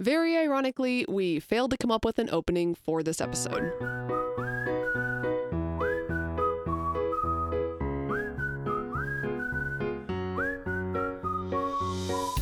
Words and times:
Very 0.00 0.36
ironically, 0.36 1.04
we 1.08 1.40
failed 1.40 1.72
to 1.72 1.76
come 1.76 1.90
up 1.90 2.04
with 2.04 2.20
an 2.20 2.28
opening 2.30 2.76
for 2.76 3.02
this 3.02 3.20
episode. 3.20 3.72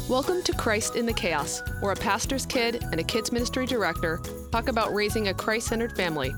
Welcome 0.07 0.43
to 0.43 0.53
Christ 0.59 0.97
in 0.97 1.07
the 1.07 1.15
Chaos, 1.17 1.63
where 1.81 1.93
a 1.93 1.97
pastor's 1.97 2.45
kid 2.45 2.85
and 2.93 3.01
a 3.01 3.03
kids 3.03 3.33
ministry 3.33 3.65
director 3.65 4.21
talk 4.53 4.69
about 4.69 4.93
raising 4.93 5.29
a 5.29 5.35
Christ 5.35 5.69
centered 5.69 5.97
family. 5.97 6.35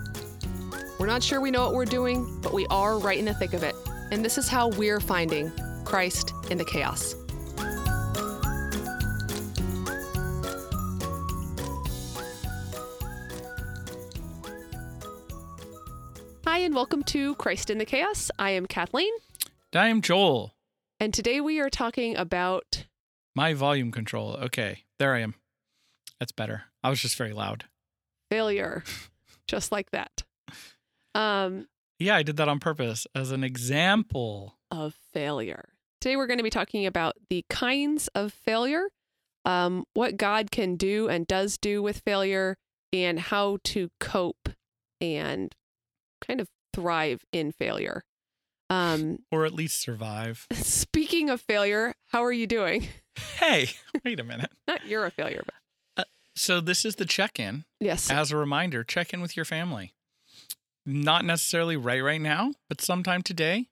We're 1.00 1.06
not 1.06 1.24
sure 1.24 1.40
we 1.40 1.50
know 1.50 1.64
what 1.64 1.74
we're 1.74 1.84
doing, 1.84 2.38
but 2.42 2.54
we 2.54 2.64
are 2.68 2.96
right 2.96 3.18
in 3.18 3.24
the 3.24 3.34
thick 3.34 3.54
of 3.54 3.64
it. 3.64 3.74
And 4.12 4.24
this 4.24 4.38
is 4.38 4.46
how 4.46 4.68
we're 4.68 5.00
finding 5.00 5.50
Christ 5.84 6.32
in 6.48 6.58
the 6.58 6.64
chaos. 6.64 7.16
Hi, 16.58 16.64
and 16.64 16.74
welcome 16.74 17.04
to 17.04 17.36
Christ 17.36 17.70
in 17.70 17.78
the 17.78 17.84
Chaos. 17.84 18.32
I 18.36 18.50
am 18.50 18.66
Kathleen, 18.66 19.12
I 19.72 19.86
am 19.86 20.02
Joel. 20.02 20.56
and 20.98 21.14
today 21.14 21.40
we 21.40 21.60
are 21.60 21.70
talking 21.70 22.16
about 22.16 22.84
My 23.36 23.54
volume 23.54 23.92
control. 23.92 24.32
Okay, 24.34 24.82
there 24.98 25.14
I 25.14 25.20
am. 25.20 25.36
That's 26.18 26.32
better. 26.32 26.64
I 26.82 26.90
was 26.90 27.00
just 27.00 27.14
very 27.14 27.32
loud. 27.32 27.66
failure, 28.28 28.82
just 29.46 29.70
like 29.70 29.92
that. 29.92 30.24
Um, 31.14 31.68
Yeah, 32.00 32.16
I 32.16 32.24
did 32.24 32.36
that 32.38 32.48
on 32.48 32.58
purpose 32.58 33.06
as 33.14 33.30
an 33.30 33.44
example. 33.44 34.56
of 34.72 34.96
failure. 35.12 35.68
Today 36.00 36.16
we're 36.16 36.26
going 36.26 36.38
to 36.38 36.44
be 36.44 36.50
talking 36.50 36.86
about 36.86 37.14
the 37.30 37.44
kinds 37.48 38.08
of 38.16 38.32
failure, 38.32 38.88
um, 39.44 39.84
what 39.94 40.16
God 40.16 40.50
can 40.50 40.74
do 40.74 41.08
and 41.08 41.24
does 41.24 41.56
do 41.56 41.84
with 41.84 42.00
failure, 42.00 42.56
and 42.92 43.20
how 43.20 43.58
to 43.62 43.90
cope 44.00 44.48
and 45.00 45.54
kind 46.26 46.40
of 46.40 46.48
thrive 46.74 47.24
in 47.32 47.52
failure. 47.52 48.02
Um, 48.70 49.20
Or 49.32 49.44
at 49.46 49.52
least 49.54 49.80
survive. 49.80 50.46
speaking 50.52 51.30
of 51.30 51.40
failure, 51.40 51.94
how 52.08 52.22
are 52.24 52.32
you 52.32 52.46
doing? 52.46 52.88
Hey, 53.40 53.70
wait 54.04 54.20
a 54.20 54.24
minute. 54.24 54.52
Not 54.68 54.86
you're 54.86 55.04
a 55.04 55.10
failure, 55.10 55.42
but 55.96 56.06
So, 56.36 56.60
this 56.60 56.84
is 56.84 56.94
the 56.94 57.04
check 57.04 57.40
in. 57.40 57.64
yes, 57.80 58.10
As 58.12 58.30
a 58.30 58.36
reminder, 58.36 58.84
check 58.84 59.12
in 59.12 59.20
with 59.20 59.34
your 59.36 59.44
family. 59.44 59.92
Not 60.86 61.24
necessarily 61.24 61.76
right 61.76 62.00
right 62.00 62.20
now, 62.20 62.52
but 62.68 62.80
sometime 62.80 63.22
today. 63.22 63.66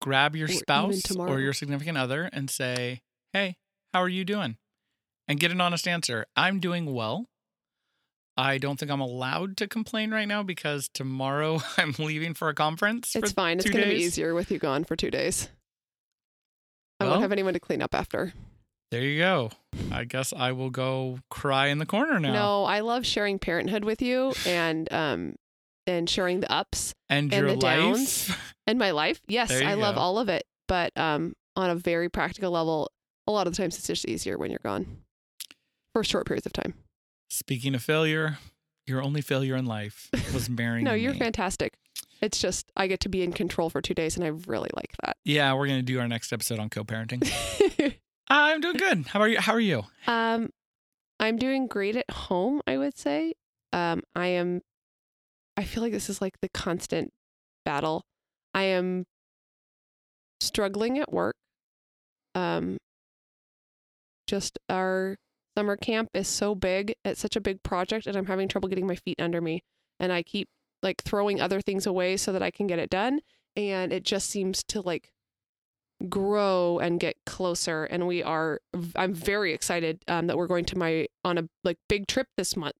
Grab 0.00 0.34
your 0.34 0.48
Or 0.48 0.52
spouse 0.52 1.14
or 1.16 1.40
your 1.40 1.52
significant 1.52 1.98
other 1.98 2.30
and 2.32 2.48
say, 2.48 3.02
Hey, 3.34 3.56
how 3.92 4.00
are 4.00 4.08
you 4.08 4.24
doing? 4.24 4.56
And 5.28 5.38
get 5.38 5.50
an 5.52 5.60
honest 5.60 5.86
answer. 5.86 6.24
I'm 6.34 6.58
doing 6.58 6.92
well. 6.94 7.28
I 8.36 8.58
don't 8.58 8.78
think 8.78 8.90
I'm 8.90 9.00
allowed 9.00 9.56
to 9.58 9.68
complain 9.68 10.10
right 10.10 10.26
now 10.26 10.42
because 10.42 10.88
tomorrow 10.94 11.60
I'm 11.76 11.94
leaving 11.98 12.34
for 12.34 12.48
a 12.48 12.54
conference. 12.54 13.14
it's 13.14 13.32
fine. 13.32 13.58
It's 13.58 13.68
going 13.68 13.84
to 13.84 13.90
be 13.90 13.96
easier 13.96 14.34
with 14.34 14.50
you 14.50 14.58
gone 14.58 14.84
for 14.84 14.96
two 14.96 15.10
days. 15.10 15.48
I 17.00 17.04
Well- 17.04 17.12
won't 17.14 17.22
have 17.22 17.32
anyone 17.32 17.54
to 17.54 17.60
clean 17.60 17.82
up 17.82 17.94
after. 17.94 18.32
There 18.90 19.00
you 19.02 19.18
go. 19.18 19.50
I 19.90 20.04
guess 20.04 20.34
I 20.36 20.52
will 20.52 20.68
go 20.68 21.18
cry 21.30 21.68
in 21.68 21.78
the 21.78 21.86
corner 21.86 22.20
now. 22.20 22.32
No, 22.32 22.64
I 22.64 22.80
love 22.80 23.06
sharing 23.06 23.38
parenthood 23.38 23.84
with 23.84 24.02
you 24.02 24.34
and 24.46 24.90
um 24.92 25.34
and 25.86 26.08
sharing 26.08 26.40
the 26.40 26.52
ups 26.52 26.92
and, 27.08 27.32
and 27.32 27.40
your 27.46 27.50
the 27.54 27.56
downs. 27.60 28.28
life. 28.28 28.54
and 28.66 28.78
my 28.78 28.90
life. 28.90 29.20
Yes, 29.28 29.50
I 29.50 29.74
love 29.74 29.96
all 29.96 30.18
of 30.18 30.28
it, 30.28 30.44
but 30.68 30.92
um 30.98 31.32
on 31.56 31.70
a 31.70 31.74
very 31.74 32.08
practical 32.10 32.50
level, 32.50 32.90
a 33.26 33.32
lot 33.32 33.46
of 33.46 33.54
the 33.54 33.62
times 33.62 33.78
it's 33.78 33.86
just 33.86 34.06
easier 34.06 34.36
when 34.38 34.50
you're 34.50 34.60
gone 34.62 34.98
for 35.94 36.04
short 36.04 36.26
periods 36.26 36.44
of 36.46 36.52
time. 36.52 36.74
Speaking 37.32 37.74
of 37.74 37.82
failure, 37.82 38.36
your 38.86 39.02
only 39.02 39.22
failure 39.22 39.56
in 39.56 39.64
life 39.64 40.10
was 40.34 40.50
marrying 40.60 40.84
No, 40.84 40.92
you're 40.92 41.14
me. 41.14 41.18
fantastic. 41.18 41.72
It's 42.20 42.38
just 42.38 42.70
I 42.76 42.86
get 42.88 43.00
to 43.00 43.08
be 43.08 43.22
in 43.22 43.32
control 43.32 43.70
for 43.70 43.80
2 43.80 43.94
days 43.94 44.16
and 44.16 44.24
I 44.24 44.28
really 44.46 44.68
like 44.76 44.92
that. 45.02 45.16
Yeah, 45.24 45.54
we're 45.54 45.66
gonna 45.66 45.80
do 45.80 45.98
our 45.98 46.06
next 46.06 46.30
episode 46.30 46.58
on 46.58 46.68
co-parenting. 46.68 47.26
I'm 48.28 48.60
doing 48.60 48.76
good. 48.76 49.06
How 49.06 49.20
are 49.20 49.28
you? 49.28 49.40
How 49.40 49.54
are 49.54 49.60
you? 49.60 49.84
um 50.06 50.50
I'm 51.18 51.38
doing 51.38 51.68
great 51.68 51.96
at 51.96 52.10
home, 52.10 52.60
I 52.66 52.76
would 52.76 52.98
say. 52.98 53.32
Um 53.72 54.02
I 54.14 54.26
am 54.26 54.60
I 55.56 55.64
feel 55.64 55.82
like 55.82 55.92
this 55.92 56.10
is 56.10 56.20
like 56.20 56.38
the 56.42 56.50
constant 56.50 57.14
battle. 57.64 58.04
I 58.52 58.64
am 58.64 59.06
struggling 60.42 60.98
at 60.98 61.10
work. 61.10 61.36
Um 62.34 62.76
just 64.26 64.58
our 64.68 65.16
summer 65.56 65.76
camp 65.76 66.10
is 66.14 66.28
so 66.28 66.54
big. 66.54 66.94
It's 67.04 67.20
such 67.20 67.36
a 67.36 67.40
big 67.40 67.62
project 67.62 68.06
and 68.06 68.16
I'm 68.16 68.26
having 68.26 68.48
trouble 68.48 68.68
getting 68.68 68.86
my 68.86 68.96
feet 68.96 69.20
under 69.20 69.40
me. 69.40 69.62
And 70.00 70.12
I 70.12 70.22
keep 70.22 70.48
like 70.82 71.02
throwing 71.02 71.40
other 71.40 71.60
things 71.60 71.86
away 71.86 72.16
so 72.16 72.32
that 72.32 72.42
I 72.42 72.50
can 72.50 72.66
get 72.66 72.78
it 72.78 72.90
done. 72.90 73.20
And 73.56 73.92
it 73.92 74.04
just 74.04 74.30
seems 74.30 74.62
to 74.64 74.80
like 74.80 75.12
grow 76.08 76.78
and 76.78 76.98
get 76.98 77.16
closer. 77.26 77.84
And 77.84 78.06
we 78.06 78.22
are, 78.22 78.60
I'm 78.96 79.14
very 79.14 79.52
excited 79.52 80.02
um, 80.08 80.26
that 80.26 80.36
we're 80.36 80.46
going 80.46 80.64
to 80.66 80.78
my, 80.78 81.06
on 81.24 81.38
a 81.38 81.48
like 81.62 81.78
big 81.88 82.06
trip 82.06 82.26
this 82.36 82.56
month 82.56 82.74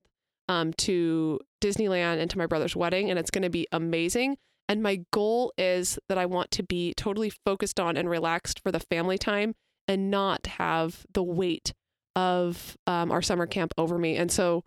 um, 0.49 0.73
to 0.73 1.39
Disneyland 1.61 2.19
and 2.19 2.29
to 2.31 2.37
my 2.37 2.45
brother's 2.45 2.75
wedding. 2.75 3.09
And 3.09 3.17
it's 3.17 3.31
going 3.31 3.43
to 3.43 3.49
be 3.49 3.67
amazing. 3.71 4.37
And 4.67 4.81
my 4.81 5.01
goal 5.11 5.53
is 5.57 5.99
that 6.09 6.17
I 6.17 6.25
want 6.25 6.51
to 6.51 6.63
be 6.63 6.93
totally 6.95 7.31
focused 7.45 7.79
on 7.79 7.97
and 7.97 8.09
relaxed 8.09 8.59
for 8.61 8.71
the 8.71 8.79
family 8.79 9.17
time 9.17 9.55
and 9.87 10.09
not 10.09 10.47
have 10.47 11.05
the 11.13 11.23
weight 11.23 11.73
of 12.15 12.77
um, 12.87 13.11
our 13.11 13.21
summer 13.21 13.45
camp 13.47 13.73
over 13.77 13.97
me. 13.97 14.17
And 14.17 14.31
so 14.31 14.63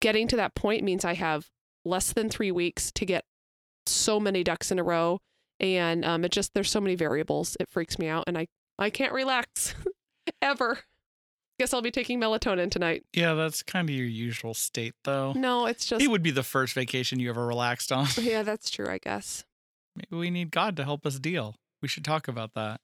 getting 0.00 0.28
to 0.28 0.36
that 0.36 0.54
point 0.54 0.84
means 0.84 1.04
I 1.04 1.14
have 1.14 1.46
less 1.84 2.12
than 2.12 2.28
three 2.28 2.50
weeks 2.52 2.90
to 2.92 3.04
get 3.04 3.24
so 3.86 4.18
many 4.20 4.44
ducks 4.44 4.70
in 4.70 4.78
a 4.78 4.84
row. 4.84 5.18
And 5.58 6.04
um, 6.04 6.24
it 6.24 6.32
just, 6.32 6.52
there's 6.54 6.70
so 6.70 6.80
many 6.80 6.94
variables. 6.94 7.56
It 7.58 7.68
freaks 7.70 7.98
me 7.98 8.08
out. 8.08 8.24
And 8.26 8.36
I, 8.36 8.46
I 8.78 8.90
can't 8.90 9.12
relax 9.12 9.74
ever. 10.42 10.78
Guess 11.58 11.72
I'll 11.72 11.80
be 11.80 11.90
taking 11.90 12.20
melatonin 12.20 12.70
tonight. 12.70 13.04
Yeah, 13.14 13.32
that's 13.32 13.62
kind 13.62 13.88
of 13.88 13.94
your 13.94 14.06
usual 14.06 14.52
state, 14.52 14.92
though. 15.04 15.32
No, 15.32 15.64
it's 15.64 15.86
just, 15.86 16.02
It 16.02 16.08
would 16.08 16.22
be 16.22 16.30
the 16.30 16.42
first 16.42 16.74
vacation 16.74 17.18
you 17.18 17.30
ever 17.30 17.46
relaxed 17.46 17.90
on. 17.90 18.06
yeah, 18.20 18.42
that's 18.44 18.68
true, 18.68 18.88
I 18.88 18.98
guess. 18.98 19.44
Maybe 19.96 20.20
we 20.20 20.30
need 20.30 20.50
God 20.50 20.76
to 20.76 20.84
help 20.84 21.06
us 21.06 21.18
deal. 21.18 21.54
We 21.80 21.88
should 21.88 22.04
talk 22.04 22.28
about 22.28 22.52
that. 22.54 22.80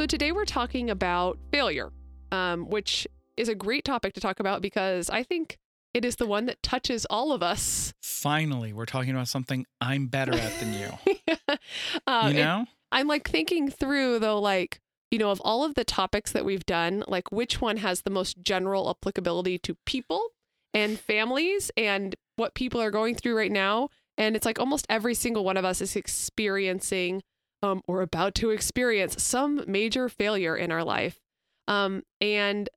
So 0.00 0.06
today 0.06 0.32
we're 0.32 0.46
talking 0.46 0.88
about 0.88 1.38
failure, 1.52 1.92
um, 2.32 2.70
which 2.70 3.06
is 3.36 3.50
a 3.50 3.54
great 3.54 3.84
topic 3.84 4.14
to 4.14 4.20
talk 4.22 4.40
about 4.40 4.62
because 4.62 5.10
I 5.10 5.22
think 5.22 5.58
it 5.92 6.06
is 6.06 6.16
the 6.16 6.26
one 6.26 6.46
that 6.46 6.62
touches 6.62 7.04
all 7.10 7.32
of 7.32 7.42
us. 7.42 7.92
Finally, 8.00 8.72
we're 8.72 8.86
talking 8.86 9.10
about 9.10 9.28
something 9.28 9.66
I'm 9.78 10.06
better 10.06 10.32
at 10.32 10.58
than 10.58 10.72
you. 10.72 11.16
uh, 12.06 12.30
you 12.32 12.38
know? 12.38 12.64
I'm 12.90 13.08
like 13.08 13.28
thinking 13.28 13.70
through 13.70 14.20
though, 14.20 14.40
like, 14.40 14.80
you 15.10 15.18
know, 15.18 15.30
of 15.30 15.42
all 15.42 15.64
of 15.64 15.74
the 15.74 15.84
topics 15.84 16.32
that 16.32 16.46
we've 16.46 16.64
done, 16.64 17.04
like 17.06 17.30
which 17.30 17.60
one 17.60 17.76
has 17.76 18.00
the 18.00 18.10
most 18.10 18.42
general 18.42 18.88
applicability 18.88 19.58
to 19.58 19.76
people 19.84 20.28
and 20.72 20.98
families 20.98 21.70
and 21.76 22.16
what 22.36 22.54
people 22.54 22.80
are 22.80 22.90
going 22.90 23.16
through 23.16 23.36
right 23.36 23.52
now. 23.52 23.90
And 24.16 24.34
it's 24.34 24.46
like 24.46 24.58
almost 24.58 24.86
every 24.88 25.12
single 25.12 25.44
one 25.44 25.58
of 25.58 25.66
us 25.66 25.82
is 25.82 25.94
experiencing 25.94 27.20
um, 27.62 27.82
or 27.86 28.02
about 28.02 28.34
to 28.36 28.50
experience 28.50 29.22
some 29.22 29.62
major 29.66 30.08
failure 30.08 30.56
in 30.56 30.72
our 30.72 30.84
life. 30.84 31.18
Um, 31.68 32.02
and 32.20 32.68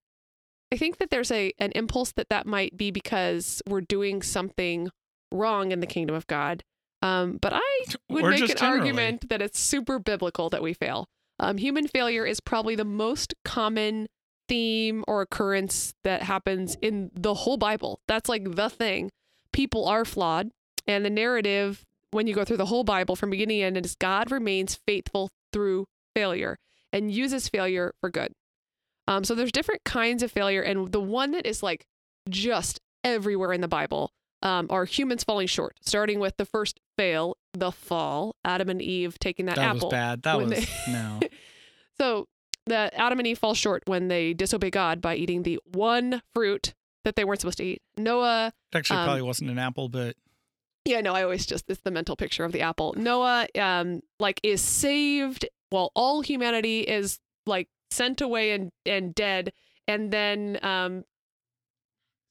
I 0.72 0.78
think 0.78 0.98
that 0.98 1.10
there's 1.10 1.32
a 1.32 1.52
an 1.60 1.72
impulse 1.74 2.12
that 2.14 2.30
that 2.30 2.46
might 2.46 2.76
be 2.78 2.92
because 2.92 3.62
we're 3.68 3.82
doing 3.82 4.22
something 4.22 4.90
wrong 5.32 5.72
in 5.72 5.80
the 5.80 5.88
kingdom 5.88 6.16
of 6.16 6.28
God. 6.28 6.64
Um, 7.02 7.38
but 7.42 7.54
I 7.54 7.86
would 8.10 8.24
Or 8.24 8.30
make 8.30 8.42
an 8.42 8.56
generally. 8.58 8.80
argument 8.80 9.30
that 9.30 9.42
it's 9.42 9.60
super 9.60 10.00
biblical 10.00 10.50
that 10.50 10.64
we 10.64 10.74
fail. 10.74 11.06
Um, 11.40 11.58
human 11.58 11.88
failure 11.88 12.26
is 12.26 12.40
probably 12.40 12.76
the 12.76 12.86
most 12.86 13.34
common 13.44 14.08
theme 14.48 15.04
or 15.08 15.22
occurrence 15.22 15.94
that 16.04 16.24
happens 16.24 16.76
in 16.82 17.12
the 17.14 17.34
whole 17.34 17.58
Bible. 17.58 18.00
That's 18.08 18.30
like 18.30 18.56
the 18.56 18.70
thing. 18.70 19.10
People 19.52 19.86
are 19.88 20.06
flawed, 20.06 20.52
and 20.88 21.04
the 21.04 21.10
narrative 21.10 21.84
when 22.14 22.28
you 22.28 22.34
go 22.34 22.44
through 22.46 22.58
the 22.58 22.66
whole 22.68 22.84
Bible 22.84 23.16
from 23.16 23.30
beginning 23.30 23.60
to 23.60 23.66
end 23.66 23.86
is 23.86 23.96
God 23.96 24.32
remains 24.32 24.76
faithful 24.88 25.30
through 25.52 25.86
failure 26.16 26.58
and 26.92 27.12
uses 27.12 27.50
failure 27.50 27.94
for 28.00 28.10
good. 28.10 28.32
Um, 29.08 29.24
so 29.24 29.36
there's 29.36 29.52
different 29.52 29.84
kinds 29.84 30.24
of 30.24 30.32
failure, 30.32 30.62
and 30.62 30.92
the 30.92 31.02
one 31.02 31.32
that 31.32 31.46
is 31.46 31.62
like 31.62 31.86
just 32.30 32.80
everywhere 33.04 33.52
in 33.52 33.60
the 33.62 33.68
Bible 33.68 34.12
um, 34.42 34.68
are 34.70 34.86
humans 34.86 35.24
falling 35.24 35.48
short. 35.48 35.76
Starting 35.82 36.20
with 36.20 36.38
the 36.38 36.46
first 36.46 36.80
fail, 36.98 37.36
the 37.54 37.72
fall, 37.72 38.36
Adam 38.46 38.70
and 38.70 38.82
Eve 38.82 39.18
taking 39.20 39.46
that, 39.48 39.56
That 39.56 39.76
apple. 39.76 39.90
That 39.90 40.22
was 40.22 40.22
bad. 40.22 40.22
That 40.24 40.38
was 40.38 40.50
they- 40.86 40.92
no. 40.92 41.20
So 42.00 42.28
the 42.66 42.90
Adam 43.00 43.20
and 43.20 43.28
Eve 43.28 43.38
fall 43.40 43.54
short 43.54 43.84
when 43.86 44.08
they 44.08 44.34
disobey 44.34 44.70
God 44.72 45.02
by 45.02 45.16
eating 45.16 45.44
the 45.44 45.60
one 45.66 46.22
fruit 46.34 46.74
that 47.04 47.16
they 47.16 47.24
weren't 47.24 47.42
supposed 47.42 47.58
to 47.60 47.64
eat. 47.66 47.82
Noah, 47.98 48.52
It 48.72 48.78
actually 48.78 48.98
Um, 49.00 49.06
probably 49.06 49.22
wasn't 49.22 49.50
an 49.52 49.60
apple, 49.60 49.90
but 49.90 50.16
Yeah, 50.86 51.02
no, 51.02 51.14
I 51.14 51.24
always 51.24 51.46
just 51.46 51.70
it's 51.70 51.82
the 51.82 51.92
mental 51.92 52.16
picture 52.16 52.44
of 52.44 52.52
the 52.52 52.62
apple. 52.62 52.94
Noah 52.98 53.48
um 53.60 54.02
like 54.20 54.40
is 54.44 54.62
saved 54.62 55.46
while 55.70 55.92
all 55.96 56.22
humanity 56.22 56.82
is 56.82 57.20
like 57.46 57.70
sent 57.92 58.22
away 58.22 58.52
and 58.52 58.72
and 58.86 59.14
dead 59.16 59.54
and 59.88 60.12
then 60.12 60.60
um 60.62 61.04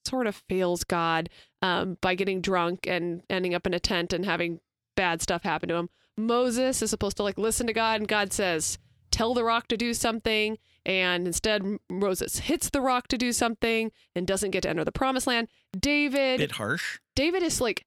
sort 0.07 0.27
of 0.27 0.43
fails 0.49 0.85
God 0.85 1.29
um 1.63 1.97
by 2.01 2.15
getting 2.15 2.41
drunk 2.41 2.87
and 2.87 3.23
ending 3.31 3.55
up 3.55 3.67
in 3.67 3.75
a 3.75 3.81
tent 3.81 4.13
and 4.13 4.25
having 4.27 4.61
bad 4.97 5.23
stuff 5.23 5.43
happen 5.45 5.69
to 5.69 5.77
him. 5.77 5.89
Moses 6.17 6.83
is 6.83 6.91
supposed 6.91 7.17
to 7.17 7.23
like 7.23 7.39
listen 7.39 7.67
to 7.67 7.73
God 7.73 8.01
and 8.01 8.09
God 8.09 8.33
says, 8.33 8.79
"Tell 9.11 9.33
the 9.33 9.45
rock 9.45 9.69
to 9.69 9.77
do 9.77 9.95
something." 9.95 10.59
And 10.85 11.27
instead 11.27 11.63
Moses 11.89 12.41
hits 12.41 12.69
the 12.69 12.81
rock 12.81 13.07
to 13.09 13.17
do 13.17 13.33
something 13.33 13.93
and 14.15 14.27
doesn't 14.27 14.51
get 14.51 14.65
to 14.65 14.69
enter 14.69 14.85
the 14.85 14.93
promised 14.93 15.27
land. 15.29 15.49
David 15.79 16.39
Bit 16.39 16.53
harsh. 16.53 16.99
David 17.15 17.43
is 17.43 17.61
like 17.61 17.87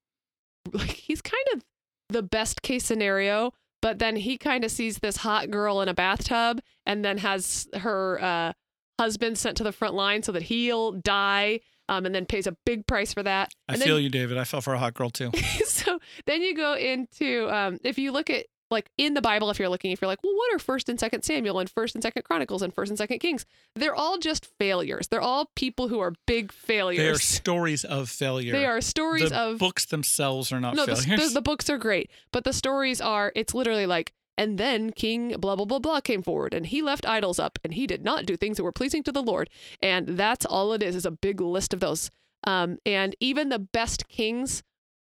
like 0.74 0.92
he's 0.92 1.22
kind 1.22 1.46
of 1.54 1.64
the 2.10 2.22
best 2.24 2.62
case 2.62 2.86
scenario, 2.86 3.52
but 3.82 4.00
then 4.00 4.16
he 4.16 4.38
kind 4.38 4.64
of 4.64 4.72
sees 4.72 5.00
this 5.00 5.18
hot 5.18 5.50
girl 5.52 5.82
in 5.82 5.88
a 5.90 5.94
bathtub 5.94 6.62
and 6.86 7.04
then 7.04 7.18
has 7.20 7.68
her 7.76 8.22
uh, 8.22 8.54
husband 9.00 9.38
sent 9.38 9.58
to 9.58 9.64
the 9.64 9.72
front 9.72 9.94
line 9.96 10.24
so 10.24 10.32
that 10.32 10.44
he'll 10.44 10.92
die 10.94 11.60
um, 11.90 12.06
and 12.06 12.16
then 12.16 12.26
pays 12.26 12.48
a 12.48 12.56
big 12.66 12.88
price 12.88 13.14
for 13.14 13.22
that. 13.24 13.52
I 13.70 13.74
And 13.74 13.82
then- 13.82 13.88
feel 13.88 14.00
you, 14.00 14.10
David. 14.10 14.38
I 14.38 14.44
fell 14.44 14.62
for 14.62 14.74
a 14.74 14.80
hot 14.80 14.94
girl 14.94 15.10
too. 15.10 15.32
so 15.66 16.00
then 16.26 16.42
you 16.42 16.56
go 16.56 16.76
into 16.76 17.48
um, 17.56 17.78
if 17.84 17.98
you 17.98 18.12
look 18.12 18.30
at 18.30 18.46
like 18.76 18.92
in 18.98 19.14
the 19.14 19.22
Bible, 19.22 19.50
if 19.50 19.58
you're 19.58 19.70
looking, 19.70 19.92
if 19.92 20.02
you're 20.02 20.08
like, 20.08 20.24
well, 20.24 20.36
what 20.36 20.54
are 20.54 20.60
First 20.60 20.90
and 20.90 21.00
Second 21.00 21.24
Samuel 21.24 21.60
and 21.60 21.70
First 21.70 21.96
and 21.96 22.04
Second 22.04 22.24
Chronicles 22.24 22.62
and 22.62 22.74
First 22.74 22.90
and 22.92 22.98
Second 22.98 23.20
Kings? 23.20 23.46
They're 23.76 23.96
all 23.96 24.18
just 24.18 24.46
failures. 24.60 25.08
They're 25.08 25.22
all 25.22 25.50
people 25.56 25.88
who 25.88 26.00
are 26.00 26.14
big 26.28 26.52
failures. 26.52 26.98
They 27.00 27.10
are 27.10 27.16
stories 27.16 27.84
of 27.84 28.10
failure. 28.10 28.52
They 28.52 28.66
are 28.66 28.82
stories 28.82 29.30
the 29.30 29.38
of 29.38 29.58
books 29.58 29.86
themselves 29.86 30.52
are 30.52 30.60
not 30.60 30.76
no, 30.76 30.86
the, 30.86 30.96
failures. 30.96 31.30
the, 31.30 31.36
the 31.36 31.42
books 31.42 31.70
are 31.70 31.78
great, 31.78 32.12
but 32.32 32.44
the 32.44 32.54
stories 32.54 33.02
are. 33.02 33.32
It's 33.36 33.54
literally 33.56 33.86
like, 33.86 34.14
and 34.38 34.58
then 34.58 34.92
King 34.92 35.36
blah 35.40 35.56
blah 35.56 35.66
blah 35.66 35.80
blah 35.80 36.02
came 36.02 36.22
forward, 36.22 36.54
and 36.54 36.68
he 36.68 36.82
left 36.82 37.08
idols 37.08 37.40
up, 37.40 37.58
and 37.64 37.74
he 37.74 37.88
did 37.88 38.04
not 38.04 38.26
do 38.26 38.36
things 38.36 38.58
that 38.58 38.64
were 38.64 38.72
pleasing 38.72 39.02
to 39.04 39.12
the 39.12 39.24
Lord, 39.24 39.50
and 39.82 40.10
that's 40.10 40.46
all 40.46 40.74
it 40.74 40.84
is. 40.84 40.96
Is 40.96 41.06
a 41.06 41.12
big 41.12 41.42
list 41.42 41.74
of 41.74 41.80
those. 41.80 42.12
Um, 42.46 42.78
and 42.86 43.16
even 43.20 43.50
the 43.50 43.58
best 43.58 44.08
kings 44.08 44.62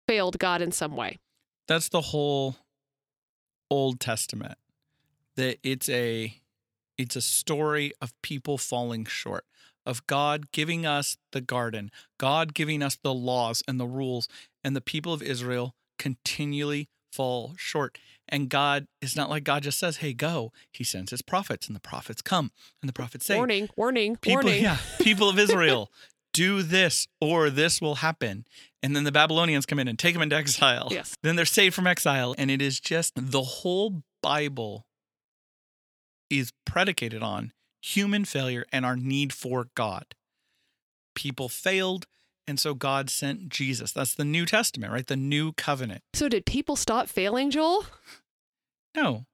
failed 0.08 0.38
God 0.40 0.60
in 0.60 0.72
some 0.72 0.96
way. 0.96 1.18
That's 1.68 1.88
the 1.88 2.00
whole 2.00 2.56
Old 3.70 4.00
Testament. 4.00 4.58
That 5.36 5.58
it's 5.62 5.88
a 5.88 6.34
it's 6.98 7.16
a 7.16 7.22
story 7.22 7.92
of 8.02 8.12
people 8.20 8.58
falling 8.58 9.04
short, 9.06 9.44
of 9.86 10.06
God 10.06 10.52
giving 10.52 10.84
us 10.84 11.16
the 11.32 11.40
garden, 11.40 11.90
God 12.18 12.52
giving 12.52 12.82
us 12.82 12.98
the 13.02 13.14
laws 13.14 13.62
and 13.66 13.80
the 13.80 13.86
rules, 13.86 14.28
and 14.62 14.76
the 14.76 14.80
people 14.82 15.12
of 15.14 15.22
Israel 15.22 15.74
continually 15.98 16.88
fall 17.10 17.54
short. 17.56 17.98
And 18.28 18.48
God 18.48 18.86
is 19.00 19.16
not 19.16 19.30
like 19.30 19.44
God 19.44 19.62
just 19.62 19.78
says, 19.78 19.98
"Hey, 19.98 20.12
go." 20.12 20.52
He 20.72 20.84
sends 20.84 21.10
his 21.10 21.22
prophets, 21.22 21.66
and 21.66 21.74
the 21.74 21.80
prophets 21.80 22.22
come, 22.22 22.52
and 22.82 22.88
the 22.88 22.92
prophets 22.92 23.26
say, 23.26 23.36
warning, 23.36 23.68
warning, 23.76 24.16
people 24.16 24.42
warning. 24.44 24.62
yeah 24.62 24.78
people 25.00 25.28
of 25.28 25.38
israel 25.46 25.90
do 26.32 26.62
this 26.62 27.08
or 27.20 27.50
this 27.50 27.80
will 27.80 27.96
happen 27.96 28.44
and 28.82 28.96
then 28.96 29.04
the 29.04 29.12
babylonians 29.12 29.66
come 29.66 29.78
in 29.78 29.88
and 29.88 29.98
take 29.98 30.14
them 30.14 30.22
into 30.22 30.36
exile. 30.36 30.88
Yes. 30.90 31.14
then 31.22 31.36
they're 31.36 31.44
saved 31.44 31.74
from 31.74 31.86
exile 31.86 32.34
and 32.38 32.50
it 32.50 32.62
is 32.62 32.80
just 32.80 33.12
the 33.16 33.42
whole 33.42 34.02
bible 34.22 34.86
is 36.28 36.52
predicated 36.64 37.22
on 37.22 37.52
human 37.82 38.24
failure 38.24 38.64
and 38.72 38.84
our 38.84 38.96
need 38.96 39.32
for 39.32 39.68
god. 39.74 40.14
People 41.14 41.48
failed 41.48 42.06
and 42.46 42.58
so 42.58 42.74
god 42.74 43.10
sent 43.10 43.48
jesus. 43.48 43.92
That's 43.92 44.14
the 44.14 44.24
new 44.24 44.46
testament 44.46 44.92
right? 44.92 45.06
The 45.06 45.16
new 45.16 45.52
covenant. 45.52 46.02
So 46.14 46.28
did 46.28 46.46
people 46.46 46.76
stop 46.76 47.08
failing, 47.08 47.50
Joel? 47.50 47.84
no. 48.96 49.24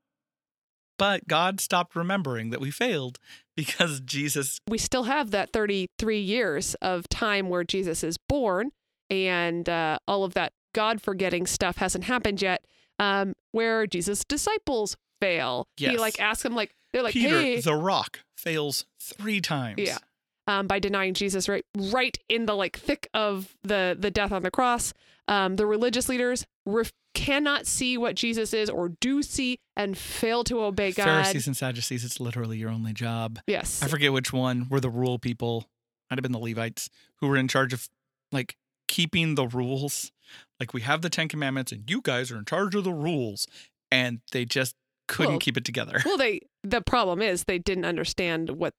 But 0.99 1.29
god 1.29 1.61
stopped 1.61 1.95
remembering 1.95 2.51
that 2.51 2.61
we 2.61 2.71
failed 2.71 3.19
because 3.57 4.01
jesus 4.05 4.59
we 4.69 4.79
still 4.79 5.05
have 5.05 5.31
that 5.31 5.53
33 5.53 6.19
years 6.19 6.75
of 6.77 7.09
time 7.09 7.49
where 7.49 7.65
Jesus 7.65 8.03
is 8.03 8.17
born 8.17 8.71
and 9.11 9.69
uh, 9.69 9.99
all 10.09 10.25
of 10.25 10.35
that 10.35 10.53
God 10.75 11.01
forgetting 11.01 11.47
stuff 11.47 11.77
hasn't 11.79 12.05
happened 12.05 12.43
yet, 12.43 12.65
um, 12.99 13.35
where 13.53 13.87
Jesus' 13.87 14.25
disciples 14.25 14.97
fail. 15.21 15.67
He 15.77 15.97
like 15.99 16.21
asks 16.21 16.43
them 16.43 16.55
like, 16.55 16.75
they're 16.93 17.03
like, 17.03 17.15
Peter, 17.15 17.41
hey, 17.41 17.61
the 17.61 17.75
rock, 17.75 18.21
fails 18.37 18.85
three 19.01 19.41
times. 19.41 19.79
Yeah. 19.79 19.99
um, 20.47 20.67
by 20.67 20.79
denying 20.79 21.15
Jesus 21.15 21.49
right 21.49 21.65
right 21.77 22.17
in 22.29 22.47
the 22.47 22.55
like 22.55 22.77
thick 22.79 23.09
of 23.15 23.55
the 23.65 23.97
the 23.99 24.11
death 24.11 24.33
on 24.33 24.43
the 24.43 24.51
cross. 24.51 24.93
Um, 25.29 25.57
the 25.57 25.67
religious 25.67 26.09
leaders 26.09 26.47
ref- 26.67 26.93
cannot 27.13 27.67
see 27.67 27.99
what 27.99 28.15
Jesus 28.15 28.55
is 28.55 28.71
or 28.71 28.91
do 29.01 29.23
see 29.23 29.59
and 29.77 29.99
fail 29.99 30.45
to 30.45 30.61
obey 30.63 30.93
God. 30.93 31.05
Pharisees 31.05 31.49
and 31.49 31.57
Sadducees, 31.57 32.05
it's 32.05 32.21
literally 32.21 32.59
your 32.59 32.71
only 32.71 32.93
job. 32.93 33.41
yes. 33.49 33.83
I 33.83 33.89
forget 33.89 34.13
which 34.13 34.33
one 34.33 34.69
were 34.71 34.79
the 34.79 34.89
rule 34.91 35.19
people. 35.19 35.65
Might 36.11 36.19
have 36.19 36.23
been 36.23 36.31
the 36.33 36.39
Levites 36.39 36.89
who 37.17 37.27
were 37.27 37.37
in 37.37 37.49
charge 37.49 37.73
of 37.73 37.89
like 38.31 38.57
keeping 38.89 39.35
the 39.35 39.47
rules. 39.47 40.13
Like 40.61 40.73
we 40.75 40.81
have 40.83 41.03
the 41.03 41.11
Ten 41.11 41.29
Commandments 41.29 41.73
and 41.73 41.89
you 41.91 42.01
guys 42.01 42.31
are 42.31 42.39
in 42.39 42.45
charge 42.45 42.75
of 42.75 42.85
the 42.85 42.93
rules. 42.93 43.47
And 43.91 44.21
they 44.33 44.45
just 44.45 44.75
couldn't 45.09 45.33
Well, 45.35 45.39
keep 45.41 45.57
it 45.57 45.65
together. 45.65 46.01
well, 46.05 46.17
they 46.19 46.41
the 46.65 46.81
problem 46.81 47.23
is 47.23 47.45
they 47.45 47.59
didn't 47.59 47.85
understand 47.85 48.51
what 48.51 48.75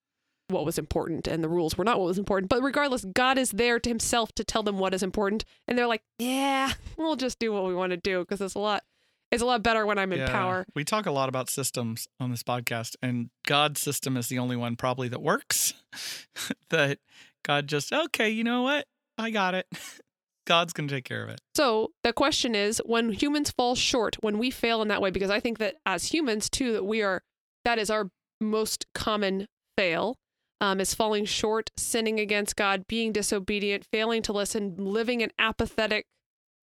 what 0.50 0.64
was 0.66 0.78
important 0.78 1.28
and 1.28 1.44
the 1.44 1.50
rules 1.50 1.78
were 1.78 1.84
not 1.84 2.00
what 2.00 2.06
was 2.08 2.18
important. 2.18 2.50
But 2.50 2.62
regardless, 2.64 3.04
God 3.06 3.38
is 3.38 3.52
there 3.52 3.80
to 3.82 3.90
himself 3.90 4.32
to 4.36 4.44
tell 4.46 4.64
them 4.64 4.80
what 4.80 4.94
is 4.94 5.04
important, 5.04 5.44
and 5.68 5.78
they're 5.78 5.88
like, 5.88 6.04
"Yeah, 6.20 6.72
we'll 6.98 7.18
just 7.18 7.38
do 7.40 7.52
what 7.52 7.66
we 7.66 7.74
want 7.76 7.92
to 7.92 7.98
do 7.98 8.20
because 8.22 8.40
it's 8.42 8.56
a 8.56 8.60
lot 8.60 8.84
it's 9.30 9.42
a 9.42 9.46
lot 9.46 9.62
better 9.62 9.86
when 9.86 9.98
I'm 9.98 10.12
in 10.14 10.20
Yeah. 10.20 10.32
power." 10.32 10.66
We 10.74 10.86
talk 10.86 11.06
a 11.06 11.12
lot 11.12 11.28
about 11.28 11.50
systems 11.50 12.08
on 12.20 12.32
this 12.32 12.44
podcast, 12.44 12.96
and 13.02 13.30
God's 13.46 13.82
system 13.82 14.16
is 14.16 14.28
the 14.30 14.40
only 14.40 14.56
one 14.56 14.76
probably 14.78 15.10
that 15.10 15.22
works. 15.22 15.74
that 16.70 17.00
God 17.44 17.68
just, 17.68 17.92
okay, 17.94 18.30
you 18.30 18.44
know 18.46 18.62
what? 18.64 18.88
I 19.18 19.30
got 19.30 19.56
it. 19.56 19.68
God's 20.48 20.72
going 20.72 20.88
to 20.88 20.96
take 20.96 21.04
care 21.04 21.24
of 21.24 21.30
it. 21.30 21.42
So 21.56 21.92
the 22.04 22.14
question 22.14 22.56
is, 22.56 22.82
when 22.86 23.12
humans 23.12 23.52
fall 23.52 23.76
short, 23.76 24.16
when 24.22 24.38
we 24.38 24.50
fail 24.50 24.82
in 24.82 24.88
that 24.88 25.02
way, 25.02 25.12
because 25.12 25.30
I 25.30 25.42
think 25.42 25.58
that 25.58 25.76
as 25.86 26.06
humans 26.06 26.50
too, 26.50 26.72
that 26.72 26.86
we 26.86 27.02
are 27.02 27.22
that 27.66 27.78
is 27.78 27.90
our 27.90 28.10
most 28.40 28.86
common 28.94 29.48
fail. 29.78 30.16
Um, 30.60 30.80
is 30.80 30.96
falling 30.96 31.26
short, 31.26 31.70
sinning 31.78 32.20
against 32.20 32.56
God, 32.56 32.88
being 32.88 33.12
disobedient, 33.12 33.86
failing 33.92 34.24
to 34.24 34.34
listen, 34.34 34.74
living 34.76 35.22
an 35.22 35.30
apathetic, 35.38 36.08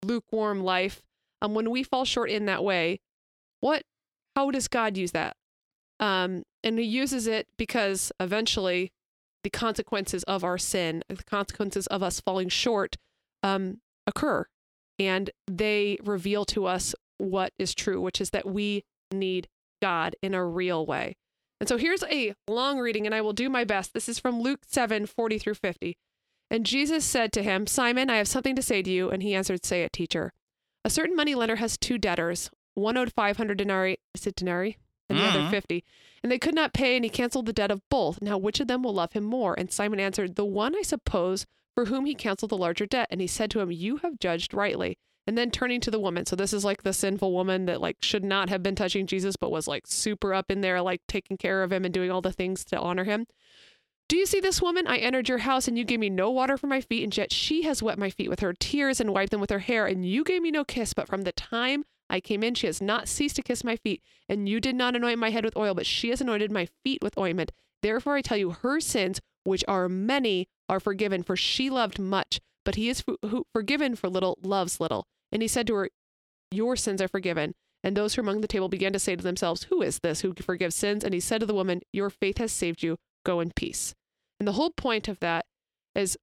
lukewarm 0.02 0.62
life. 0.62 1.02
Um, 1.42 1.52
when 1.52 1.68
we 1.70 1.82
fall 1.82 2.06
short 2.06 2.30
in 2.30 2.46
that 2.46 2.64
way, 2.64 3.00
what? 3.60 3.82
How 4.34 4.50
does 4.50 4.66
God 4.66 4.96
use 4.96 5.12
that? 5.12 5.36
Um, 6.00 6.44
and 6.64 6.78
He 6.78 6.86
uses 6.86 7.26
it 7.26 7.48
because 7.58 8.12
eventually, 8.18 8.92
the 9.42 9.50
consequences 9.50 10.22
of 10.24 10.44
our 10.44 10.58
sin, 10.58 11.02
the 11.08 11.22
consequences 11.24 11.86
of 11.88 12.02
us 12.02 12.20
falling 12.20 12.48
short, 12.48 12.96
um, 13.42 13.80
occur, 14.06 14.46
and 14.98 15.30
they 15.46 15.98
reveal 16.02 16.44
to 16.46 16.66
us 16.66 16.94
what 17.18 17.52
is 17.58 17.74
true, 17.74 18.00
which 18.00 18.20
is 18.20 18.30
that 18.30 18.46
we 18.46 18.84
need 19.12 19.48
God 19.80 20.16
in 20.22 20.34
a 20.34 20.44
real 20.44 20.86
way. 20.86 21.16
And 21.60 21.68
so 21.68 21.76
here's 21.76 22.02
a 22.04 22.34
long 22.48 22.78
reading, 22.78 23.06
and 23.06 23.14
I 23.14 23.20
will 23.20 23.32
do 23.32 23.48
my 23.48 23.64
best. 23.64 23.94
This 23.94 24.08
is 24.08 24.18
from 24.18 24.40
Luke 24.40 24.60
7 24.66 25.06
40 25.06 25.38
through 25.38 25.54
50. 25.54 25.96
And 26.50 26.66
Jesus 26.66 27.04
said 27.04 27.32
to 27.32 27.42
him, 27.42 27.66
Simon, 27.66 28.10
I 28.10 28.16
have 28.16 28.28
something 28.28 28.56
to 28.56 28.62
say 28.62 28.82
to 28.82 28.90
you. 28.90 29.10
And 29.10 29.22
he 29.22 29.34
answered, 29.34 29.64
Say 29.64 29.84
it, 29.84 29.92
teacher. 29.92 30.32
A 30.84 30.90
certain 30.90 31.16
moneylender 31.16 31.56
has 31.56 31.78
two 31.78 31.98
debtors. 31.98 32.50
One 32.74 32.96
owed 32.96 33.12
500 33.12 33.56
denarii, 33.56 33.98
is 34.14 34.26
it 34.26 34.34
denarii? 34.36 34.76
And 35.08 35.18
the 35.18 35.24
other 35.24 35.40
Mhm. 35.40 35.50
50. 35.50 35.84
And 36.22 36.30
they 36.30 36.38
could 36.38 36.54
not 36.54 36.72
pay, 36.72 36.96
and 36.96 37.04
he 37.04 37.10
canceled 37.10 37.46
the 37.46 37.52
debt 37.52 37.70
of 37.70 37.86
both. 37.88 38.22
Now, 38.22 38.38
which 38.38 38.60
of 38.60 38.68
them 38.68 38.82
will 38.82 38.94
love 38.94 39.12
him 39.12 39.24
more? 39.24 39.54
And 39.58 39.70
Simon 39.70 40.00
answered, 40.00 40.36
The 40.36 40.44
one, 40.44 40.74
I 40.76 40.82
suppose, 40.82 41.46
for 41.74 41.86
whom 41.86 42.06
he 42.06 42.14
canceled 42.14 42.50
the 42.50 42.56
larger 42.56 42.86
debt. 42.86 43.08
And 43.10 43.20
he 43.20 43.26
said 43.26 43.50
to 43.50 43.60
him, 43.60 43.70
You 43.70 43.98
have 43.98 44.18
judged 44.20 44.54
rightly. 44.54 44.98
And 45.26 45.38
then 45.38 45.50
turning 45.50 45.80
to 45.82 45.90
the 45.90 46.00
woman. 46.00 46.26
So 46.26 46.34
this 46.34 46.52
is 46.52 46.64
like 46.64 46.82
the 46.82 46.92
sinful 46.92 47.32
woman 47.32 47.66
that 47.66 47.80
like 47.80 47.98
should 48.00 48.24
not 48.24 48.48
have 48.48 48.62
been 48.62 48.74
touching 48.74 49.06
Jesus, 49.06 49.36
but 49.36 49.52
was 49.52 49.68
like 49.68 49.86
super 49.86 50.34
up 50.34 50.50
in 50.50 50.62
there, 50.62 50.82
like 50.82 51.00
taking 51.06 51.36
care 51.36 51.62
of 51.62 51.72
him 51.72 51.84
and 51.84 51.94
doing 51.94 52.10
all 52.10 52.20
the 52.20 52.32
things 52.32 52.64
to 52.66 52.78
honor 52.78 53.04
him. 53.04 53.26
Do 54.08 54.16
you 54.16 54.26
see 54.26 54.40
this 54.40 54.60
woman? 54.60 54.86
I 54.88 54.96
entered 54.96 55.28
your 55.28 55.38
house 55.38 55.68
and 55.68 55.78
you 55.78 55.84
gave 55.84 56.00
me 56.00 56.10
no 56.10 56.30
water 56.30 56.56
for 56.56 56.66
my 56.66 56.80
feet, 56.80 57.04
and 57.04 57.16
yet 57.16 57.32
she 57.32 57.62
has 57.62 57.82
wet 57.82 57.98
my 57.98 58.10
feet 58.10 58.28
with 58.28 58.40
her 58.40 58.52
tears 58.52 59.00
and 59.00 59.14
wiped 59.14 59.30
them 59.30 59.40
with 59.40 59.50
her 59.50 59.60
hair, 59.60 59.86
and 59.86 60.04
you 60.04 60.24
gave 60.24 60.42
me 60.42 60.50
no 60.50 60.64
kiss. 60.64 60.92
But 60.92 61.08
from 61.08 61.22
the 61.22 61.32
time 61.32 61.84
I 62.12 62.20
came 62.20 62.42
in, 62.42 62.54
she 62.54 62.66
has 62.66 62.82
not 62.82 63.08
ceased 63.08 63.36
to 63.36 63.42
kiss 63.42 63.64
my 63.64 63.74
feet, 63.76 64.02
and 64.28 64.46
you 64.46 64.60
did 64.60 64.76
not 64.76 64.94
anoint 64.94 65.18
my 65.18 65.30
head 65.30 65.44
with 65.44 65.56
oil, 65.56 65.74
but 65.74 65.86
she 65.86 66.10
has 66.10 66.20
anointed 66.20 66.52
my 66.52 66.68
feet 66.84 67.02
with 67.02 67.16
ointment. 67.16 67.52
Therefore 67.80 68.16
I 68.16 68.20
tell 68.20 68.36
you, 68.36 68.50
her 68.50 68.80
sins, 68.80 69.18
which 69.44 69.64
are 69.66 69.88
many, 69.88 70.46
are 70.68 70.78
forgiven, 70.78 71.22
for 71.22 71.36
she 71.36 71.70
loved 71.70 71.98
much, 71.98 72.38
but 72.64 72.74
he 72.74 72.90
is 72.90 73.02
who 73.22 73.46
forgiven 73.52 73.96
for 73.96 74.10
little 74.10 74.38
loves 74.42 74.78
little. 74.78 75.06
And 75.32 75.40
he 75.40 75.48
said 75.48 75.66
to 75.68 75.74
her, 75.74 75.90
Your 76.50 76.76
sins 76.76 77.00
are 77.00 77.08
forgiven. 77.08 77.54
And 77.82 77.96
those 77.96 78.14
who 78.14 78.22
were 78.22 78.28
among 78.28 78.42
the 78.42 78.48
table 78.48 78.68
began 78.68 78.92
to 78.92 78.98
say 78.98 79.16
to 79.16 79.22
themselves, 79.22 79.64
Who 79.64 79.82
is 79.82 79.98
this 80.00 80.20
who 80.20 80.34
forgives 80.34 80.76
sins? 80.76 81.02
And 81.02 81.14
he 81.14 81.18
said 81.18 81.40
to 81.40 81.46
the 81.46 81.54
woman, 81.54 81.80
Your 81.92 82.10
faith 82.10 82.38
has 82.38 82.52
saved 82.52 82.82
you. 82.82 82.98
Go 83.24 83.40
in 83.40 83.50
peace. 83.56 83.94
And 84.38 84.46
the 84.46 84.52
whole 84.52 84.70
point 84.70 85.08
of 85.08 85.18
that 85.20 85.46
is 85.94 86.16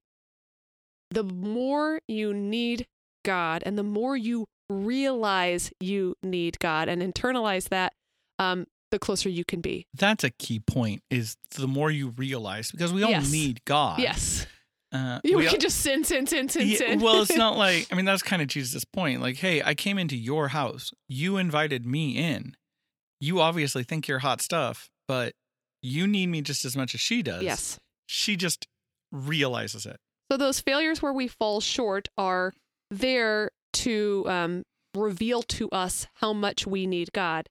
the 1.10 1.24
more 1.24 2.00
you 2.08 2.34
need 2.34 2.88
God 3.26 3.64
and 3.66 3.78
the 3.78 3.84
more 3.84 4.16
you 4.16 4.46
realize 4.70 5.72
you 5.80 6.16
need 6.24 6.60
God 6.60 6.88
and 6.90 7.02
internalize 7.02 7.70
that, 7.70 7.94
um, 8.38 8.66
the 8.92 9.00
closer 9.00 9.30
you 9.30 9.46
can 9.46 9.62
be. 9.62 9.86
That's 9.94 10.24
a 10.24 10.30
key 10.32 10.60
point 10.60 11.04
is 11.10 11.36
the 11.56 11.68
more 11.68 11.92
you 11.92 12.10
realize 12.10 12.72
because 12.72 12.92
we 12.92 13.04
all 13.04 13.12
Yes. 13.12 13.32
need 13.32 13.62
God. 13.66 14.00
Yes. 14.00 14.48
Uh, 14.92 15.20
You 15.24 15.38
we 15.38 15.44
can 15.46 15.54
all- 15.54 15.60
just 15.60 15.82
sin, 15.82 16.04
sin, 16.04 16.26
sin, 16.26 16.50
sin, 16.50 16.68
Yeah, 16.68 16.78
sin. 16.78 17.00
well, 17.00 17.22
it's 17.22 17.36
not 17.36 17.56
like 17.66 17.88
I 17.92 17.96
mean 17.96 18.06
that's 18.06 18.24
kind 18.24 18.42
of 18.42 18.48
Jesus' 18.48 18.86
point. 18.86 19.22
Like, 19.22 19.38
hey, 19.38 19.62
I 19.62 19.76
came 19.76 20.00
into 20.00 20.16
your 20.18 20.48
house. 20.48 20.92
You 21.08 21.38
invited 21.38 21.86
me 21.86 22.18
in. 22.18 22.56
You 23.20 23.40
obviously 23.42 23.84
think 23.84 24.08
you're 24.08 24.20
hot 24.20 24.42
stuff, 24.42 24.90
but 25.08 25.34
you 25.84 26.08
need 26.08 26.28
me 26.28 26.42
just 26.42 26.66
as 26.66 26.76
much 26.76 26.96
as 26.96 27.02
she 27.02 27.22
does. 27.22 27.44
yes. 27.44 27.80
She 28.08 28.36
just 28.36 28.66
realizes 29.12 29.86
it. 29.86 29.98
So 30.32 30.38
those 30.38 30.60
failures 30.62 31.02
where 31.02 31.14
we 31.14 31.28
fall 31.28 31.62
short 31.62 32.08
are 32.18 32.54
there 32.90 33.52
to 33.74 34.26
um, 34.28 34.64
reveal 34.96 35.42
to 35.44 35.70
us 35.70 36.08
how 36.16 36.34
much 36.34 36.66
we 36.66 36.88
need 36.88 37.12
God. 37.14 37.48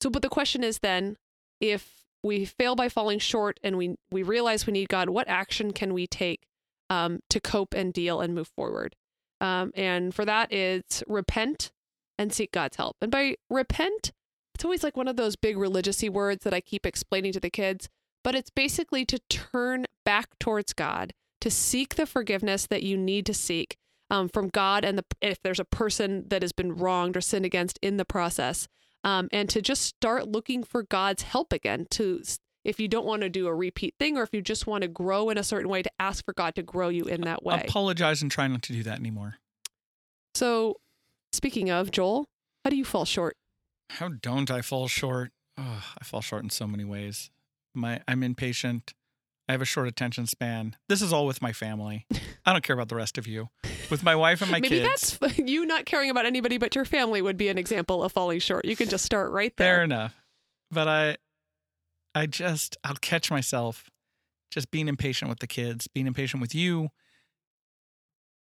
So, 0.00 0.10
but 0.10 0.22
the 0.22 0.28
question 0.28 0.64
is 0.64 0.78
then, 0.78 1.16
if 1.60 2.04
we 2.22 2.44
fail 2.44 2.74
by 2.76 2.88
falling 2.88 3.18
short 3.18 3.58
and 3.62 3.76
we 3.76 3.96
we 4.10 4.22
realize 4.22 4.66
we 4.66 4.72
need 4.72 4.88
God, 4.88 5.08
what 5.08 5.28
action 5.28 5.72
can 5.72 5.94
we 5.94 6.06
take 6.06 6.46
um, 6.90 7.20
to 7.30 7.40
cope 7.40 7.74
and 7.74 7.92
deal 7.92 8.20
and 8.20 8.34
move 8.34 8.48
forward? 8.48 8.96
Um, 9.40 9.72
and 9.74 10.14
for 10.14 10.24
that, 10.24 10.52
it's 10.52 11.02
repent 11.06 11.72
and 12.18 12.32
seek 12.32 12.52
God's 12.52 12.76
help. 12.76 12.96
And 13.00 13.10
by 13.10 13.36
repent, 13.50 14.12
it's 14.54 14.64
always 14.64 14.84
like 14.84 14.96
one 14.96 15.08
of 15.08 15.16
those 15.16 15.34
big 15.34 15.56
religious 15.56 16.02
words 16.02 16.44
that 16.44 16.54
I 16.54 16.60
keep 16.60 16.86
explaining 16.86 17.32
to 17.32 17.40
the 17.40 17.50
kids, 17.50 17.88
but 18.22 18.34
it's 18.34 18.50
basically 18.50 19.04
to 19.06 19.18
turn 19.28 19.86
back 20.04 20.38
towards 20.38 20.72
God 20.72 21.12
to 21.40 21.50
seek 21.50 21.96
the 21.96 22.06
forgiveness 22.06 22.66
that 22.68 22.84
you 22.84 22.96
need 22.96 23.26
to 23.26 23.34
seek 23.34 23.76
um, 24.12 24.28
from 24.28 24.48
God 24.48 24.84
and 24.84 24.98
the, 24.98 25.04
if 25.22 25.42
there's 25.42 25.58
a 25.58 25.64
person 25.64 26.26
that 26.28 26.42
has 26.42 26.52
been 26.52 26.76
wronged 26.76 27.16
or 27.16 27.20
sinned 27.22 27.46
against 27.46 27.78
in 27.80 27.96
the 27.96 28.04
process, 28.04 28.68
um, 29.02 29.28
and 29.32 29.48
to 29.48 29.62
just 29.62 29.82
start 29.82 30.28
looking 30.28 30.62
for 30.62 30.82
God's 30.82 31.22
help 31.22 31.52
again. 31.52 31.86
To 31.92 32.22
if 32.62 32.78
you 32.78 32.88
don't 32.88 33.06
want 33.06 33.22
to 33.22 33.30
do 33.30 33.48
a 33.48 33.54
repeat 33.54 33.94
thing, 33.98 34.18
or 34.18 34.22
if 34.22 34.28
you 34.32 34.42
just 34.42 34.66
want 34.66 34.82
to 34.82 34.88
grow 34.88 35.30
in 35.30 35.38
a 35.38 35.42
certain 35.42 35.68
way, 35.68 35.82
to 35.82 35.90
ask 35.98 36.24
for 36.24 36.34
God 36.34 36.54
to 36.56 36.62
grow 36.62 36.90
you 36.90 37.06
in 37.06 37.22
that 37.22 37.42
way. 37.42 37.64
Apologize 37.66 38.20
and 38.22 38.30
try 38.30 38.46
not 38.46 38.62
to 38.62 38.74
do 38.74 38.82
that 38.82 39.00
anymore. 39.00 39.36
So, 40.34 40.76
speaking 41.32 41.70
of 41.70 41.90
Joel, 41.90 42.26
how 42.64 42.70
do 42.70 42.76
you 42.76 42.84
fall 42.84 43.06
short? 43.06 43.36
How 43.90 44.08
don't 44.08 44.50
I 44.50 44.60
fall 44.60 44.88
short? 44.88 45.32
Oh, 45.56 45.84
I 45.98 46.04
fall 46.04 46.20
short 46.20 46.42
in 46.44 46.50
so 46.50 46.66
many 46.66 46.84
ways. 46.84 47.30
My 47.74 48.02
I'm 48.06 48.22
impatient. 48.22 48.92
I 49.52 49.54
have 49.54 49.60
a 49.60 49.66
short 49.66 49.86
attention 49.86 50.26
span. 50.26 50.76
This 50.88 51.02
is 51.02 51.12
all 51.12 51.26
with 51.26 51.42
my 51.42 51.52
family. 51.52 52.06
I 52.46 52.54
don't 52.54 52.64
care 52.64 52.72
about 52.72 52.88
the 52.88 52.96
rest 52.96 53.18
of 53.18 53.26
you. 53.26 53.50
With 53.90 54.02
my 54.02 54.16
wife 54.16 54.40
and 54.40 54.50
my 54.50 54.60
Maybe 54.60 54.80
kids. 54.80 55.18
Maybe 55.20 55.34
that's 55.34 55.38
you 55.50 55.66
not 55.66 55.84
caring 55.84 56.08
about 56.08 56.24
anybody 56.24 56.56
but 56.56 56.74
your 56.74 56.86
family 56.86 57.20
would 57.20 57.36
be 57.36 57.50
an 57.50 57.58
example 57.58 58.02
of 58.02 58.12
falling 58.12 58.38
short. 58.38 58.64
You 58.64 58.76
can 58.76 58.88
just 58.88 59.04
start 59.04 59.30
right 59.30 59.54
there. 59.58 59.74
Fair 59.74 59.84
enough. 59.84 60.14
But 60.70 60.88
I 60.88 61.16
I 62.14 62.24
just 62.24 62.78
I'll 62.82 62.94
catch 62.94 63.30
myself 63.30 63.90
just 64.50 64.70
being 64.70 64.88
impatient 64.88 65.28
with 65.28 65.40
the 65.40 65.46
kids, 65.46 65.86
being 65.86 66.06
impatient 66.06 66.40
with 66.40 66.54
you, 66.54 66.88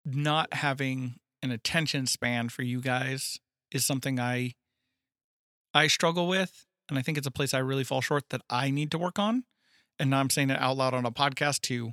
not 0.06 0.54
having 0.54 1.16
an 1.42 1.50
attention 1.50 2.06
span 2.06 2.48
for 2.48 2.62
you 2.62 2.80
guys 2.80 3.38
is 3.70 3.84
something 3.84 4.18
I 4.18 4.54
I 5.74 5.86
struggle 5.86 6.28
with. 6.28 6.64
And 6.88 6.98
I 6.98 7.02
think 7.02 7.18
it's 7.18 7.26
a 7.26 7.30
place 7.30 7.52
I 7.52 7.58
really 7.58 7.84
fall 7.84 8.00
short 8.00 8.30
that 8.30 8.40
I 8.48 8.70
need 8.70 8.90
to 8.92 8.96
work 8.98 9.18
on. 9.18 9.44
And 9.98 10.10
now 10.10 10.20
I'm 10.20 10.30
saying 10.30 10.50
it 10.50 10.58
out 10.60 10.76
loud 10.76 10.94
on 10.94 11.06
a 11.06 11.12
podcast 11.12 11.60
to 11.62 11.92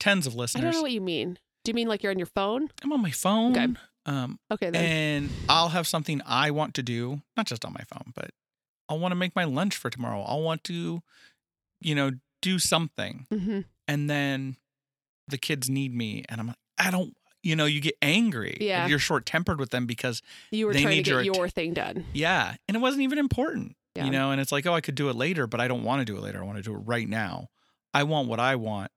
tens 0.00 0.26
of 0.26 0.34
listeners. 0.34 0.62
I 0.62 0.64
don't 0.64 0.74
know 0.74 0.82
what 0.82 0.92
you 0.92 1.00
mean. 1.00 1.38
Do 1.64 1.70
you 1.70 1.74
mean 1.74 1.88
like 1.88 2.02
you're 2.02 2.12
on 2.12 2.18
your 2.18 2.26
phone? 2.26 2.68
I'm 2.82 2.92
on 2.92 3.00
my 3.02 3.10
phone. 3.10 3.52
Okay. 3.56 3.72
Um, 4.06 4.38
Okay, 4.52 4.70
then. 4.70 4.84
and 4.84 5.30
I'll 5.48 5.70
have 5.70 5.86
something 5.86 6.22
I 6.24 6.50
want 6.52 6.74
to 6.74 6.82
do, 6.82 7.22
not 7.36 7.46
just 7.46 7.64
on 7.64 7.72
my 7.72 7.82
phone, 7.88 8.12
but 8.14 8.30
I'll 8.88 9.00
want 9.00 9.10
to 9.12 9.16
make 9.16 9.34
my 9.34 9.42
lunch 9.44 9.76
for 9.76 9.90
tomorrow. 9.90 10.22
I'll 10.22 10.42
want 10.42 10.62
to, 10.64 11.02
you 11.80 11.94
know, 11.94 12.12
do 12.40 12.58
something. 12.60 13.26
hmm 13.32 13.60
And 13.88 14.08
then 14.08 14.56
the 15.26 15.38
kids 15.38 15.68
need 15.68 15.92
me. 15.92 16.24
And 16.28 16.40
I'm 16.40 16.46
like, 16.48 16.56
I 16.78 16.92
don't, 16.92 17.14
you 17.42 17.56
know, 17.56 17.64
you 17.64 17.80
get 17.80 17.96
angry. 18.00 18.58
Yeah. 18.60 18.86
You're 18.86 19.00
short 19.00 19.26
tempered 19.26 19.58
with 19.58 19.70
them 19.70 19.86
because, 19.86 20.22
You 20.52 20.66
were 20.66 20.72
They 20.72 20.82
trying 20.82 20.96
to 20.98 21.02
get 21.02 21.24
your 21.24 21.34
your, 21.34 21.48
thing 21.48 21.72
done. 21.74 22.04
yeah. 22.12 22.54
And 22.68 22.76
it 22.76 22.80
wasn't 22.80 23.02
even 23.02 23.18
important, 23.18 23.74
Yeah. 23.96 24.04
you 24.04 24.10
know, 24.10 24.30
and 24.30 24.40
it's 24.40 24.52
like, 24.52 24.66
oh, 24.66 24.74
I 24.74 24.80
could 24.80 24.94
do 24.94 25.08
it 25.08 25.16
later, 25.16 25.46
but 25.46 25.60
I 25.60 25.68
don't 25.68 25.82
want 25.84 26.00
to 26.00 26.04
do 26.04 26.16
it 26.16 26.22
later. 26.22 26.40
I 26.40 26.44
want 26.44 26.58
to 26.58 26.62
do 26.62 26.74
it 26.74 26.78
right 26.84 27.08
now. 27.08 27.48
I 27.94 28.02
want 28.04 28.28
what 28.28 28.38
I 28.40 28.56
want. 28.56 28.90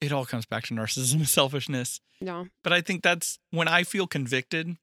It 0.00 0.12
all 0.12 0.24
comes 0.26 0.46
back 0.46 0.64
to 0.64 0.74
narcissism 0.74 1.14
and 1.14 1.28
selfishness. 1.40 2.00
No. 2.20 2.48
But 2.64 2.72
I 2.72 2.80
think 2.80 3.02
that's 3.02 3.38
when 3.50 3.68
I 3.68 3.84
feel 3.84 4.06
convicted, 4.06 4.76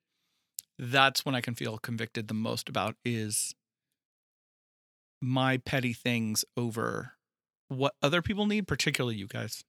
that's 0.78 1.26
when 1.26 1.36
I 1.36 1.42
can 1.42 1.56
feel 1.56 1.78
convicted 1.78 2.28
the 2.30 2.34
most 2.34 2.70
about 2.70 2.96
is 3.04 3.54
my 5.22 5.58
petty 5.58 5.94
things 5.94 6.46
over 6.56 7.14
what 7.68 7.94
other 8.02 8.22
people 8.22 8.46
need, 8.46 8.68
particularly 8.68 9.16
you 9.18 9.28
guys. 9.28 9.64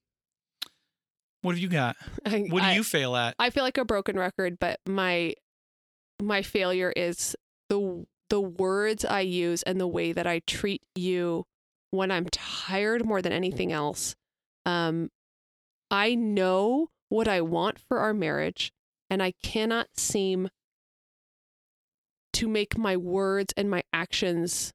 What 1.41 1.51
have 1.51 1.59
you 1.59 1.69
got? 1.69 1.95
I, 2.25 2.45
What 2.49 2.61
do 2.61 2.67
I- 2.67 2.73
you 2.73 2.83
fail 2.83 3.15
at? 3.15 3.35
I 3.39 3.49
feel 3.49 3.63
like 3.63 3.77
a 3.77 3.85
broken 3.85 4.17
record, 4.17 4.57
but 4.59 4.79
my 4.87 5.33
my 6.21 6.43
failure 6.43 6.93
is 6.95 7.35
the 7.67 8.05
the 8.31 8.41
words 8.41 9.03
I 9.03 9.19
use 9.19 9.61
and 9.63 9.79
the 9.79 9.87
way 9.87 10.13
that 10.13 10.25
I 10.25 10.39
treat 10.47 10.81
you 10.95 11.43
when 11.89 12.11
I'm 12.11 12.27
tired 12.31 13.05
more 13.05 13.21
than 13.21 13.33
anything 13.33 13.73
else. 13.73 14.15
Um, 14.65 15.09
I 15.91 16.15
know 16.15 16.87
what 17.09 17.27
I 17.27 17.41
want 17.41 17.77
for 17.77 17.99
our 17.99 18.13
marriage, 18.13 18.71
and 19.09 19.21
I 19.21 19.33
cannot 19.43 19.87
seem 19.97 20.47
to 22.31 22.47
make 22.47 22.77
my 22.77 22.95
words 22.95 23.53
and 23.57 23.69
my 23.69 23.83
actions 23.91 24.71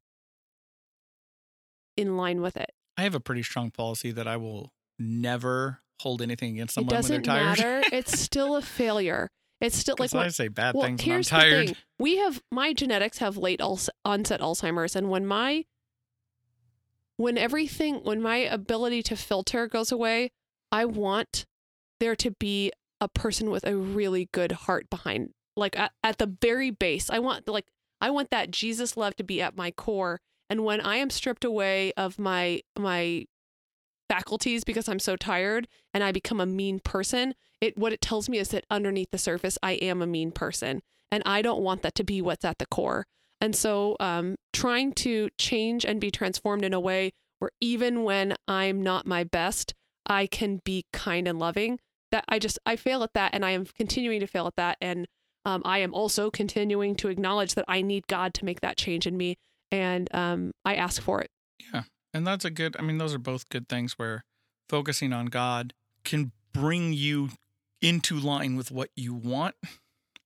in 1.96 2.18
line 2.18 2.42
with 2.42 2.58
it. 2.58 2.72
I 2.98 3.04
have 3.04 3.14
a 3.14 3.20
pretty 3.20 3.42
strong 3.42 3.70
policy 3.70 4.12
that 4.12 4.28
I 4.28 4.36
will 4.36 4.70
never 4.98 5.80
hold 6.02 6.20
anything 6.20 6.52
against 6.52 6.74
someone 6.74 6.94
it 6.94 7.02
when 7.02 7.10
they're 7.10 7.20
doesn't 7.20 7.56
tired. 7.56 7.58
matter. 7.58 7.82
It's 7.96 8.20
still 8.20 8.56
a 8.56 8.60
failure. 8.60 9.30
It's 9.60 9.76
still 9.76 9.96
like 9.98 10.14
I 10.14 10.28
say 10.28 10.48
bad 10.48 10.74
well, 10.74 10.84
things 10.84 11.02
when 11.02 11.10
I'm 11.10 11.14
here's 11.14 11.30
the 11.30 11.40
thing. 11.40 11.76
We 11.98 12.18
have 12.18 12.42
my 12.52 12.72
genetics 12.72 13.18
have 13.18 13.36
late 13.36 13.60
onset 13.60 14.40
Alzheimer's, 14.40 14.94
and 14.94 15.08
when 15.08 15.26
my 15.26 15.64
when 17.16 17.38
everything 17.38 17.96
when 17.96 18.20
my 18.20 18.36
ability 18.36 19.02
to 19.04 19.16
filter 19.16 19.66
goes 19.66 19.90
away, 19.90 20.32
I 20.70 20.84
want 20.84 21.46
there 22.00 22.16
to 22.16 22.30
be 22.32 22.70
a 23.00 23.08
person 23.08 23.50
with 23.50 23.64
a 23.64 23.76
really 23.76 24.28
good 24.32 24.52
heart 24.52 24.90
behind, 24.90 25.30
like 25.56 25.78
at, 25.78 25.92
at 26.02 26.18
the 26.18 26.36
very 26.40 26.70
base. 26.70 27.08
I 27.08 27.18
want 27.18 27.48
like 27.48 27.66
I 28.00 28.10
want 28.10 28.30
that 28.30 28.50
Jesus 28.50 28.96
love 28.96 29.16
to 29.16 29.24
be 29.24 29.40
at 29.40 29.56
my 29.56 29.70
core. 29.70 30.20
And 30.50 30.64
when 30.64 30.80
I 30.80 30.96
am 30.96 31.10
stripped 31.10 31.44
away 31.44 31.92
of 31.96 32.18
my 32.18 32.60
my 32.78 33.26
faculties 34.08 34.64
because 34.64 34.88
I'm 34.88 34.98
so 34.98 35.16
tired 35.16 35.68
and 35.92 36.02
I 36.04 36.12
become 36.12 36.40
a 36.40 36.46
mean 36.46 36.80
person, 36.80 37.34
it 37.60 37.76
what 37.76 37.92
it 37.92 38.00
tells 38.00 38.28
me 38.28 38.38
is 38.38 38.48
that 38.48 38.66
underneath 38.70 39.10
the 39.10 39.18
surface 39.18 39.58
I 39.62 39.72
am 39.72 40.02
a 40.02 40.06
mean 40.06 40.32
person 40.32 40.82
and 41.10 41.22
I 41.26 41.42
don't 41.42 41.62
want 41.62 41.82
that 41.82 41.94
to 41.96 42.04
be 42.04 42.20
what's 42.20 42.44
at 42.44 42.58
the 42.58 42.66
core. 42.66 43.06
And 43.40 43.54
so 43.54 43.96
um 44.00 44.36
trying 44.52 44.92
to 44.94 45.28
change 45.38 45.84
and 45.84 46.00
be 46.00 46.10
transformed 46.10 46.64
in 46.64 46.74
a 46.74 46.80
way 46.80 47.12
where 47.38 47.50
even 47.60 48.04
when 48.04 48.34
I'm 48.48 48.82
not 48.82 49.06
my 49.06 49.24
best, 49.24 49.74
I 50.06 50.26
can 50.26 50.60
be 50.64 50.86
kind 50.92 51.28
and 51.28 51.38
loving. 51.38 51.78
That 52.12 52.24
I 52.28 52.38
just 52.38 52.58
I 52.64 52.76
fail 52.76 53.02
at 53.02 53.14
that 53.14 53.34
and 53.34 53.44
I 53.44 53.50
am 53.50 53.66
continuing 53.66 54.20
to 54.20 54.26
fail 54.26 54.46
at 54.46 54.56
that 54.56 54.78
and 54.80 55.06
um, 55.44 55.62
I 55.64 55.78
am 55.78 55.94
also 55.94 56.30
continuing 56.30 56.96
to 56.96 57.08
acknowledge 57.08 57.54
that 57.54 57.66
I 57.68 57.80
need 57.80 58.08
God 58.08 58.34
to 58.34 58.44
make 58.44 58.60
that 58.60 58.76
change 58.76 59.06
in 59.06 59.16
me 59.16 59.38
and 59.70 60.12
um, 60.14 60.52
I 60.64 60.74
ask 60.74 61.00
for 61.00 61.20
it. 61.20 61.30
And 62.16 62.26
that's 62.26 62.46
a 62.46 62.50
good, 62.50 62.76
I 62.78 62.82
mean, 62.82 62.96
those 62.96 63.12
are 63.12 63.18
both 63.18 63.50
good 63.50 63.68
things 63.68 63.98
where 63.98 64.24
focusing 64.70 65.12
on 65.12 65.26
God 65.26 65.74
can 66.02 66.32
bring 66.54 66.94
you 66.94 67.28
into 67.82 68.18
line 68.18 68.56
with 68.56 68.70
what 68.70 68.88
you 68.96 69.12
want 69.12 69.54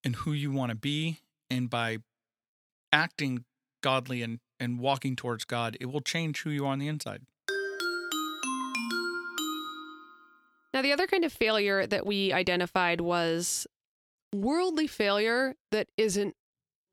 and 0.04 0.14
who 0.14 0.30
you 0.30 0.52
want 0.52 0.70
to 0.70 0.76
be. 0.76 1.18
And 1.50 1.68
by 1.68 1.98
acting 2.92 3.44
godly 3.82 4.22
and, 4.22 4.38
and 4.60 4.78
walking 4.78 5.16
towards 5.16 5.44
God, 5.44 5.76
it 5.80 5.86
will 5.86 6.00
change 6.00 6.42
who 6.42 6.50
you 6.50 6.64
are 6.64 6.68
on 6.68 6.78
the 6.78 6.86
inside. 6.86 7.22
Now, 10.72 10.82
the 10.82 10.92
other 10.92 11.08
kind 11.08 11.24
of 11.24 11.32
failure 11.32 11.88
that 11.88 12.06
we 12.06 12.32
identified 12.32 13.00
was 13.00 13.66
worldly 14.32 14.86
failure 14.86 15.56
that 15.72 15.88
isn't 15.96 16.36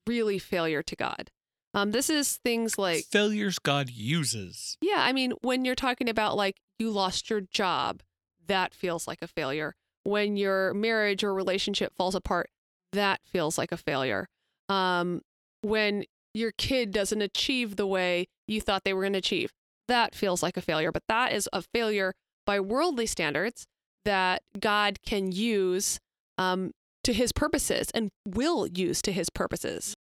really 0.08 0.40
failure 0.40 0.82
to 0.82 0.96
God. 0.96 1.30
Um, 1.78 1.92
this 1.92 2.10
is 2.10 2.38
things 2.38 2.80
like, 2.80 3.06
Failures 3.06 3.60
God 3.60 3.92
uses. 3.92 4.78
yeah, 4.82 4.98
I 4.98 5.14
mean, 5.14 5.34
when 5.44 5.64
you're 5.64 5.76
talking 5.76 6.10
about 6.10 6.36
like 6.36 6.58
you 6.80 6.90
lost 6.90 7.30
your 7.30 7.42
job, 7.42 8.02
that 8.48 8.74
feels 8.74 9.08
like 9.08 9.20
a 9.22 9.28
failure. 9.28 9.76
When 10.04 10.38
your 10.38 10.74
marriage 10.74 11.24
or 11.24 11.36
relationship 11.36 11.94
falls 11.96 12.16
apart, 12.16 12.50
that 12.94 13.20
feels 13.26 13.60
like 13.60 13.72
a 13.72 13.78
failure. 13.78 14.28
Um, 14.70 15.22
when 15.62 16.06
your 16.34 16.52
kid 16.58 16.92
doesn't 16.92 17.22
achieve 17.22 17.76
the 17.76 17.86
way 17.86 18.28
you 18.48 18.60
thought 18.60 18.84
they 18.84 18.94
were 18.94 19.04
going 19.04 19.14
to 19.14 19.20
achieve, 19.20 19.52
that 19.88 20.16
feels 20.16 20.42
like 20.42 20.58
a 20.58 20.62
failure. 20.62 20.92
But 20.92 21.04
that 21.08 21.32
is 21.32 21.48
a 21.54 21.62
failure 21.62 22.14
by 22.48 22.60
worldly 22.60 23.06
standards 23.06 23.68
that 24.04 24.42
God 24.60 24.98
can 25.06 25.32
use 25.32 26.00
um, 26.40 26.72
to 27.04 27.14
his 27.14 27.32
purposes 27.32 27.92
and 27.94 28.10
will 28.26 28.66
use 28.66 29.04
to 29.04 29.12
his 29.12 29.30
purposes. 29.30 29.94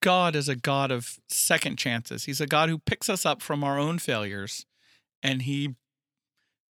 God 0.00 0.36
is 0.36 0.48
a 0.48 0.56
God 0.56 0.90
of 0.90 1.18
second 1.28 1.76
chances. 1.76 2.24
He's 2.24 2.40
a 2.40 2.46
God 2.46 2.68
who 2.68 2.78
picks 2.78 3.08
us 3.08 3.26
up 3.26 3.42
from 3.42 3.64
our 3.64 3.78
own 3.78 3.98
failures 3.98 4.64
and 5.22 5.42
he 5.42 5.74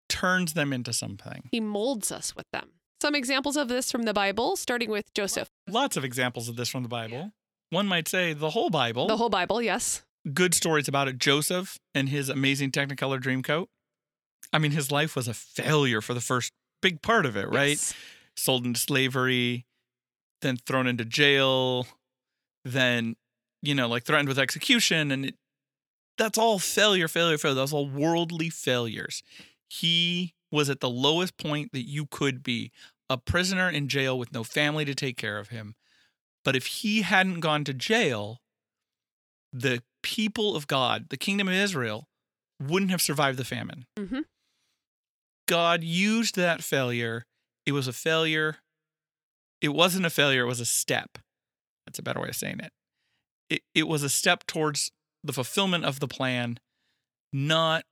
turns 0.10 0.54
them 0.54 0.72
into 0.72 0.94
something. 0.94 1.50
He 1.52 1.60
molds 1.60 2.12
us 2.12 2.36
with 2.36 2.46
them. 2.52 2.70
Some 3.02 3.14
examples 3.14 3.58
of 3.58 3.68
this 3.68 3.92
from 3.92 4.04
the 4.04 4.14
Bible, 4.14 4.56
starting 4.56 4.90
with 4.90 5.14
Joseph. 5.14 5.50
Lots 5.68 5.98
of 5.98 6.04
examples 6.04 6.50
of 6.50 6.56
this 6.56 6.70
from 6.70 6.84
the 6.84 6.90
Bible. 6.90 7.32
One 7.70 7.88
might 7.88 8.08
say 8.08 8.34
the 8.34 8.52
whole 8.52 8.70
Bible. 8.70 9.08
The 9.08 9.18
whole 9.18 9.30
Bible, 9.30 9.62
yes. 9.62 10.04
Good 10.34 10.54
stories 10.54 10.88
about 10.88 11.08
it. 11.08 11.20
Joseph 11.20 11.78
and 11.94 12.10
his 12.10 12.30
amazing 12.30 12.72
Technicolor 12.72 13.22
Dreamcoat. 13.22 13.68
I 14.52 14.58
mean, 14.58 14.72
his 14.72 14.92
life 14.92 15.16
was 15.16 15.28
a 15.28 15.34
failure 15.34 16.02
for 16.02 16.14
the 16.14 16.22
first 16.22 16.54
big 16.82 17.02
part 17.02 17.26
of 17.26 17.36
it, 17.36 17.50
right? 17.50 17.72
Yes. 17.72 17.94
Sold 18.36 18.66
into 18.66 18.80
slavery, 18.80 19.66
then 20.42 20.58
thrown 20.58 20.88
into 20.88 21.06
jail, 21.06 21.86
then, 22.72 23.16
you 23.62 23.76
know, 23.76 23.88
like 23.88 24.04
threatened 24.04 24.30
with 24.30 24.40
execution. 24.40 25.12
And 25.12 25.26
it, 25.26 25.36
that's 26.18 26.38
all 26.38 26.60
failure, 26.60 27.08
failure, 27.08 27.38
failure. 27.38 27.56
That's 27.56 27.74
all 27.74 27.90
worldly 27.90 28.50
failures. 28.50 29.24
He 29.70 30.34
was 30.52 30.70
at 30.70 30.80
the 30.80 30.90
lowest 30.90 31.38
point 31.38 31.72
that 31.74 31.88
you 31.88 32.06
could 32.06 32.44
be 32.44 32.72
a 33.10 33.18
prisoner 33.18 33.70
in 33.70 33.88
jail 33.88 34.18
with 34.18 34.34
no 34.34 34.44
family 34.44 34.86
to 34.86 34.96
take 34.96 35.18
care 35.18 35.38
of 35.38 35.50
him. 35.50 35.76
But 36.44 36.56
if 36.56 36.66
he 36.68 37.02
hadn't 37.02 37.42
gone 37.42 37.64
to 37.66 37.74
jail, 37.74 38.40
the 39.52 39.82
people 40.02 40.56
of 40.56 40.68
God, 40.68 41.08
the 41.10 41.18
kingdom 41.18 41.48
of 41.48 41.54
Israel, 41.54 42.08
wouldn't 42.62 42.92
have 42.92 43.02
survived 43.02 43.38
the 43.38 43.46
famine. 43.46 43.86
mm-hmm. 43.98 44.22
God 45.48 45.82
used 45.82 46.36
that 46.36 46.62
failure. 46.62 47.26
It 47.66 47.72
was 47.72 47.88
a 47.88 47.94
failure. 47.94 48.58
It 49.62 49.70
wasn't 49.70 50.06
a 50.06 50.10
failure, 50.10 50.44
it 50.44 50.48
was 50.48 50.60
a 50.60 50.66
step. 50.66 51.18
That's 51.88 52.00
a 52.00 52.04
better 52.04 52.20
way 52.20 52.28
of 52.28 52.36
saying 52.36 52.60
it. 52.60 52.74
It, 53.50 53.62
it 53.74 53.88
was 53.88 54.04
a 54.04 54.10
step 54.10 54.46
towards 54.46 54.92
the 55.24 55.32
fulfillment 55.32 55.86
of 55.86 56.02
the 56.02 56.08
plan, 56.08 56.60
not 57.32 57.86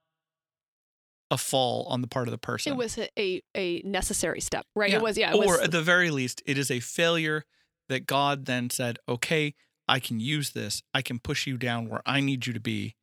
a 1.31 1.37
fall 1.37 1.85
on 1.89 2.01
the 2.01 2.07
part 2.07 2.27
of 2.27 2.33
the 2.33 2.37
person. 2.37 2.73
It 2.73 2.75
was 2.75 2.99
a, 3.17 3.41
a, 3.55 3.81
necessary 3.83 4.41
step, 4.41 4.65
right? 4.75 4.91
Yeah. 4.91 4.97
It 4.97 5.01
was, 5.01 5.17
yeah. 5.17 5.31
It 5.31 5.35
or 5.35 5.45
was, 5.45 5.59
at 5.61 5.71
the 5.71 5.81
very 5.81 6.11
least, 6.11 6.43
it 6.45 6.57
is 6.57 6.69
a 6.69 6.81
failure 6.81 7.45
that 7.87 8.05
God 8.05 8.45
then 8.45 8.69
said, 8.69 8.99
okay, 9.07 9.55
I 9.87 9.99
can 9.99 10.19
use 10.19 10.51
this. 10.51 10.83
I 10.93 11.01
can 11.01 11.19
push 11.19 11.47
you 11.47 11.57
down 11.57 11.87
where 11.87 12.01
I 12.05 12.19
need 12.19 12.47
you 12.47 12.53
to 12.53 12.59
be. 12.59 12.95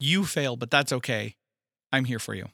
You 0.00 0.24
fail, 0.24 0.56
but 0.56 0.72
that's 0.72 0.92
okay. 0.92 1.36
I'm 1.92 2.06
here 2.06 2.18
for 2.18 2.34
you. 2.34 2.48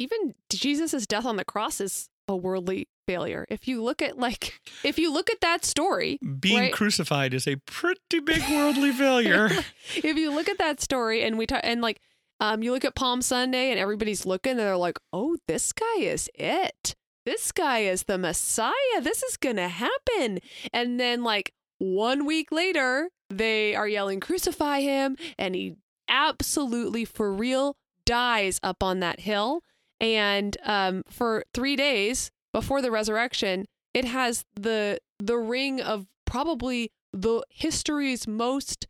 even 0.00 0.34
Jesus' 0.50 1.06
death 1.06 1.24
on 1.24 1.36
the 1.36 1.44
cross 1.44 1.80
is 1.80 2.08
a 2.28 2.36
worldly 2.36 2.88
failure. 3.06 3.46
If 3.48 3.66
you 3.66 3.82
look 3.82 4.00
at 4.02 4.18
like 4.18 4.60
if 4.84 4.98
you 4.98 5.12
look 5.12 5.30
at 5.30 5.40
that 5.40 5.64
story, 5.64 6.18
Being 6.40 6.58
Right. 6.60 6.72
crucified 6.72 7.34
is 7.34 7.46
a 7.46 7.56
pretty 7.66 8.20
big 8.24 8.42
worldly 8.50 8.92
failure. 8.92 9.48
if 9.96 10.16
you 10.16 10.32
look 10.32 10.48
at 10.48 10.58
that 10.58 10.80
story 10.80 11.22
and 11.22 11.36
we 11.38 11.46
talk 11.46 11.60
and 11.64 11.80
like 11.82 12.00
um 12.40 12.62
you 12.62 12.72
look 12.72 12.84
at 12.84 12.94
Palm 12.94 13.22
Sunday 13.22 13.70
and 13.70 13.78
everybody's 13.80 14.24
looking 14.26 14.52
and 14.52 14.60
they're 14.60 14.76
like, 14.76 14.98
"Oh, 15.12 15.36
this 15.48 15.72
guy 15.72 15.98
is 16.00 16.28
it. 16.34 16.94
This 17.26 17.52
guy 17.52 17.80
is 17.80 18.04
the 18.04 18.18
Messiah. 18.18 19.00
This 19.00 19.22
is 19.22 19.36
going 19.36 19.56
to 19.56 19.68
happen." 19.68 20.38
And 20.72 20.98
then 20.98 21.22
like 21.22 21.52
1 21.78 22.24
week 22.26 22.50
later, 22.52 23.10
they 23.30 23.74
are 23.74 23.88
yelling 23.88 24.20
crucify 24.20 24.80
him 24.80 25.16
and 25.38 25.54
he 25.54 25.74
absolutely 26.08 27.04
for 27.04 27.32
real 27.32 27.74
dies 28.04 28.58
up 28.62 28.82
on 28.82 29.00
that 29.00 29.20
hill 29.20 29.62
and 30.02 30.56
um 30.64 31.02
for 31.08 31.44
3 31.54 31.76
days 31.76 32.30
before 32.52 32.82
the 32.82 32.90
resurrection, 32.90 33.64
it 33.94 34.04
has 34.04 34.44
the 34.54 34.98
the 35.18 35.38
ring 35.38 35.80
of 35.80 36.06
probably 36.26 36.90
the 37.14 37.42
history's 37.48 38.26
most 38.26 38.86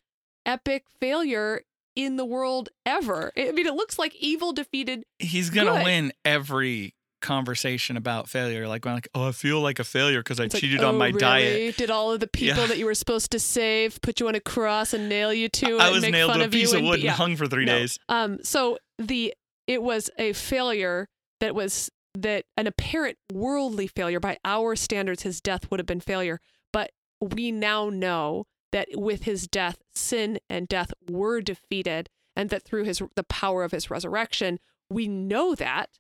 epic 0.46 0.84
failure 1.00 1.62
in 1.94 2.16
the 2.16 2.24
world 2.24 2.70
ever. 2.86 3.30
I 3.36 3.52
mean, 3.52 3.66
it 3.66 3.74
looks 3.74 3.98
like 3.98 4.14
evil 4.16 4.52
defeated. 4.52 5.04
He's 5.18 5.50
gonna 5.50 5.72
Good. 5.72 5.84
win 5.84 6.12
every 6.24 6.94
conversation 7.20 7.96
about 7.96 8.28
failure. 8.28 8.66
Like 8.66 8.84
when 8.84 8.94
like, 8.94 9.08
oh, 9.14 9.28
I 9.28 9.32
feel 9.32 9.60
like 9.60 9.78
a 9.78 9.84
failure 9.84 10.20
because 10.20 10.40
I 10.40 10.44
It's 10.44 10.54
like, 10.54 10.60
cheated 10.60 10.82
on 10.82 10.96
"Oh, 10.96 10.98
my 10.98 11.06
really? 11.08 11.18
diet. 11.20 11.76
Did 11.76 11.90
all 11.90 12.10
of 12.10 12.18
the 12.20 12.26
people 12.26 12.62
Yeah. 12.62 12.66
that 12.68 12.78
you 12.78 12.86
were 12.86 12.94
supposed 12.94 13.30
to 13.32 13.38
save 13.38 14.00
put 14.02 14.18
you 14.18 14.26
on 14.28 14.34
a 14.34 14.40
cross 14.40 14.92
and 14.92 15.08
nail 15.08 15.32
you 15.32 15.48
to 15.50 15.76
it 15.76 15.80
I 15.80 15.86
and 15.86 15.94
was 15.94 16.02
make 16.02 16.12
nailed 16.12 16.30
fun 16.30 16.38
to 16.38 16.44
a 16.44 16.46
of 16.46 16.52
piece 16.52 16.72
you 16.72 16.78
of 16.78 16.84
wood 16.84 16.94
and 16.94 17.02
yeah. 17.04 17.12
hung 17.12 17.36
for 17.36 17.46
three 17.46 17.64
No. 17.64 17.78
days. 17.78 17.98
Um, 18.08 18.38
so 18.42 18.78
the 18.98 19.34
it 19.66 19.82
was 19.82 20.10
a 20.18 20.32
failure 20.32 21.08
that 21.40 21.54
was 21.54 21.90
that 22.14 22.44
an 22.56 22.66
apparent 22.66 23.16
worldly 23.32 23.86
failure 23.86 24.20
by 24.20 24.38
our 24.44 24.76
standards. 24.76 25.22
His 25.22 25.40
death 25.40 25.70
would 25.70 25.80
have 25.80 25.86
been 25.86 26.00
failure, 26.00 26.40
but 26.72 26.92
we 27.20 27.52
now 27.52 27.88
know 27.88 28.46
that 28.72 28.88
with 28.94 29.24
his 29.24 29.46
death, 29.46 29.78
sin 29.94 30.38
and 30.48 30.66
death 30.66 30.92
were 31.08 31.40
defeated, 31.40 32.08
and 32.34 32.50
that 32.50 32.62
through 32.62 32.84
his 32.84 33.02
the 33.16 33.24
power 33.24 33.64
of 33.64 33.72
his 33.72 33.90
resurrection, 33.90 34.58
we 34.90 35.08
know 35.08 35.54
that. 35.54 35.90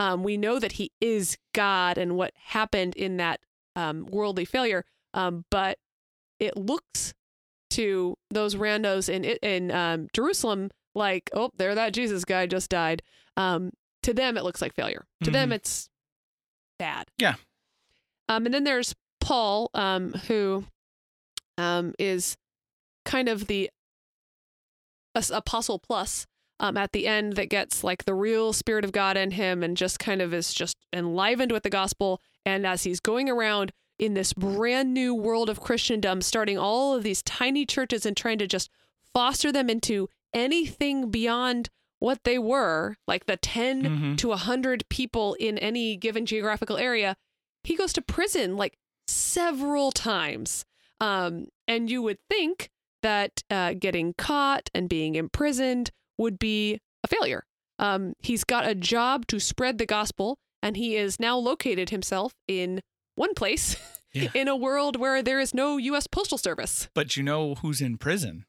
Um, 0.00 0.22
we 0.22 0.36
know 0.36 0.60
that 0.60 0.72
he 0.72 0.92
is 1.00 1.36
God 1.54 1.98
and 1.98 2.16
what 2.16 2.32
happened 2.36 2.94
in 2.94 3.16
that 3.16 3.40
um, 3.74 4.06
worldly 4.06 4.44
failure. 4.44 4.84
Um, 5.12 5.44
but 5.50 5.78
it 6.38 6.56
looks 6.56 7.14
to 7.70 8.16
those 8.30 8.54
randos 8.54 9.08
in 9.08 9.24
in 9.24 9.70
um, 9.70 10.08
Jerusalem 10.12 10.70
like, 10.98 11.30
oh, 11.32 11.50
there 11.56 11.74
that 11.74 11.94
Jesus 11.94 12.24
guy 12.26 12.46
just 12.46 12.68
died. 12.68 13.02
Um, 13.36 13.70
to 14.02 14.12
them, 14.12 14.36
it 14.36 14.44
looks 14.44 14.60
like 14.60 14.74
failure. 14.74 15.06
To 15.24 15.30
them, 15.30 15.50
Mhm. 15.50 15.54
it's 15.54 15.88
bad. 16.78 17.08
Yeah. 17.18 17.36
Um, 18.28 18.44
and 18.44 18.52
then 18.54 18.64
there's 18.64 18.94
Paul, 19.20 19.70
um, 19.74 20.12
who 20.12 20.64
um, 21.56 21.94
is 21.98 22.36
kind 23.04 23.28
of 23.28 23.46
the 23.48 23.70
apostle 25.32 25.78
plus 25.78 26.26
um, 26.60 26.76
at 26.76 26.92
the 26.92 27.06
end 27.06 27.34
that 27.34 27.48
gets 27.48 27.82
like 27.82 28.04
the 28.04 28.14
real 28.14 28.52
spirit 28.52 28.84
of 28.84 28.92
God 28.92 29.16
in 29.16 29.32
him 29.32 29.62
and 29.62 29.76
just 29.76 29.98
kind 29.98 30.22
of 30.22 30.32
is 30.32 30.52
just 30.54 30.76
enlivened 30.92 31.50
with 31.52 31.62
the 31.64 31.70
gospel. 31.70 32.20
And 32.46 32.66
as 32.66 32.84
he's 32.84 33.00
going 33.00 33.28
around 33.28 33.72
in 33.98 34.14
this 34.14 34.32
brand 34.32 34.94
new 34.94 35.14
world 35.14 35.48
of 35.50 35.60
Christendom, 35.60 36.22
starting 36.22 36.56
all 36.58 36.94
of 36.94 37.02
these 37.02 37.22
tiny 37.22 37.66
churches 37.66 38.06
and 38.06 38.16
trying 38.16 38.38
to 38.38 38.46
just 38.46 38.70
foster 39.12 39.50
them 39.50 39.68
into 39.68 40.08
anything 40.34 41.10
beyond 41.10 41.68
what 41.98 42.22
they 42.24 42.38
were, 42.38 42.94
like 43.06 43.26
the 43.26 43.36
10 43.36 43.82
Mhm. 43.82 44.18
to 44.18 44.30
100 44.32 44.88
people 44.88 45.34
in 45.34 45.58
any 45.58 45.96
given 45.96 46.26
geographical 46.26 46.76
area, 46.76 47.16
he 47.64 47.74
goes 47.76 47.92
to 47.94 48.02
prison 48.02 48.56
like 48.56 48.76
several 49.06 49.90
times. 49.90 50.64
Um, 51.00 51.48
and 51.66 51.90
you 51.90 52.02
would 52.02 52.18
think 52.30 52.70
that 53.02 53.42
uh, 53.50 53.74
getting 53.74 54.14
caught 54.16 54.70
and 54.74 54.88
being 54.88 55.14
imprisoned 55.14 55.90
would 56.18 56.38
be 56.38 56.78
a 57.04 57.08
failure. 57.08 57.44
Um, 57.78 58.14
he's 58.20 58.42
got 58.44 58.66
a 58.66 58.74
job 58.74 59.26
to 59.28 59.38
spread 59.38 59.78
the 59.78 59.86
gospel, 59.86 60.36
and 60.62 60.76
he 60.76 60.96
is 60.96 61.20
now 61.20 61.36
located 61.36 61.90
himself 61.90 62.32
in 62.48 62.80
one 63.14 63.34
place 63.34 63.76
Yeah. 64.12 64.30
in 64.34 64.48
a 64.48 64.56
world 64.56 64.96
where 64.96 65.22
there 65.22 65.38
is 65.38 65.54
no 65.54 65.76
U.S. 65.76 66.06
Postal 66.08 66.38
Service. 66.38 66.88
But 66.94 67.16
you 67.16 67.22
know 67.22 67.54
who's 67.56 67.80
in 67.80 67.98
prison? 67.98 68.46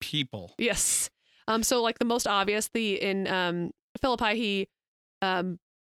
People. 0.00 0.54
Yes. 0.58 1.10
Um. 1.46 1.62
So 1.62 1.82
like 1.82 1.98
the 1.98 2.04
most 2.04 2.26
obvious, 2.26 2.68
the 2.72 3.00
in 3.00 3.26
um 3.26 3.70
Philippi, 4.00 4.34
he 4.36 4.68
um 5.22 5.58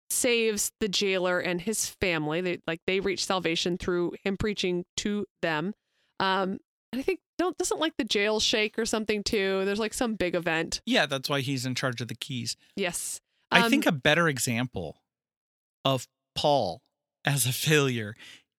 saves 0.10 0.72
the 0.80 0.88
jailer 0.88 1.40
and 1.40 1.62
his 1.62 1.88
family. 2.02 2.42
They 2.42 2.60
like 2.68 2.82
they 2.88 3.00
reach 3.00 3.26
salvation 3.26 3.78
through 3.78 4.14
him 4.24 4.38
preaching 4.38 4.86
to 4.98 5.26
them. 5.42 5.74
Um. 6.20 6.60
And 6.92 7.00
I 7.00 7.04
think 7.04 7.20
don't 7.38 7.56
doesn't 7.58 7.80
like 7.80 7.94
the 7.98 8.04
jail 8.04 8.40
shake 8.40 8.80
or 8.80 8.86
something 8.86 9.24
too. 9.24 9.64
There's 9.64 9.78
like 9.80 9.94
some 9.94 10.16
big 10.16 10.34
event. 10.34 10.82
Yeah, 10.88 11.06
that's 11.06 11.30
why 11.30 11.42
he's 11.42 11.64
in 11.66 11.76
charge 11.76 12.02
of 12.02 12.08
the 12.08 12.16
keys. 12.16 12.58
Yes. 12.76 13.22
I 13.52 13.62
Um, 13.62 13.70
think 13.70 13.86
a 13.86 13.92
better 13.92 14.28
example 14.28 15.04
of 15.86 16.08
Paul 16.34 16.82
as 17.24 17.46
a 17.46 17.52
failure 17.54 18.16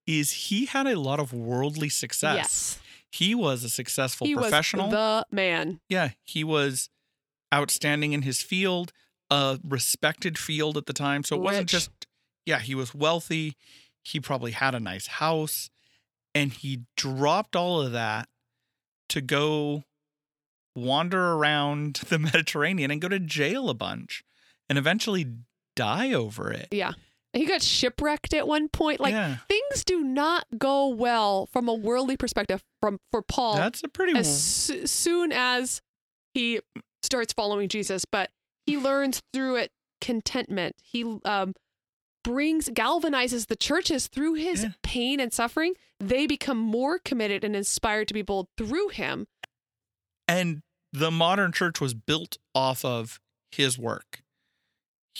is 0.07 0.31
he 0.33 0.66
had 0.66 0.87
a 0.87 0.98
lot 0.98 1.18
of 1.18 1.33
worldly 1.33 1.88
success. 1.88 2.37
Yes. 2.37 2.79
He 3.11 3.35
was 3.35 3.64
a 3.64 3.68
successful 3.68 4.27
he 4.27 4.35
professional. 4.35 4.87
was 4.87 4.92
the 4.94 5.27
man. 5.35 5.81
yeah, 5.88 6.11
he 6.25 6.44
was 6.44 6.88
outstanding 7.53 8.12
in 8.12 8.23
his 8.23 8.42
field, 8.42 8.92
a 9.31 9.59
respected 9.66 10.38
field 10.38 10.77
at 10.77 10.87
the 10.87 10.92
time. 10.92 11.25
So 11.25 11.37
it 11.37 11.42
wasn't 11.42 11.68
just, 11.68 11.90
yeah, 12.46 12.61
he 12.61 12.75
was 12.75 12.94
wealthy. 12.94 13.57
He 14.03 14.20
probably 14.20 14.53
had 14.53 14.75
a 14.75 14.81
nice 14.81 15.07
house. 15.07 15.70
And 16.35 16.53
he 16.53 16.83
dropped 16.96 17.57
all 17.57 17.81
of 17.81 17.92
that 17.92 18.29
to 19.09 19.20
go 19.20 19.83
wander 20.77 21.33
around 21.33 21.94
the 22.09 22.18
Mediterranean 22.18 22.90
and 22.90 23.01
go 23.01 23.09
to 23.09 23.18
jail 23.18 23.68
a 23.68 23.75
bunch 23.75 24.23
and 24.68 24.79
eventually 24.79 25.27
die 25.75 26.12
over 26.12 26.53
it. 26.53 26.68
Yeah. 26.70 26.92
He 27.33 27.47
got 27.47 27.62
shipwrecked 27.62 28.35
at 28.35 28.49
one 28.49 28.69
point. 28.69 28.99
Like 29.01 29.12
yeah, 29.12 29.37
things 29.49 29.85
do 29.85 30.01
not 30.03 30.47
go 30.59 30.88
well 30.88 31.47
from 31.47 31.69
a 31.69 31.75
worldly 31.75 32.16
perspective 32.16 32.62
from 32.81 32.99
for 33.12 33.23
Paul. 33.23 33.55
that's 33.57 33.83
a 33.85 33.88
pretty. 33.88 34.19
as 34.19 34.43
soo- 34.43 34.87
soon 34.87 35.31
as 35.33 35.81
he 36.35 36.61
starts 37.03 37.33
following 37.33 37.69
Jesus, 37.69 38.05
but 38.05 38.31
he 38.66 38.77
learns 38.77 39.23
through 39.33 39.57
it 39.57 39.71
contentment. 40.01 40.77
He 40.83 41.05
um 41.25 41.55
brings 42.25 42.69
galvanizes 42.69 43.47
the 43.47 43.57
churches 43.57 44.07
through 44.09 44.35
his 44.35 44.62
Yeah. 44.64 44.71
pain 44.83 45.21
and 45.21 45.33
suffering. 45.33 45.75
They 46.01 46.27
become 46.27 46.59
more 46.59 46.99
committed 46.99 47.45
and 47.45 47.55
inspired 47.57 48.09
to 48.09 48.14
be 48.14 48.23
bold 48.23 48.49
through 48.59 48.88
him. 48.88 49.27
And 50.29 50.62
the 50.93 51.11
modern 51.11 51.53
church 51.53 51.81
was 51.81 51.95
built 51.95 52.37
off 52.55 52.85
of 52.85 53.21
his 53.53 53.79
work. 53.79 54.23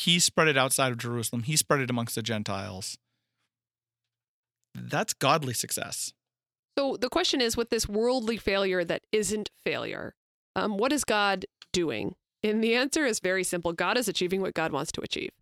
He 0.01 0.19
spread 0.19 0.49
it 0.49 0.57
outside 0.57 0.93
of 0.93 0.97
Jerusalem, 0.97 1.43
he 1.43 1.57
spread 1.57 1.81
it 1.81 1.91
amongst 1.91 2.15
the 2.15 2.23
Gentiles. 2.23 2.97
That's 4.75 5.13
godly 5.13 5.53
success. 5.53 6.15
So 6.79 6.97
the 6.97 7.11
question 7.11 7.43
is 7.43 7.55
with 7.55 7.69
this 7.69 7.87
worldly 7.87 8.39
failure 8.39 8.83
that 8.83 9.03
isn't 9.13 9.51
failure, 9.63 10.15
um, 10.57 10.79
what 10.79 10.91
is 10.91 11.05
God 11.05 11.45
doing? 11.75 12.15
And 12.43 12.65
the 12.65 12.75
answer 12.77 13.05
is 13.05 13.21
very 13.21 13.45
simple 13.45 13.75
God 13.75 13.99
is 13.99 14.09
achieving 14.09 14.41
what 14.41 14.55
God 14.55 14.73
wants 14.73 14.91
to 14.93 15.03
achieve. 15.03 15.33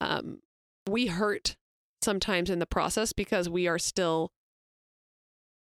Um, 0.00 0.40
we 0.88 1.06
hurt 1.06 1.54
sometimes 2.02 2.50
in 2.50 2.58
the 2.58 2.66
process 2.66 3.12
because 3.12 3.48
we 3.48 3.68
are 3.68 3.78
still 3.78 4.32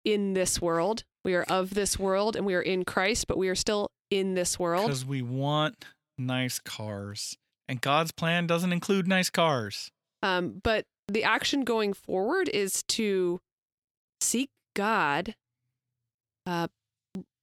in 0.07 0.33
this 0.33 0.59
world. 0.59 1.05
We 1.23 1.35
are 1.35 1.45
of 1.51 1.75
this 1.75 1.99
world 1.99 2.35
and 2.35 2.47
we 2.47 2.55
are 2.55 2.63
in 2.63 2.87
Christ, 2.87 3.27
but 3.27 3.37
we 3.37 3.51
are 3.51 3.55
still 3.55 3.91
in 4.11 4.33
this 4.33 4.59
world. 4.59 4.87
Because 4.87 5.05
we 5.05 5.21
want 5.21 5.85
nice 6.17 6.59
cars. 6.59 7.37
And 7.69 7.81
God's 7.81 8.13
plan 8.13 8.47
doesn't 8.47 8.73
include 8.73 9.07
nice 9.07 9.29
cars. 9.29 9.91
Um, 10.23 10.61
but 10.63 10.87
the 11.07 11.23
action 11.23 11.65
going 11.65 11.93
forward 11.93 12.49
is 12.49 12.83
to 12.85 13.41
seek 14.21 14.51
God, 14.75 15.35
uh, 16.47 16.69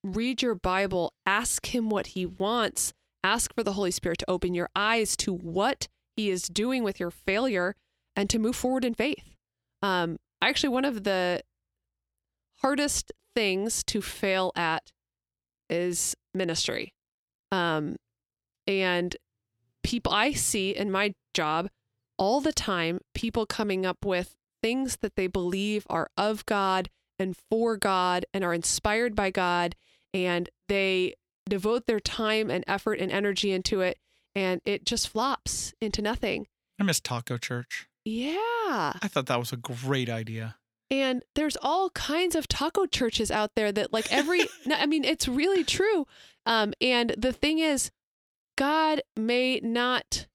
read 0.03 0.41
your 0.41 0.55
Bible, 0.55 1.13
ask 1.25 1.73
Him 1.73 1.89
what 1.89 2.07
He 2.07 2.25
wants, 2.25 2.91
ask 3.23 3.53
for 3.53 3.63
the 3.63 3.73
Holy 3.73 3.91
Spirit 3.91 4.19
to 4.19 4.29
open 4.29 4.53
your 4.53 4.69
eyes 4.75 5.15
to 5.17 5.33
what 5.33 5.87
He 6.15 6.29
is 6.29 6.43
doing 6.43 6.83
with 6.83 6.99
your 6.99 7.11
failure, 7.11 7.75
and 8.15 8.29
to 8.29 8.39
move 8.39 8.55
forward 8.55 8.85
in 8.85 8.93
faith. 8.93 9.35
Um, 9.81 10.17
actually, 10.41 10.69
one 10.69 10.85
of 10.85 11.03
the 11.03 11.41
hardest 12.61 13.11
things 13.35 13.83
to 13.83 14.01
fail 14.01 14.51
at 14.55 14.91
is 15.69 16.15
ministry. 16.33 16.93
Um, 17.51 17.97
and 18.67 19.15
people 19.85 20.11
I 20.11 20.33
see 20.33 20.71
in 20.71 20.91
my 20.91 21.13
job 21.35 21.69
all 22.17 22.41
the 22.41 22.51
time 22.51 22.99
people 23.13 23.45
coming 23.45 23.85
up 23.85 24.03
with 24.03 24.35
things 24.63 24.97
that 25.01 25.15
they 25.15 25.27
believe 25.27 25.85
are 25.91 26.09
of 26.17 26.43
God 26.47 26.89
and 27.19 27.35
for 27.51 27.77
God 27.77 28.25
and 28.33 28.43
are 28.43 28.53
inspired 28.53 29.15
by 29.15 29.29
God 29.29 29.75
and 30.11 30.49
they 30.67 31.13
devote 31.47 31.85
their 31.85 31.99
time 31.99 32.49
and 32.49 32.63
effort 32.67 32.99
and 32.99 33.11
energy 33.11 33.51
into 33.51 33.81
it 33.81 33.99
and 34.33 34.59
it 34.65 34.85
just 34.85 35.07
flops 35.07 35.73
into 35.79 36.01
nothing. 36.01 36.47
I 36.79 36.83
miss 36.83 36.99
Taco 36.99 37.37
Church. 37.37 37.87
Yeah. 38.03 38.33
I 39.01 39.07
thought 39.07 39.27
that 39.27 39.39
was 39.39 39.53
a 39.53 39.57
great 39.57 40.09
idea. 40.09 40.55
And 40.89 41.23
there's 41.35 41.57
all 41.61 41.91
kinds 41.91 42.35
of 42.35 42.47
taco 42.47 42.87
churches 42.87 43.29
out 43.29 43.51
there 43.55 43.71
that 43.71 43.93
like 43.93 44.11
every 44.11 44.47
no, 44.65 44.75
I 44.75 44.87
mean 44.87 45.03
it's 45.03 45.27
really 45.27 45.63
true. 45.63 46.07
Um 46.47 46.73
and 46.81 47.13
the 47.15 47.33
thing 47.33 47.59
is 47.59 47.91
God 48.57 49.01
may 49.15 49.59
not 49.61 50.27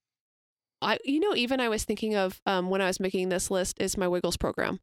I 0.83 0.99
you 1.05 1.21
know 1.21 1.35
even 1.35 1.61
I 1.61 1.69
was 1.69 1.85
thinking 1.85 2.15
of 2.15 2.41
um 2.47 2.71
when 2.71 2.81
I 2.81 2.87
was 2.87 3.01
making 3.01 3.29
this 3.29 3.51
list 3.51 3.81
is 3.81 3.97
my 3.97 4.09
Wiggles 4.09 4.37
program. 4.37 4.81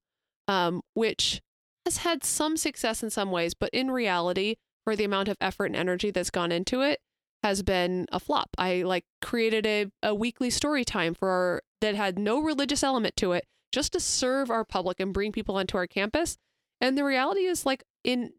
Um 0.47 0.81
which 0.93 1.41
has 1.85 1.97
had 1.97 2.23
some 2.23 2.57
success 2.57 3.01
in 3.01 3.09
some 3.09 3.31
ways, 3.31 3.53
but 3.53 3.69
in 3.71 3.91
reality 3.91 4.55
for 4.83 4.95
the 4.95 5.03
amount 5.03 5.29
of 5.29 5.37
effort 5.41 5.67
and 5.67 5.75
energy 5.75 6.11
that's 6.11 6.29
gone 6.29 6.51
into 6.51 6.81
it 6.81 6.99
has 7.43 7.63
been 7.63 8.05
a 8.11 8.19
flop. 8.19 8.49
I 8.57 8.83
like 8.83 9.05
created 9.21 9.65
a, 9.65 9.85
a 10.03 10.15
weekly 10.15 10.49
story 10.49 10.83
time 10.83 11.13
for 11.13 11.29
our 11.29 11.61
that 11.81 11.95
had 11.95 12.17
no 12.17 12.39
religious 12.39 12.83
element 12.83 13.15
to 13.17 13.33
it 13.33 13.45
just 13.71 13.93
to 13.93 13.99
serve 13.99 14.49
our 14.49 14.65
public 14.65 14.99
and 14.99 15.13
bring 15.13 15.31
people 15.31 15.55
onto 15.55 15.77
our 15.77 15.87
campus. 15.87 16.37
And 16.81 16.97
the 16.97 17.03
reality 17.03 17.41
is, 17.41 17.65
like, 17.65 17.83
in 18.03 18.31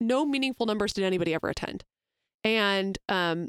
no 0.00 0.24
meaningful 0.24 0.66
numbers 0.66 0.92
did 0.92 1.04
anybody 1.04 1.34
ever 1.34 1.48
attend. 1.48 1.84
And 2.44 2.98
um, 3.08 3.48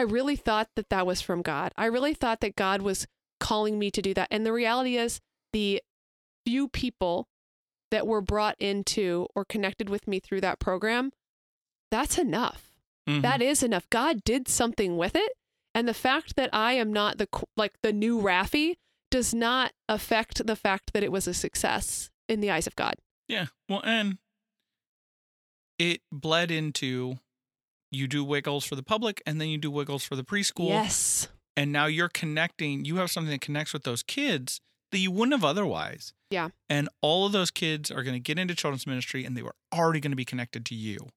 I 0.00 0.04
really 0.04 0.36
thought 0.36 0.68
that 0.76 0.88
that 0.88 1.06
was 1.06 1.20
from 1.20 1.42
God. 1.42 1.72
I 1.76 1.84
really 1.84 2.14
thought 2.14 2.40
that 2.40 2.56
God 2.56 2.80
was 2.80 3.06
calling 3.38 3.78
me 3.78 3.90
to 3.90 4.00
do 4.00 4.14
that. 4.14 4.28
And 4.30 4.46
the 4.46 4.52
reality 4.52 4.96
is, 4.96 5.20
the 5.52 5.82
few 6.46 6.68
people 6.68 7.28
that 7.90 8.06
were 8.06 8.22
brought 8.22 8.56
into 8.58 9.26
or 9.36 9.44
connected 9.44 9.90
with 9.90 10.08
me 10.08 10.18
through 10.18 10.40
that 10.40 10.58
program, 10.58 11.10
that's 11.90 12.16
enough. 12.16 12.78
Mhm. 13.06 13.20
That 13.20 13.42
is 13.42 13.62
enough. 13.62 13.90
God 13.90 14.24
did 14.24 14.48
something 14.48 14.96
with 14.96 15.14
it. 15.14 15.32
And 15.74 15.86
the 15.86 15.92
fact 15.92 16.34
that 16.36 16.48
I 16.50 16.72
am 16.72 16.94
not 16.94 17.18
the 17.18 17.28
like 17.58 17.74
the 17.82 17.92
new 17.92 18.22
Raffi 18.22 18.76
does 19.10 19.34
not 19.34 19.74
affect 19.86 20.46
the 20.46 20.56
fact 20.56 20.94
that 20.94 21.02
it 21.02 21.12
was 21.12 21.26
a 21.28 21.34
success 21.34 22.08
in 22.26 22.40
the 22.40 22.50
eyes 22.50 22.66
of 22.66 22.74
God. 22.74 22.94
Yeah. 23.28 23.48
Well, 23.68 23.82
and 23.84 24.16
it 25.78 26.00
bled 26.10 26.50
into 26.50 27.18
you 27.90 28.06
do 28.06 28.24
Wiggles 28.24 28.64
for 28.64 28.76
the 28.76 28.82
public 28.82 29.22
and 29.26 29.40
then 29.40 29.48
you 29.48 29.58
do 29.58 29.70
Wiggles 29.70 30.04
for 30.04 30.16
the 30.16 30.24
preschool. 30.24 30.68
Yes. 30.68 31.28
And 31.56 31.72
now 31.72 31.86
you're 31.86 32.08
connecting, 32.08 32.84
you 32.84 32.96
have 32.96 33.10
something 33.10 33.30
that 33.32 33.40
connects 33.40 33.72
with 33.72 33.82
those 33.82 34.02
kids 34.02 34.60
that 34.92 34.98
you 34.98 35.10
wouldn't 35.10 35.32
have 35.34 35.44
otherwise. 35.44 36.12
Yeah. 36.30 36.50
And 36.68 36.88
all 37.02 37.26
of 37.26 37.32
those 37.32 37.50
kids 37.50 37.90
are 37.90 38.02
going 38.02 38.14
to 38.14 38.20
get 38.20 38.38
into 38.38 38.54
children's 38.54 38.86
ministry 38.86 39.24
and 39.24 39.36
they 39.36 39.42
were 39.42 39.54
already 39.72 40.00
going 40.00 40.12
to 40.12 40.16
be 40.16 40.24
connected 40.24 40.64
to 40.66 40.74
you 40.74 41.08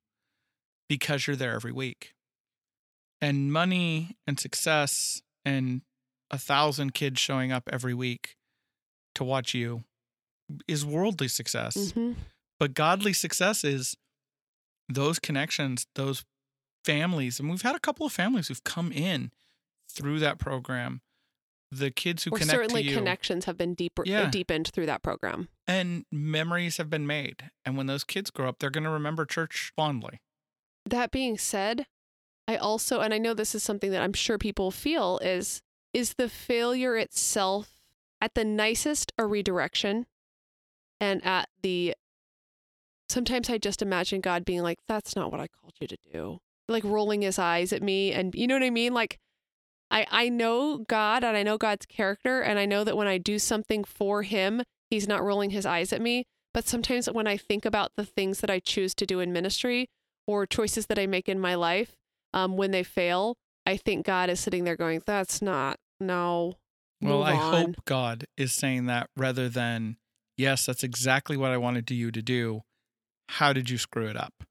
because 0.90 1.28
you're 1.28 1.36
there 1.36 1.54
every 1.54 1.72
week. 1.72 2.14
And 3.22 3.54
money 3.54 4.18
and 4.28 4.40
success 4.40 5.22
and 5.46 5.82
a 6.30 6.38
thousand 6.38 6.94
kids 6.94 7.20
showing 7.20 7.52
up 7.52 7.70
every 7.72 7.94
week 7.94 8.36
to 9.16 9.24
watch 9.24 9.54
you 9.54 9.84
is 10.68 10.86
worldly 10.86 11.28
success. 11.28 11.76
Mhm. 11.94 12.16
But 12.60 12.74
godly 12.74 13.14
success 13.14 13.64
is 13.64 13.96
those 14.90 15.20
connections, 15.20 15.88
those 15.96 16.26
families. 16.84 17.40
And 17.40 17.50
we've 17.50 17.62
had 17.62 17.76
a 17.76 17.80
couple 17.80 18.06
of 18.06 18.12
families 18.14 18.48
who've 18.48 18.64
come 18.64 18.92
in 18.92 19.32
through 19.90 20.20
that 20.20 20.40
program. 20.40 21.02
The 21.72 21.90
kids 21.90 22.24
who 22.24 22.32
Or 22.32 22.38
connect 22.38 22.52
certainly 22.52 22.84
to 22.84 22.90
you 22.90 22.96
connections 22.96 23.46
have 23.46 23.58
been 23.58 23.74
deeper 23.74 24.04
uh, 24.04 24.10
Yeah. 24.10 24.30
deepened 24.30 24.68
through 24.68 24.86
that 24.86 25.02
program. 25.02 25.50
and 25.68 26.06
memories 26.12 26.78
have 26.78 26.90
been 26.90 27.08
made. 27.08 27.50
And 27.66 27.76
when 27.78 27.88
those 27.88 28.04
kids 28.04 28.30
grow 28.30 28.48
up, 28.50 28.60
they're 28.60 28.70
going 28.70 28.84
to 28.84 28.90
remember 28.92 29.26
church 29.26 29.72
fondly. 29.76 30.22
That 30.86 31.10
being 31.10 31.38
said, 31.38 31.88
I 32.48 32.58
also 32.58 33.00
and 33.00 33.14
I 33.14 33.18
know 33.18 33.34
this 33.34 33.56
is 33.56 33.64
something 33.64 33.90
that 33.92 34.02
I'm 34.04 34.14
sure 34.14 34.38
people 34.38 34.70
feel 34.70 35.18
is 35.24 35.62
is 35.94 36.16
the 36.18 36.28
failure 36.30 36.96
itself 36.98 37.72
at 38.22 38.34
the 38.36 38.44
nicest 38.44 39.12
a 39.18 39.26
redirection 39.26 40.06
and 41.00 41.26
at 41.26 41.48
the 41.62 41.96
sometimes 43.10 43.50
I 43.50 43.58
just 43.58 43.82
imagine 43.82 44.22
God 44.22 44.44
being 44.46 44.62
like 44.62 44.80
that's 44.88 45.16
not 45.16 45.32
what 45.32 45.40
I 45.40 45.48
called 45.48 45.74
you 45.80 45.88
to 45.88 45.98
do. 46.12 46.40
Like 46.68 46.84
rolling 46.84 47.22
his 47.22 47.38
eyes 47.38 47.74
at 47.74 47.84
me 47.84 48.14
and 48.14 48.34
you 48.34 48.48
know 48.48 48.56
what 48.56 48.64
I 48.64 48.70
mean 48.70 48.94
like 48.94 49.20
I 49.92 50.08
I 50.10 50.30
know 50.30 50.80
God 50.80 51.24
and 51.24 51.36
I 51.36 51.44
know 51.44 51.58
God's 51.58 51.86
character 51.86 52.42
and 52.42 52.58
I 52.58 52.66
know 52.66 52.84
that 52.84 52.98
when 52.98 53.08
I 53.08 53.18
do 53.18 53.38
something 53.38 53.84
for 53.84 54.24
him, 54.24 54.64
he's 54.90 55.08
not 55.08 55.24
rolling 55.24 55.50
his 55.52 55.66
eyes 55.66 55.92
at 55.94 56.02
me, 56.02 56.26
but 56.54 56.68
sometimes 56.68 57.08
when 57.08 57.28
I 57.28 57.38
think 57.38 57.66
about 57.66 57.92
the 57.96 58.06
things 58.06 58.40
that 58.40 58.50
I 58.50 58.60
choose 58.60 58.96
to 58.96 59.06
do 59.06 59.20
in 59.20 59.34
ministry 59.34 59.90
or 60.26 60.46
choices 60.46 60.88
that 60.88 61.00
I 61.00 61.06
make 61.06 61.28
in 61.28 61.40
my 61.40 61.56
life, 61.56 61.96
um, 62.34 62.56
when 62.58 62.72
they 62.72 62.84
fail, 62.84 63.36
I 63.66 63.78
think 63.78 64.06
God 64.06 64.30
is 64.30 64.40
sitting 64.40 64.64
there 64.64 64.76
going, 64.76 65.04
"That's 65.06 65.42
not 65.42 65.80
no." 66.00 66.56
Well, 67.02 67.24
I 67.24 67.34
on." 67.34 67.54
hope 67.54 67.86
God 67.86 68.26
is 68.38 68.54
saying 68.54 68.86
that 68.86 69.10
rather 69.18 69.50
than, 69.50 69.98
yes, 70.38 70.66
that's 70.66 70.84
exactly 70.84 71.36
what 71.36 71.52
I 71.52 71.58
wanted 71.58 71.92
you 71.92 72.12
to 72.12 72.22
do. 72.22 72.62
How 73.30 73.52
did 73.54 73.70
you 73.70 73.78
screw 73.78 74.08
it 74.08 74.16
up? 74.16 74.44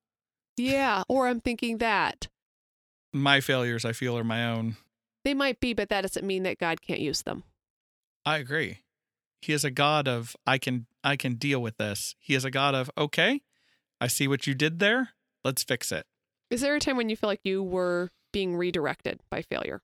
Yeah, 0.57 1.03
or 1.09 1.27
I'm 1.29 1.41
thinking 1.41 1.79
that 1.79 2.29
My 3.13 3.41
failures, 3.41 3.85
I 3.85 3.93
feel, 3.93 4.17
are 4.19 4.25
my 4.25 4.45
own. 4.47 4.77
they 5.25 5.35
might 5.35 5.61
be, 5.61 5.73
but 5.75 5.89
that 5.89 6.03
doesn't 6.03 6.27
mean 6.27 6.43
that 6.45 6.59
God 6.59 6.81
can't 6.83 7.01
use 7.01 7.23
them. 7.23 7.45
I 8.27 8.39
agree. 8.39 8.79
He 9.41 9.53
is 9.53 9.65
a 9.65 9.71
God 9.71 10.07
of 10.07 10.37
I 10.47 10.59
can 10.59 10.87
I 11.03 11.17
can 11.17 11.35
deal 11.35 11.61
with 11.61 11.77
this. 11.79 12.15
He 12.21 12.35
is 12.35 12.45
a 12.45 12.51
God 12.51 12.75
of 12.75 12.91
okay, 12.97 13.41
I 14.01 14.07
see 14.07 14.29
what 14.29 14.47
you 14.47 14.55
did 14.55 14.79
there. 14.79 15.11
Let's 15.45 15.65
fix 15.65 15.91
it. 15.91 16.07
Is 16.51 16.61
there 16.61 16.77
a 16.77 16.81
time 16.81 16.97
when 16.97 17.09
you 17.09 17.17
feel 17.17 17.29
like 17.31 17.41
you 17.45 17.63
were 17.63 18.11
being 18.33 18.57
redirected 18.57 19.21
by 19.31 19.43
failure? 19.43 19.83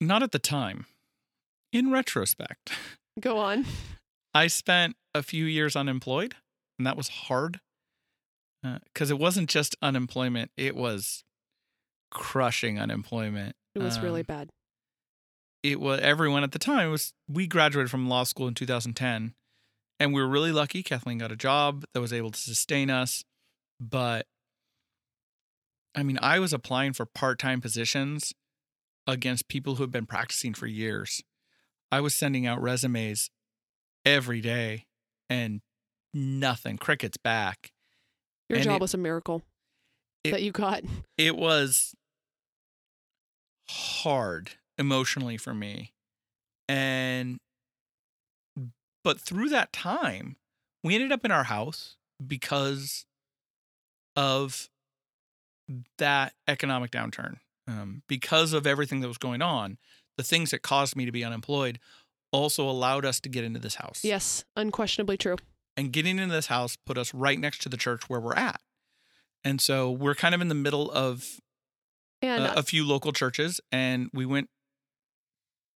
Not 0.00 0.22
at 0.22 0.32
the 0.32 0.38
time. 0.40 0.86
In 1.72 1.90
retrospect, 1.92 2.72
Go 3.20 3.38
on. 3.38 3.66
I 4.34 4.48
spent 4.48 4.96
a 5.14 5.22
few 5.22 5.44
years 5.44 5.76
unemployed, 5.76 6.34
and 6.78 6.86
that 6.86 6.96
was 6.96 7.08
hard 7.08 7.60
because 8.92 9.10
it 9.10 9.18
wasn't 9.18 9.48
just 9.48 9.76
unemployment; 9.82 10.50
it 10.56 10.74
was 10.74 11.22
crushing 12.10 12.78
unemployment. 12.78 13.56
It 13.74 13.80
was 13.80 13.98
really 14.00 14.20
Um, 14.20 14.26
bad. 14.26 14.50
it 15.62 15.80
was 15.80 16.00
everyone 16.00 16.44
at 16.44 16.52
the 16.52 16.58
time 16.58 16.90
was 16.90 17.12
we 17.28 17.46
graduated 17.46 17.90
from 17.90 18.08
law 18.08 18.22
school 18.24 18.46
in 18.48 18.54
2010 18.54 19.34
and 19.98 20.12
we 20.12 20.20
were 20.20 20.28
really 20.28 20.52
lucky 20.52 20.82
kathleen 20.82 21.18
got 21.18 21.32
a 21.32 21.36
job 21.36 21.84
that 21.92 22.00
was 22.00 22.12
able 22.12 22.30
to 22.30 22.38
sustain 22.38 22.88
us 22.90 23.24
but 23.80 24.26
i 25.94 26.02
mean 26.04 26.18
i 26.22 26.38
was 26.38 26.52
applying 26.52 26.92
for 26.92 27.04
part-time 27.06 27.60
positions 27.60 28.32
against 29.06 29.48
people 29.48 29.74
who 29.76 29.82
had 29.82 29.90
been 29.90 30.06
practicing 30.06 30.54
for 30.54 30.66
years 30.66 31.22
I 31.92 32.00
was 32.00 32.14
sending 32.14 32.44
out 32.46 32.60
resumes 32.60 33.30
every 34.04 34.40
day 34.40 34.86
and 35.30 35.60
nothing, 36.12 36.76
crickets 36.76 37.16
back. 37.16 37.70
Your 38.48 38.58
And 38.58 38.64
job 38.64 38.76
it- 38.76 38.80
was 38.82 38.94
a 38.94 38.98
miracle 38.98 39.42
it- 40.22 40.30
that 40.32 40.42
you 40.42 40.52
got. 40.52 40.82
It 41.16 41.36
was 41.36 41.94
hard 43.68 44.52
emotionally 44.78 45.36
for 45.36 45.54
me. 45.54 45.92
And, 46.68 47.38
but 49.02 49.20
through 49.20 49.48
that 49.50 49.72
time, 49.72 50.36
we 50.82 50.94
ended 50.94 51.12
up 51.12 51.24
in 51.24 51.30
our 51.30 51.44
house 51.44 51.96
because 52.24 53.06
of 54.16 54.68
that 55.98 56.34
economic 56.46 56.90
downturn. 56.90 57.38
Um, 57.66 58.02
because 58.08 58.52
of 58.52 58.66
everything 58.66 59.00
that 59.00 59.08
was 59.08 59.16
going 59.18 59.40
on, 59.40 59.78
the 60.18 60.22
things 60.22 60.50
that 60.50 60.60
caused 60.62 60.96
me 60.96 61.06
to 61.06 61.12
be 61.12 61.24
unemployed 61.24 61.78
also 62.30 62.68
allowed 62.68 63.06
us 63.06 63.20
to 63.20 63.28
get 63.30 63.44
into 63.44 63.58
this 63.58 63.76
house. 63.76 64.04
Yes, 64.04 64.44
unquestionably 64.56 65.16
true. 65.16 65.36
And 65.76 65.92
getting 65.92 66.18
into 66.18 66.34
this 66.34 66.46
house 66.46 66.76
put 66.86 66.98
us 66.98 67.12
right 67.14 67.38
next 67.38 67.62
to 67.62 67.68
the 67.68 67.76
church 67.76 68.08
where 68.08 68.20
we're 68.20 68.34
at. 68.34 68.60
And 69.42 69.60
so 69.60 69.90
we're 69.90 70.14
kind 70.14 70.34
of 70.34 70.40
in 70.40 70.48
the 70.48 70.54
middle 70.54 70.90
of 70.90 71.24
And 72.22 72.44
a, 72.44 72.60
a 72.60 72.62
few 72.62 72.86
local 72.86 73.12
churches 73.12 73.60
and 73.70 74.08
we 74.12 74.26
went 74.26 74.48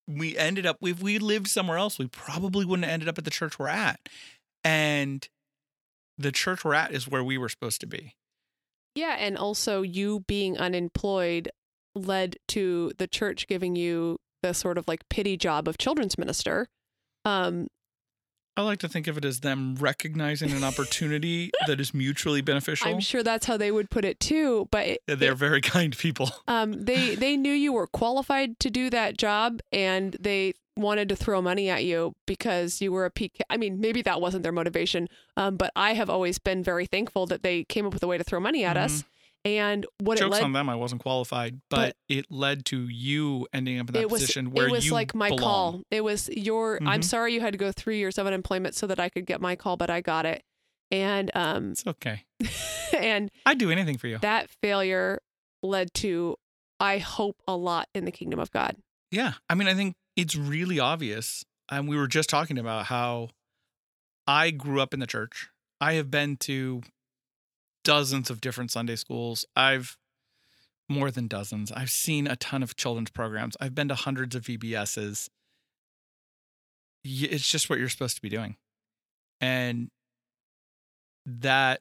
we 0.07 0.39
ended 0.39 0.65
up 0.65 0.79
if 0.83 1.03
we 1.03 1.19
lived 1.19 1.49
somewhere 1.49 1.77
else 1.77 1.99
we 1.99 2.07
probably 2.07 2.65
wouldn't 2.65 2.87
have 2.87 2.95
ended 2.95 3.09
up 3.11 3.19
at 3.19 3.25
the 3.25 3.31
church 3.31 3.59
we're 3.59 3.69
at. 3.69 4.01
And 4.65 5.29
the 6.17 6.33
church 6.33 6.65
we're 6.65 6.75
at 6.75 6.93
is 6.93 7.07
where 7.07 7.23
we 7.23 7.39
were 7.39 7.49
supposed 7.49 7.81
to 7.83 7.87
be. 7.87 8.15
yeah, 8.95 9.17
and 9.19 9.39
also 9.39 9.83
you 9.83 10.25
being 10.27 10.59
unemployed 10.59 11.51
led 11.95 12.37
to 12.49 12.93
the 12.99 13.07
church 13.07 13.47
giving 13.47 13.77
you 13.77 14.19
the 14.43 14.53
sort 14.55 14.79
of 14.79 14.87
like 14.89 15.09
pity 15.09 15.37
job 15.37 15.69
of 15.69 15.79
children's 15.79 16.19
minister. 16.19 16.69
Um, 17.25 17.69
I 18.59 18.63
like 18.63 18.81
to 18.81 18.89
think 18.89 19.07
of 19.07 19.17
it 19.17 19.25
as 19.25 19.39
them 19.39 19.77
recognizing 19.77 20.51
an 20.51 20.65
opportunity 20.65 21.53
that 21.69 21.79
is 21.79 21.95
mutually 21.95 22.41
beneficial. 22.41 22.89
I'm 22.89 22.99
sure 22.99 23.23
that's 23.23 23.47
how 23.47 23.57
they 23.57 23.71
would 23.71 23.89
put 23.89 24.05
it 24.05 24.19
too, 24.19 24.67
but 24.73 24.85
it, 24.85 25.01
They're 25.07 25.37
very 25.37 25.61
kind 25.77 25.97
people. 25.97 26.33
um, 26.49 26.73
they 26.73 27.15
they 27.25 27.37
knew 27.37 27.53
you 27.53 27.73
were 27.73 27.87
qualified 27.87 28.59
to 28.59 28.69
do 28.69 28.91
that 28.91 29.17
job, 29.17 29.61
and 29.71 30.17
they 30.19 30.55
wanted 30.77 31.09
to 31.11 31.17
throw 31.17 31.41
money 31.41 31.71
at 31.71 31.85
you 31.85 32.15
because 32.27 32.81
you 32.81 32.91
were 32.91 33.05
a 33.05 33.13
PK. 33.13 33.41
I 33.49 33.57
mean, 33.57 33.81
maybe 33.81 34.03
that 34.03 34.21
wasn't 34.21 34.43
their 34.43 34.53
motivation, 34.53 35.09
um, 35.37 35.57
but 35.57 35.71
I 35.77 35.95
have 35.95 36.11
always 36.11 36.41
been 36.41 36.65
very 36.65 36.87
thankful 36.87 37.27
that 37.27 37.45
they 37.45 37.63
came 37.63 37.87
up 37.87 37.95
with 37.95 38.03
a 38.03 38.09
way 38.09 38.19
to 38.19 38.25
throw 38.25 38.41
money 38.41 38.65
at 38.65 38.77
us. 38.77 39.05
And 39.45 39.87
what 40.01 40.19
it 40.19 40.21
Jokes 40.21 40.33
led 40.35 40.43
on 40.43 40.53
them, 40.53 40.69
I 40.69 40.75
wasn't 40.75 41.01
qualified, 41.01 41.61
but, 41.71 41.77
But- 42.09 42.17
it 42.17 42.27
led 42.31 42.65
to 42.67 42.89
you 42.89 43.47
ending 43.53 43.79
up 43.79 43.89
in 43.89 43.95
that 43.95 44.01
it 44.03 44.11
was 44.11 44.23
position 44.23 44.51
where 44.51 44.67
it 44.69 44.71
was 44.73 44.91
like 44.91 45.15
my 45.15 45.29
belong. 45.31 45.41
call. 45.41 45.83
It 45.91 46.03
was 46.03 46.29
your. 46.31 46.79
I'm 46.83 47.01
Mhm. 47.01 47.05
sorry 47.05 47.35
you 47.35 47.41
had 47.41 47.53
to 47.53 47.59
go 47.59 47.73
three 47.73 47.99
years 47.99 48.19
of 48.19 48.27
unemployment 48.27 48.75
so 48.75 48.87
that 48.89 48.99
I 49.01 49.09
could 49.09 49.27
get 49.27 49.41
my 49.41 49.57
call, 49.57 49.77
but 49.77 49.91
I 49.91 50.01
got 50.01 50.27
it. 50.27 50.43
And 50.91 51.31
um 51.35 51.73
It's 51.73 51.87
okay. 51.87 52.25
and 52.99 53.31
I'd 53.47 53.59
do 53.59 53.71
anything 53.71 53.97
for 53.99 54.09
you. 54.09 54.19
that 54.19 54.51
failure 54.63 55.21
led 55.63 55.93
to 55.95 56.37
I 56.81 56.99
hope 56.99 57.37
a 57.49 57.57
lot 57.57 57.89
in 57.95 58.05
the 58.05 58.11
kingdom 58.13 58.39
of 58.41 58.51
God. 58.51 58.77
Yeah. 59.11 59.35
I 59.49 59.55
mean, 59.55 59.67
I 59.69 59.75
think 59.75 59.97
it's 60.17 60.37
really 60.37 60.79
obvious. 60.79 61.45
And 61.71 61.89
we 61.89 61.97
were 61.97 62.07
just 62.09 62.29
talking 62.31 62.57
about 62.59 62.87
how 62.87 63.31
I 64.27 64.51
grew 64.51 64.81
up 64.81 64.95
in 64.95 65.01
the 65.01 65.07
church. 65.07 65.49
I 65.81 65.95
have 65.95 66.11
been 66.11 66.37
to 66.39 66.83
dozens 67.89 68.29
of 68.29 68.43
different 68.43 68.71
Sunday 68.71 68.97
schools. 68.97 69.47
I've 69.57 69.97
more 70.91 71.11
than 71.11 71.27
dozens. 71.27 71.73
I've 71.73 71.89
seen 71.91 72.27
a 72.27 72.37
ton 72.37 72.63
of 72.63 72.77
children's 72.77 73.11
programs. 73.11 73.57
I've 73.63 73.75
been 73.75 73.89
to 73.89 73.95
hundreds 73.95 74.37
of 74.37 74.43
VBSs. 74.45 75.31
It's 77.03 77.51
just 77.51 77.71
what 77.71 77.79
you're 77.79 77.89
supposed 77.89 78.17
to 78.17 78.21
be 78.23 78.29
doing. 78.29 78.57
And 79.41 79.89
that 81.25 81.81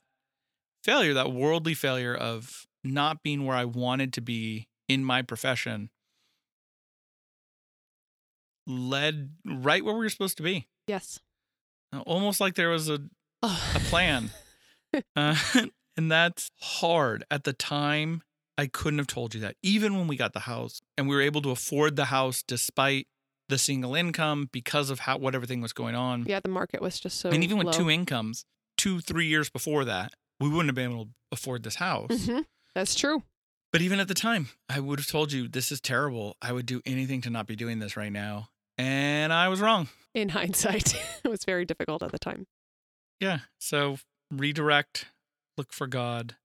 failure, 0.81 1.13
that 1.13 1.33
worldly 1.33 1.73
failure 1.73 2.15
of 2.15 2.65
not 2.85 3.21
being 3.21 3.45
where 3.45 3.57
I 3.57 3.65
wanted 3.65 4.13
to 4.13 4.21
be 4.21 4.69
in 4.87 5.03
my 5.03 5.21
profession, 5.21 5.89
led 8.65 9.31
right 9.45 9.83
where 9.83 9.93
we 9.93 9.99
were 10.05 10.09
supposed 10.09 10.37
to 10.37 10.43
be. 10.43 10.67
Yes. 10.87 11.19
Almost 12.05 12.39
like 12.39 12.55
there 12.55 12.69
was 12.69 12.89
a, 12.89 12.99
Oh. 13.43 13.71
a 13.75 13.79
plan. 13.79 14.31
uh, 15.15 15.35
and 15.97 16.11
that's 16.11 16.49
hard. 16.61 17.23
At 17.31 17.43
the 17.43 17.53
time, 17.53 18.21
I 18.57 18.67
couldn't 18.67 18.99
have 18.99 19.07
told 19.07 19.33
you 19.35 19.41
that. 19.41 19.55
Even 19.63 19.95
when 19.97 20.07
we 20.07 20.15
got 20.15 20.33
the 20.33 20.41
house 20.41 20.79
and 20.97 21.07
we 21.07 21.15
were 21.15 21.21
able 21.21 21.41
to 21.43 21.51
afford 21.51 21.95
the 21.95 22.05
house 22.05 22.43
despite 22.47 23.07
the 23.49 23.57
single 23.57 23.95
income 23.95 24.49
because 24.51 24.89
of 24.89 24.99
how 24.99 25.17
what 25.17 25.33
everything 25.35 25.61
was 25.61 25.73
going 25.73 25.95
on. 25.95 26.25
yeah, 26.27 26.39
the 26.39 26.49
market 26.49 26.81
was 26.81 26.99
just 26.99 27.19
so 27.19 27.29
and 27.29 27.43
even 27.43 27.57
with 27.57 27.67
low. 27.67 27.73
two 27.73 27.89
incomes, 27.89 28.45
two, 28.77 28.99
three 28.99 29.27
years 29.27 29.49
before 29.49 29.85
that, 29.85 30.11
we 30.39 30.49
wouldn't 30.49 30.67
have 30.67 30.75
been 30.75 30.91
able 30.91 31.05
to 31.05 31.11
afford 31.31 31.63
this 31.63 31.75
house. 31.75 32.09
Mhm. 32.11 32.45
That's 32.75 32.93
true. 32.95 33.23
But 33.71 33.81
even 33.81 33.99
at 33.99 34.07
the 34.07 34.13
time, 34.13 34.49
I 34.69 34.79
would 34.79 34.99
have 34.99 35.07
told 35.07 35.31
you 35.31 35.47
this 35.47 35.71
is 35.71 35.79
terrible. 35.81 36.35
I 36.41 36.51
would 36.51 36.65
do 36.65 36.81
anything 36.85 37.21
to 37.21 37.29
not 37.29 37.47
be 37.47 37.55
doing 37.55 37.79
this 37.79 37.95
right 37.97 38.11
now. 38.11 38.49
And 38.77 39.31
I 39.33 39.47
was 39.49 39.59
wrong. 39.61 39.87
In 40.13 40.29
hindsight, 40.29 40.93
it 41.23 41.27
was 41.27 41.43
very 41.45 41.65
difficult 41.65 42.03
at 42.03 42.11
the 42.11 42.19
time. 42.19 42.47
Yeah. 43.19 43.39
So 43.59 43.97
redirect, 44.31 45.05
look 45.57 45.73
for 45.73 45.87
God, 45.87 46.35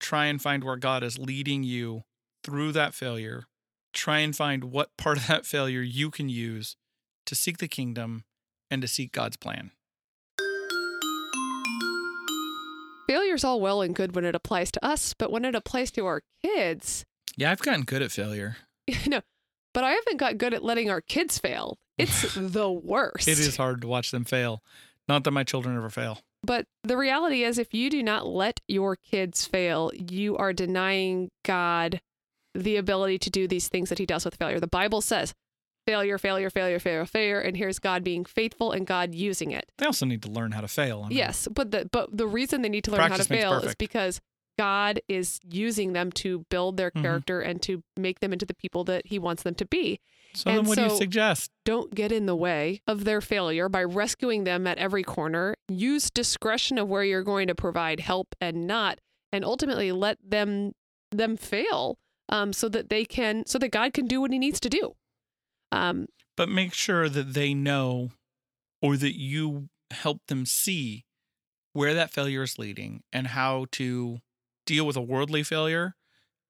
try 0.00 0.26
and 0.26 0.42
find 0.42 0.64
where 0.64 0.76
God 0.76 1.02
is 1.02 1.18
leading 1.18 1.62
you 1.62 2.04
through 2.42 2.72
that 2.72 2.94
failure. 2.94 3.44
Try 3.92 4.18
and 4.18 4.34
find 4.34 4.64
what 4.64 4.96
part 4.96 5.16
of 5.16 5.26
that 5.28 5.46
failure 5.46 5.80
you 5.80 6.10
can 6.10 6.28
use 6.28 6.76
to 7.26 7.34
seek 7.34 7.58
the 7.58 7.68
kingdom 7.68 8.24
and 8.70 8.82
to 8.82 8.88
seek 8.88 9.12
God's 9.12 9.36
plan. 9.36 9.70
Failure's 13.08 13.44
all 13.44 13.60
well 13.60 13.80
and 13.80 13.94
good 13.94 14.14
when 14.14 14.24
it 14.24 14.34
applies 14.34 14.70
to 14.72 14.84
us, 14.84 15.14
but 15.14 15.30
when 15.32 15.44
it 15.44 15.54
applies 15.54 15.90
to 15.92 16.04
our 16.04 16.22
kids, 16.44 17.06
Yeah, 17.36 17.50
I've 17.50 17.60
gotten 17.60 17.82
good 17.82 18.02
at 18.02 18.12
failure. 18.12 18.56
you 18.86 19.08
know, 19.08 19.22
but 19.72 19.82
I 19.84 19.92
haven't 19.92 20.18
got 20.18 20.36
good 20.36 20.52
at 20.52 20.62
letting 20.62 20.90
our 20.90 21.00
kids 21.00 21.38
fail. 21.38 21.78
It's 21.96 22.34
the 22.36 22.70
worst. 22.70 23.26
It 23.26 23.38
is 23.38 23.56
hard 23.56 23.80
to 23.80 23.88
watch 23.88 24.10
them 24.10 24.24
fail. 24.24 24.62
Not 25.08 25.24
that 25.24 25.30
my 25.30 25.42
children 25.42 25.74
ever 25.76 25.88
fail. 25.88 26.20
But 26.42 26.66
the 26.84 26.96
reality 26.96 27.42
is, 27.42 27.58
if 27.58 27.74
you 27.74 27.90
do 27.90 28.02
not 28.02 28.26
let 28.26 28.60
your 28.68 28.96
kids 28.96 29.44
fail, 29.46 29.90
you 29.94 30.36
are 30.36 30.52
denying 30.52 31.30
God 31.44 32.00
the 32.54 32.76
ability 32.76 33.18
to 33.18 33.30
do 33.30 33.46
these 33.48 33.68
things 33.68 33.88
that 33.88 33.98
He 33.98 34.06
does 34.06 34.24
with 34.24 34.36
failure. 34.36 34.60
The 34.60 34.66
Bible 34.66 35.00
says 35.00 35.34
failure, 35.86 36.18
failure, 36.18 36.50
failure, 36.50 36.78
failure, 36.78 37.06
failure, 37.06 37.40
and 37.40 37.56
here's 37.56 37.78
God 37.78 38.04
being 38.04 38.24
faithful 38.24 38.72
and 38.72 38.86
God 38.86 39.14
using 39.14 39.50
it. 39.50 39.70
They 39.78 39.86
also 39.86 40.06
need 40.06 40.22
to 40.22 40.30
learn 40.30 40.52
how 40.52 40.60
to 40.60 40.68
fail. 40.68 41.02
I 41.04 41.08
mean, 41.08 41.18
Yes, 41.18 41.48
but 41.50 41.70
the 41.70 41.88
but 41.90 42.16
the 42.16 42.26
reason 42.26 42.62
they 42.62 42.68
need 42.68 42.84
to 42.84 42.90
learn 42.90 43.10
how 43.10 43.16
to 43.16 43.24
fail 43.24 43.54
is 43.60 43.74
because 43.74 44.20
God 44.58 45.00
is 45.08 45.38
using 45.48 45.92
them 45.94 46.10
to 46.12 46.44
build 46.50 46.76
their 46.76 46.90
Mhm. 46.90 47.02
character 47.02 47.40
and 47.40 47.62
to 47.62 47.82
make 47.96 48.20
them 48.20 48.32
into 48.32 48.44
the 48.44 48.54
people 48.54 48.84
that 48.84 49.06
He 49.06 49.18
wants 49.18 49.42
them 49.44 49.54
to 49.54 49.64
be. 49.64 50.00
So 50.34 50.50
then 50.50 50.58
And 50.60 50.68
what 50.68 50.76
do 50.76 50.84
you 50.84 50.96
suggest? 50.96 51.50
Don't 51.64 51.94
get 51.94 52.12
in 52.12 52.26
the 52.26 52.36
way 52.36 52.82
of 52.86 53.04
their 53.04 53.20
failure 53.22 53.68
by 53.70 53.82
rescuing 53.84 54.44
them 54.44 54.66
at 54.66 54.76
every 54.76 55.02
corner. 55.02 55.54
Use 55.68 56.10
discretion 56.10 56.76
of 56.76 56.88
where 56.88 57.02
you're 57.04 57.22
going 57.24 57.46
to 57.48 57.54
provide 57.54 58.00
help 58.00 58.34
and 58.40 58.66
not, 58.66 59.00
and 59.32 59.44
ultimately 59.44 59.90
let 59.92 60.18
them 60.22 60.72
them 61.10 61.36
fail 61.38 61.98
um, 62.28 62.52
so 62.52 62.68
that 62.68 62.90
they 62.90 63.06
can 63.06 63.46
so 63.46 63.58
that 63.58 63.70
God 63.70 63.94
can 63.94 64.06
do 64.06 64.20
what 64.20 64.30
He 64.30 64.38
needs 64.38 64.60
to 64.60 64.68
do. 64.68 64.94
Um, 65.72 66.06
But 66.36 66.48
make 66.50 66.74
sure 66.74 67.08
that 67.08 67.32
they 67.32 67.54
know 67.54 68.10
or 68.82 68.96
that 68.98 69.18
you 69.18 69.68
help 69.90 70.20
them 70.26 70.44
see 70.44 71.04
where 71.72 71.94
that 71.94 72.10
failure 72.12 72.42
is 72.42 72.58
leading 72.58 73.02
and 73.12 73.28
how 73.28 73.66
to 73.72 74.20
deal 74.68 74.86
with 74.86 74.96
a 74.96 75.02
worldly 75.02 75.42
failure 75.42 75.96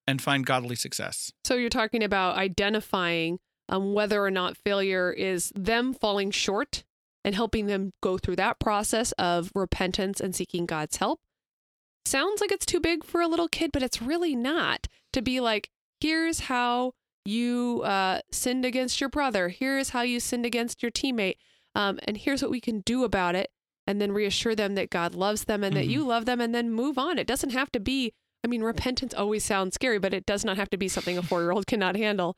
and 0.07 0.21
find 0.21 0.45
godly 0.45 0.75
success. 0.75 1.33
So 1.45 1.55
you're 1.55 1.71
talking 1.71 2.03
about 2.03 2.37
identifying 2.37 3.39
um, 3.69 3.93
whether 3.95 4.23
or 4.23 4.31
not 4.31 4.57
failure 4.57 5.13
is 5.13 5.53
them 5.55 5.95
falling 5.95 6.31
short 6.33 6.83
and 7.25 7.35
helping 7.35 7.67
them 7.67 7.93
go 8.03 8.19
through 8.19 8.37
that 8.37 8.59
process 8.59 9.13
of 9.13 9.53
repentance 9.55 10.21
and 10.21 10.35
seeking 10.35 10.67
God's 10.67 10.97
help. 10.97 11.21
Sounds 12.05 12.41
like 12.41 12.51
it's 12.51 12.67
too 12.67 12.81
big 12.81 13.05
for 13.05 13.21
a 13.21 13.29
little 13.29 13.49
kid, 13.49 13.71
but 13.73 13.83
it's 13.83 14.03
really 14.03 14.35
not. 14.35 14.89
To 15.13 15.23
be 15.23 15.41
like, 15.41 15.71
here's 16.01 16.41
how 16.41 16.93
you 17.25 17.83
uh, 17.85 18.21
sinned 18.33 18.65
against 18.65 19.01
your 19.01 19.11
brother. 19.11 19.51
Here's 19.51 19.91
how 19.91 20.03
you 20.03 20.19
sinned 20.19 20.47
against 20.47 20.83
your 20.83 20.91
teammate. 20.91 21.37
Um, 21.75 21.99
and 22.05 22.17
here's 22.17 22.43
what 22.43 22.51
we 22.51 22.61
can 22.61 22.81
do 22.81 23.05
about 23.05 23.35
it. 23.35 23.51
And 23.89 24.03
then 24.03 24.13
reassure 24.13 24.55
them 24.55 24.75
that 24.75 24.91
God 24.91 25.15
loves 25.15 25.45
them 25.45 25.65
and 25.65 25.75
that 25.75 25.87
Mhm. 25.87 25.91
you 25.91 26.05
love 26.05 26.27
them 26.27 26.43
and 26.43 26.55
then 26.55 26.71
move 26.71 26.99
on. 26.99 27.19
It 27.19 27.27
doesn't 27.27 27.51
have 27.51 27.73
to 27.73 27.81
be 27.81 28.13
I 28.45 28.47
mean, 28.47 28.63
repentance 28.63 29.15
always 29.15 29.45
sounds 29.45 29.75
scary, 29.75 29.99
but 29.99 30.13
it 30.15 30.25
does 30.27 30.45
not 30.45 30.57
have 30.59 30.69
to 30.71 30.77
be 30.77 30.87
something 30.89 31.17
a 31.19 31.23
four 31.23 31.41
year 31.41 31.51
old 31.51 31.67
cannot 31.67 31.97
handle. 31.97 32.37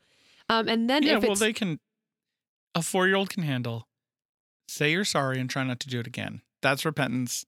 Um, 0.49 0.67
and 0.67 0.89
then 0.89 1.03
yeah, 1.03 1.17
if 1.17 1.23
well, 1.23 1.35
they 1.35 1.53
can, 1.53 1.79
a 2.73 2.81
four 2.81 3.05
year 3.07 3.15
old 3.17 3.29
can 3.29 3.43
handle, 3.43 3.87
say 4.67 4.91
you're 4.93 5.05
sorry 5.05 5.39
and 5.39 5.49
try 5.49 5.63
not 5.63 5.79
to 5.81 5.87
do 5.89 5.99
it 5.99 6.07
again. 6.07 6.41
That's 6.61 6.85
repentance. 6.85 7.45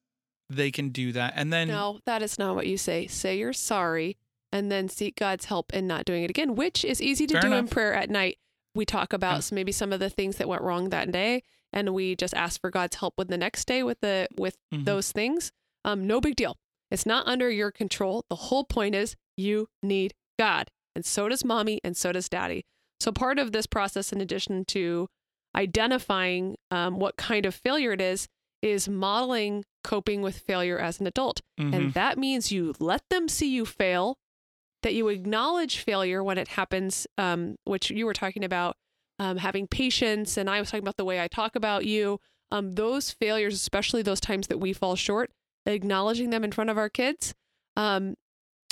They 0.49 0.69
can 0.69 0.89
do 0.89 1.11
that. 1.13 1.33
And 1.35 1.51
then, 1.51 1.69
no, 1.69 1.99
that 2.05 2.21
is 2.21 2.37
not 2.37 2.55
what 2.55 2.67
you 2.67 2.77
say. 2.77 3.07
Say 3.07 3.37
you're 3.39 3.53
sorry 3.53 4.17
and 4.51 4.71
then 4.71 4.87
seek 4.89 5.15
God's 5.15 5.45
help 5.45 5.73
in 5.73 5.87
not 5.87 6.05
doing 6.05 6.23
it 6.23 6.29
again, 6.29 6.53
which 6.55 6.83
is 6.85 7.01
easy 7.01 7.25
to 7.27 7.33
Fair 7.41 7.49
do 7.49 7.53
in 7.53 7.67
prayer 7.67 7.93
at 7.95 8.09
night. 8.09 8.37
we 8.75 8.85
talk 8.85 9.13
about 9.13 9.37
s- 9.37 9.51
maybe 9.51 9.71
some 9.71 9.91
of 9.93 9.99
the 9.99 10.09
things 10.11 10.37
that 10.37 10.47
went 10.47 10.61
wrong 10.61 10.89
that 10.89 11.11
day, 11.11 11.41
and 11.73 11.93
we 11.93 12.15
just 12.15 12.33
ask 12.33 12.61
for 12.61 12.69
God's 12.69 12.95
help 12.97 13.15
with 13.17 13.27
the 13.29 13.37
next 13.37 13.65
day 13.65 13.83
with 13.83 13.99
the 14.01 14.27
with 14.37 14.55
Mhm. 14.73 14.85
those 14.85 15.11
things. 15.11 15.51
Um, 15.85 16.07
no 16.07 16.21
big 16.21 16.35
deal. 16.35 16.55
It's 16.91 17.05
not 17.05 17.25
under 17.27 17.49
your 17.49 17.71
control. 17.71 18.23
The 18.29 18.35
whole 18.35 18.63
point 18.63 18.95
is 18.95 19.15
you 19.35 19.67
need 19.81 20.13
God, 20.39 20.69
and 20.95 21.05
so 21.05 21.27
does 21.29 21.43
mommy, 21.43 21.81
and 21.83 21.97
so 21.97 22.11
does 22.11 22.29
daddy. 22.29 22.65
So 22.99 23.11
part 23.11 23.39
of 23.39 23.51
this 23.51 23.65
process, 23.65 24.13
in 24.13 24.21
addition 24.21 24.63
to 24.65 25.07
identifying 25.55 26.55
um, 26.71 26.99
what 26.99 27.17
kind 27.17 27.45
of 27.45 27.53
failure 27.55 27.91
it 27.93 28.01
is, 28.01 28.27
is 28.61 28.87
modeling 28.87 29.63
coping 29.83 30.21
with 30.21 30.37
failure 30.39 30.79
as 30.79 30.99
an 30.99 31.07
adult. 31.07 31.41
Mhm. 31.59 31.73
And 31.75 31.93
that 31.93 32.17
means 32.17 32.51
you 32.51 32.73
let 32.79 33.01
them 33.09 33.27
see 33.27 33.53
you 33.53 33.65
fail, 33.65 34.17
that 34.83 34.93
you 34.93 35.07
acknowledge 35.09 35.79
failure 35.79 36.23
when 36.23 36.37
it 36.37 36.49
happens, 36.49 37.05
um, 37.17 37.55
which 37.65 37.89
you 37.91 38.05
were 38.05 38.13
talking 38.13 38.43
about, 38.43 38.75
um, 39.19 39.37
having 39.37 39.67
patience. 39.67 40.37
And 40.37 40.49
I 40.49 40.59
was 40.59 40.69
talking 40.69 40.83
about 40.83 40.97
the 40.97 41.05
way 41.05 41.21
I 41.21 41.27
talk 41.27 41.55
about 41.55 41.85
you. 41.85 42.19
Um, 42.51 42.73
those 42.73 43.11
failures, 43.11 43.55
especially 43.55 44.01
those 44.01 44.19
times 44.19 44.47
that 44.47 44.59
we 44.59 44.73
fall 44.73 44.95
short, 44.95 45.31
acknowledging 45.65 46.29
them 46.29 46.43
in 46.43 46.51
front 46.51 46.69
of 46.69 46.77
our 46.77 46.89
kids 46.89 47.33
um, 47.75 48.15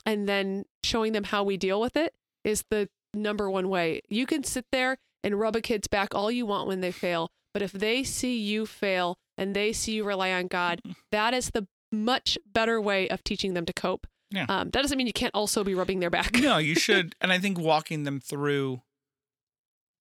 and 0.05 0.27
then 0.27 0.65
showing 0.83 1.13
them 1.13 1.25
how 1.25 1.43
we 1.43 1.57
deal 1.57 1.81
with 1.81 1.95
it 1.95 2.13
is 2.43 2.63
the 2.69 2.89
number 3.13 3.49
one 3.49 3.69
way. 3.69 4.01
You 4.09 4.25
can 4.25 4.43
sit 4.43 4.65
there 4.71 4.97
and 5.23 5.39
rub 5.39 5.55
a 5.55 5.61
kid's 5.61 5.87
back 5.87 6.13
all 6.15 6.31
you 6.31 6.45
want 6.45 6.67
when 6.67 6.81
they 6.81 6.91
fail. 6.91 7.29
But 7.53 7.61
if 7.61 7.71
they 7.71 8.03
see 8.03 8.37
you 8.37 8.65
fail 8.65 9.17
and 9.37 9.55
they 9.55 9.73
see 9.73 9.93
you 9.93 10.03
rely 10.03 10.31
on 10.31 10.47
God, 10.47 10.81
that 11.11 11.33
is 11.33 11.51
the 11.51 11.67
much 11.91 12.37
better 12.51 12.79
way 12.79 13.09
of 13.09 13.23
teaching 13.23 13.53
them 13.53 13.65
to 13.65 13.73
cope. 13.73 14.07
Yeah. 14.31 14.45
Um, 14.47 14.69
that 14.69 14.81
doesn't 14.81 14.97
mean 14.97 15.07
you 15.07 15.13
can't 15.13 15.35
also 15.35 15.63
be 15.63 15.75
rubbing 15.75 15.99
their 15.99 16.09
back. 16.09 16.33
no, 16.39 16.57
you 16.57 16.75
should. 16.79 17.15
And 17.19 17.31
I 17.31 17.39
think 17.39 17.59
walking 17.59 18.03
them 18.03 18.19
through, 18.21 18.81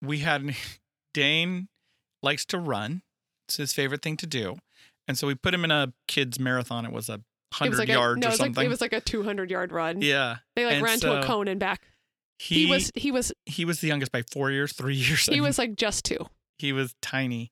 we 0.01 0.19
had 0.19 0.55
Dane 1.13 1.67
likes 2.23 2.45
to 2.45 2.57
run. 2.57 3.01
It's 3.47 3.57
his 3.57 3.73
favorite 3.73 4.01
thing 4.01 4.17
to 4.17 4.27
do. 4.27 4.55
And 5.07 5.17
so 5.17 5.27
we 5.27 5.35
put 5.35 5.53
him 5.53 5.63
in 5.65 5.71
a 5.71 5.93
kids 6.07 6.39
marathon. 6.39 6.85
It 6.85 6.91
was 6.91 7.09
a 7.09 7.19
hundred 7.53 7.79
like 7.79 7.87
yards 7.89 8.17
a, 8.17 8.19
no, 8.21 8.27
or 8.27 8.29
it 8.29 8.31
was 8.31 8.39
like 8.39 8.47
something. 8.47 8.65
it 8.65 8.69
was 8.69 8.81
like 8.81 8.93
a 8.93 9.01
200 9.01 9.51
yard 9.51 9.71
run. 9.71 10.01
yeah. 10.01 10.37
They 10.55 10.65
like 10.65 10.75
and 10.75 10.83
ran 10.83 10.99
to 11.01 11.19
a 11.19 11.23
cone 11.25 11.47
and 11.47 11.59
back. 11.59 11.81
He, 12.39 12.65
He, 12.65 12.71
was 12.71 12.91
he 12.95 13.11
was 13.11 13.33
he 13.45 13.65
was 13.65 13.81
the 13.81 13.87
youngest 13.87 14.11
by 14.11 14.23
four 14.31 14.49
years, 14.51 14.73
three 14.73 14.95
years. 14.95 15.27
I 15.29 15.33
he 15.33 15.41
was 15.41 15.57
like 15.57 15.75
just 15.75 16.05
two. 16.05 16.25
he 16.57 16.71
was 16.71 16.95
tiny. 17.01 17.51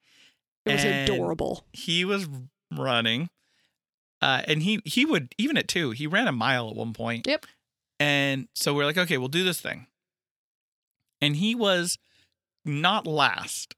It 0.65 0.71
was 0.73 0.83
And- 0.85 1.09
adorable. 1.09 1.65
He 1.73 2.05
was 2.05 2.27
running. 2.75 3.29
Uh, 4.21 4.41
and 4.47 4.61
he 4.63 4.81
he 4.85 5.05
would 5.05 5.33
even 5.37 5.57
at 5.57 5.67
two, 5.67 5.91
he 5.91 6.05
ran 6.07 6.27
a 6.27 6.31
mile 6.31 6.69
at 6.69 6.75
one 6.75 6.93
point. 6.93 7.25
Yep. 7.27 7.45
And 7.99 8.47
so 8.55 8.73
we're 8.73 8.85
like, 8.85 8.97
okay, 8.97 9.17
we'll 9.17 9.27
do 9.27 9.43
this 9.43 9.59
thing. 9.59 9.87
And 11.21 11.35
he 11.35 11.55
was 11.55 11.97
not 12.65 13.05
last, 13.07 13.75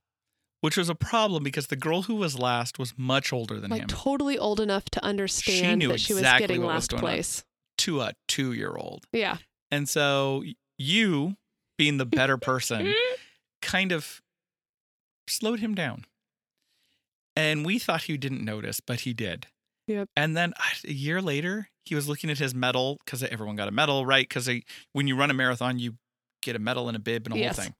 which 0.62 0.78
was 0.78 0.89
a 0.89 0.96
problem 0.96 1.44
because 1.44 1.67
the 1.67 1.76
girl 1.76 2.04
who 2.04 2.15
was 2.15 2.38
last 2.38 2.78
was 2.80 2.94
much 2.98 3.32
older 3.34 3.60
than 3.60 3.72
Like 3.72 3.82
him 3.84 3.88
totally 3.88 4.38
old 4.38 4.60
enough 4.60 4.86
to 4.91 5.04
understand 5.04 5.65
she 5.65 5.76
knew 5.88 5.91
that 5.94 6.00
she 6.00 6.13
was 6.13 6.22
exactly 6.22 6.48
getting 6.48 6.62
was 6.62 6.67
last 6.70 6.94
on. 6.94 7.00
place. 7.00 7.44
to 7.80 8.02
a 8.02 8.13
two 8.28 8.54
year 8.54 8.76
old. 8.76 9.06
Yeah. 9.12 9.38
And 9.72 9.88
so 9.89 10.44
you, 10.78 11.36
being 11.78 11.98
the 11.98 12.06
better 12.06 12.38
person, 12.52 12.94
kind 13.62 13.91
of 13.91 14.22
slowed 15.28 15.60
him 15.62 15.74
down. 15.76 16.06
And 17.36 17.65
we 17.65 17.80
thought 17.80 18.04
he 18.04 18.17
didn't 18.17 18.44
notice, 18.44 18.80
but 18.82 19.02
he 19.02 19.13
did. 19.13 19.48
Yep. 19.88 20.10
And 20.15 20.36
then 20.38 20.54
a 20.86 20.91
year 20.91 21.22
later, 21.22 21.70
he 21.86 21.96
was 21.96 22.08
looking 22.08 22.30
at 22.30 22.38
his 22.38 22.54
medal 22.54 22.98
because 23.04 23.24
everyone 23.24 23.56
got 23.56 23.67
a 23.67 23.72
medal, 23.72 24.06
right? 24.06 24.28
Because 24.28 24.50
when 24.94 25.08
you 25.08 25.15
run 25.15 25.32
a 25.32 25.34
marathon, 25.34 25.80
you 25.80 25.96
get 26.41 26.56
a 26.56 26.60
medal 26.60 26.88
and 26.88 26.96
a 26.98 27.00
bib 27.00 27.26
and 27.26 27.36
a 27.36 27.39
Yes. 27.39 27.56
whole 27.58 27.65
thing. 27.65 27.76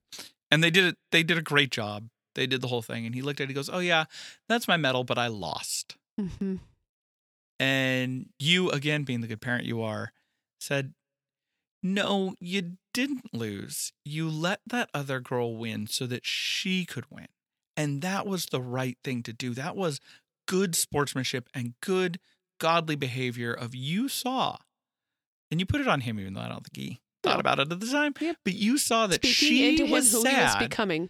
And 0.52 0.64
they 0.64 0.70
did 0.70 0.86
it. 0.86 0.98
They 1.12 1.24
did 1.24 1.38
a 1.38 1.42
great 1.42 1.72
job. 1.72 2.10
They 2.36 2.46
did 2.46 2.62
the 2.62 2.68
whole 2.68 2.82
thing. 2.82 3.06
And 3.06 3.16
he 3.16 3.22
looked 3.22 3.40
at 3.40 3.46
it. 3.46 3.50
He 3.50 3.56
goes, 3.56 3.70
"Oh 3.72 3.80
yeah, 3.80 4.06
that's 4.48 4.68
my 4.68 4.78
medal, 4.78 5.04
but 5.04 5.18
I 5.18 5.28
lost." 5.28 5.96
Mm-hmm. 6.20 6.58
And 7.62 8.30
you, 8.40 8.72
again, 8.72 9.04
being 9.04 9.22
the 9.22 9.28
good 9.28 9.40
parent 9.40 9.66
you 9.66 9.84
are, 9.84 10.14
said, 10.60 10.94
No, 11.84 12.34
you 12.40 12.78
didn't 12.92 13.34
lose. 13.34 13.94
You 14.04 14.30
let 14.30 14.62
that 14.66 14.90
other 14.96 15.20
girl 15.20 15.56
win 15.56 15.86
so 15.86 16.08
that 16.08 16.26
she 16.26 16.86
could 16.86 17.06
win. 17.12 17.28
And 17.78 18.02
that 18.02 18.26
was 18.26 18.48
the 18.48 18.62
right 18.62 18.98
thing 19.04 19.22
to 19.24 19.34
do. 19.34 19.54
That 19.54 19.76
was 19.76 20.00
good 20.48 20.76
sportsmanship 20.76 21.50
and 21.54 21.76
good 21.82 22.20
godly 22.60 22.96
behavior 22.96 23.54
of 23.54 23.76
you 23.76 24.10
saw. 24.10 24.58
And 25.52 25.60
you 25.60 25.68
put 25.68 25.82
it 25.82 25.88
on 25.88 26.02
him, 26.02 26.20
even 26.20 26.34
though 26.34 26.42
I 26.42 26.50
don't 26.50 26.66
think 26.66 26.78
he 26.78 27.01
thought 27.24 27.36
No. 27.36 27.40
about 27.40 27.60
it 27.60 27.72
at 27.72 27.80
the 27.80 27.88
time. 27.88 28.14
Yep. 28.20 28.38
But 28.44 28.54
you 28.54 28.78
saw 28.78 29.08
that 29.08 29.16
Speaking 29.26 29.34
she 29.34 29.70
into 29.70 29.92
was 29.92 30.12
who 30.12 30.20
he 30.20 30.24
was 30.26 30.34
sad 30.52 30.60
becoming. 30.60 31.10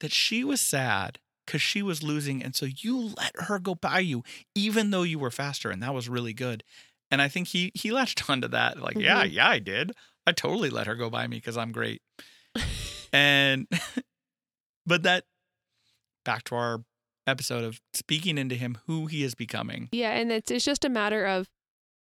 that 0.00 0.12
she 0.12 0.44
was 0.44 0.60
sad 0.60 1.18
because 1.46 1.60
she 1.62 1.82
was 1.82 2.02
losing. 2.02 2.42
And 2.42 2.54
so 2.54 2.66
you 2.66 2.96
let 3.16 3.32
her 3.40 3.58
go 3.58 3.74
by 3.74 3.98
you, 4.00 4.22
even 4.54 4.90
though 4.90 5.02
you 5.02 5.18
were 5.18 5.30
faster. 5.30 5.70
And 5.70 5.82
that 5.82 5.92
was 5.94 6.08
really 6.08 6.32
good. 6.32 6.62
And 7.10 7.20
I 7.20 7.28
think 7.28 7.48
he 7.48 7.72
he 7.74 7.90
latched 7.90 8.28
onto 8.30 8.48
that. 8.48 8.80
Like, 8.80 8.96
yeah, 8.96 9.24
Mhm. 9.24 9.32
yeah, 9.32 9.48
I 9.48 9.58
did. 9.58 9.92
I 10.26 10.32
totally 10.32 10.70
let 10.70 10.86
her 10.86 10.94
go 10.94 11.10
by 11.10 11.26
me 11.26 11.38
because 11.38 11.56
I'm 11.56 11.72
great. 11.72 12.02
and 13.12 13.66
but 14.86 15.02
that 15.02 15.24
back 16.24 16.44
to 16.44 16.54
our 16.54 16.84
episode 17.26 17.64
of 17.64 17.80
speaking 17.94 18.38
into 18.38 18.54
him 18.54 18.78
who 18.86 19.06
he 19.06 19.22
is 19.24 19.34
becoming. 19.34 19.88
Yeah, 19.92 20.10
and 20.12 20.30
it's 20.32 20.50
it's 20.50 20.64
just 20.64 20.84
a 20.84 20.88
matter 20.88 21.26
of 21.26 21.48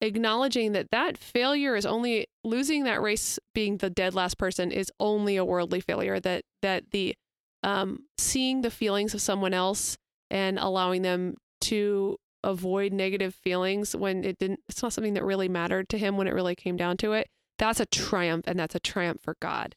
acknowledging 0.00 0.72
that 0.72 0.90
that 0.90 1.18
failure 1.18 1.74
is 1.76 1.84
only 1.84 2.26
losing 2.44 2.84
that 2.84 3.02
race 3.02 3.38
being 3.54 3.78
the 3.78 3.90
dead 3.90 4.14
last 4.14 4.38
person 4.38 4.70
is 4.70 4.92
only 5.00 5.36
a 5.36 5.44
worldly 5.44 5.80
failure 5.80 6.20
that 6.20 6.44
that 6.62 6.90
the 6.92 7.14
um 7.62 7.98
seeing 8.16 8.60
the 8.62 8.70
feelings 8.70 9.14
of 9.14 9.20
someone 9.20 9.52
else 9.52 9.96
and 10.30 10.58
allowing 10.58 11.02
them 11.02 11.34
to 11.60 12.16
avoid 12.44 12.92
negative 12.92 13.34
feelings 13.34 13.96
when 13.96 14.22
it 14.22 14.38
didn't 14.38 14.60
it's 14.68 14.82
not 14.82 14.92
something 14.92 15.14
that 15.14 15.24
really 15.24 15.48
mattered 15.48 15.88
to 15.88 15.98
him 15.98 16.16
when 16.16 16.28
it 16.28 16.34
really 16.34 16.54
came 16.54 16.76
down 16.76 16.96
to 16.96 17.12
it 17.12 17.26
that's 17.58 17.80
a 17.80 17.86
triumph 17.86 18.44
and 18.46 18.56
that's 18.58 18.76
a 18.76 18.80
triumph 18.80 19.20
for 19.20 19.34
god. 19.42 19.74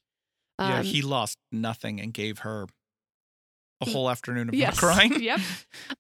Yeah, 0.60 0.80
Um, 0.82 0.86
he 0.86 1.02
lost 1.02 1.40
nothing 1.52 2.00
and 2.00 2.14
gave 2.14 2.40
her 2.40 2.68
a 3.82 3.90
whole 3.90 4.10
afternoon 4.10 4.50
of 4.50 4.56
yes 4.56 4.80
crying. 4.80 5.14
yep 5.22 5.40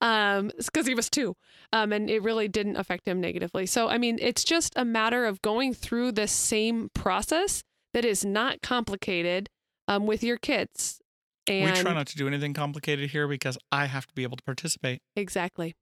um 0.01 0.51
because 0.57 0.85
he 0.87 0.93
was 0.95 1.09
two 1.09 1.35
um 1.73 1.91
and 1.91 2.09
it 2.09 2.21
really 2.21 2.47
didn't 2.47 2.75
affect 2.77 3.07
him 3.07 3.19
negatively 3.19 3.65
so 3.65 3.87
i 3.89 3.97
mean 3.97 4.17
it's 4.21 4.43
just 4.43 4.73
a 4.75 4.85
matter 4.85 5.25
of 5.25 5.41
going 5.41 5.73
through 5.73 6.11
this 6.11 6.31
same 6.31 6.89
process 6.93 7.63
that 7.93 8.05
is 8.05 8.23
not 8.23 8.61
complicated 8.61 9.49
um 9.87 10.05
with 10.05 10.23
your 10.23 10.37
kids 10.37 10.99
and 11.47 11.73
we 11.75 11.81
try 11.81 11.93
not 11.93 12.05
to 12.07 12.15
do 12.15 12.27
anything 12.27 12.53
complicated 12.53 13.09
here 13.09 13.27
because 13.27 13.57
I 13.71 13.87
have 13.87 14.05
to 14.05 14.13
be 14.13 14.21
able 14.21 14.37
to 14.37 14.43
participate. 14.43 15.01
exactly 15.15 15.73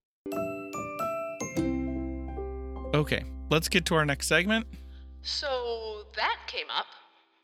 Okay, 2.95 3.23
let's 3.49 3.69
get 3.69 3.85
to 3.87 3.95
our 3.95 4.05
next 4.05 4.27
segment. 4.27 4.65
so 5.21 6.03
that 6.15 6.37
came 6.47 6.65
up 6.75 6.85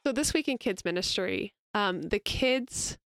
so 0.06 0.12
this 0.14 0.34
week 0.34 0.48
in 0.48 0.58
kids 0.58 0.84
ministry 0.86 1.54
um 1.74 2.04
the 2.04 2.20
kids 2.20 2.98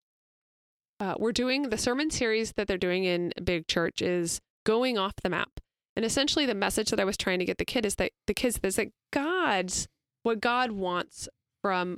uh, 1.00 1.16
we're 1.18 1.32
doing 1.32 1.70
the 1.70 1.78
sermon 1.78 2.10
series 2.10 2.54
that 2.54 2.68
they're 2.68 2.78
doing 2.78 3.06
in 3.06 3.32
big 3.44 3.68
church 3.68 4.02
is 4.02 4.42
going 4.66 4.98
off 4.98 5.14
the 5.24 5.30
map. 5.30 5.60
And 5.96 6.06
essentially 6.06 6.46
the 6.46 6.56
message 6.56 6.90
that 6.92 7.00
i 7.00 7.06
was 7.06 7.18
trying 7.18 7.40
to 7.40 7.46
get 7.46 7.58
the 7.58 7.66
kid 7.66 7.86
is 7.86 7.96
that 7.96 8.12
the 8.28 8.34
kids 8.34 8.60
is 8.64 8.76
that 8.76 8.92
god's 9.12 9.88
what 10.24 10.40
god 10.40 10.72
wants 10.72 11.28
from 11.62 11.98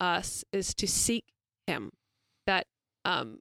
us 0.00 0.44
is 0.52 0.74
to 0.74 0.86
seek 0.86 1.24
him. 1.66 1.90
That 2.46 2.66
um 3.04 3.38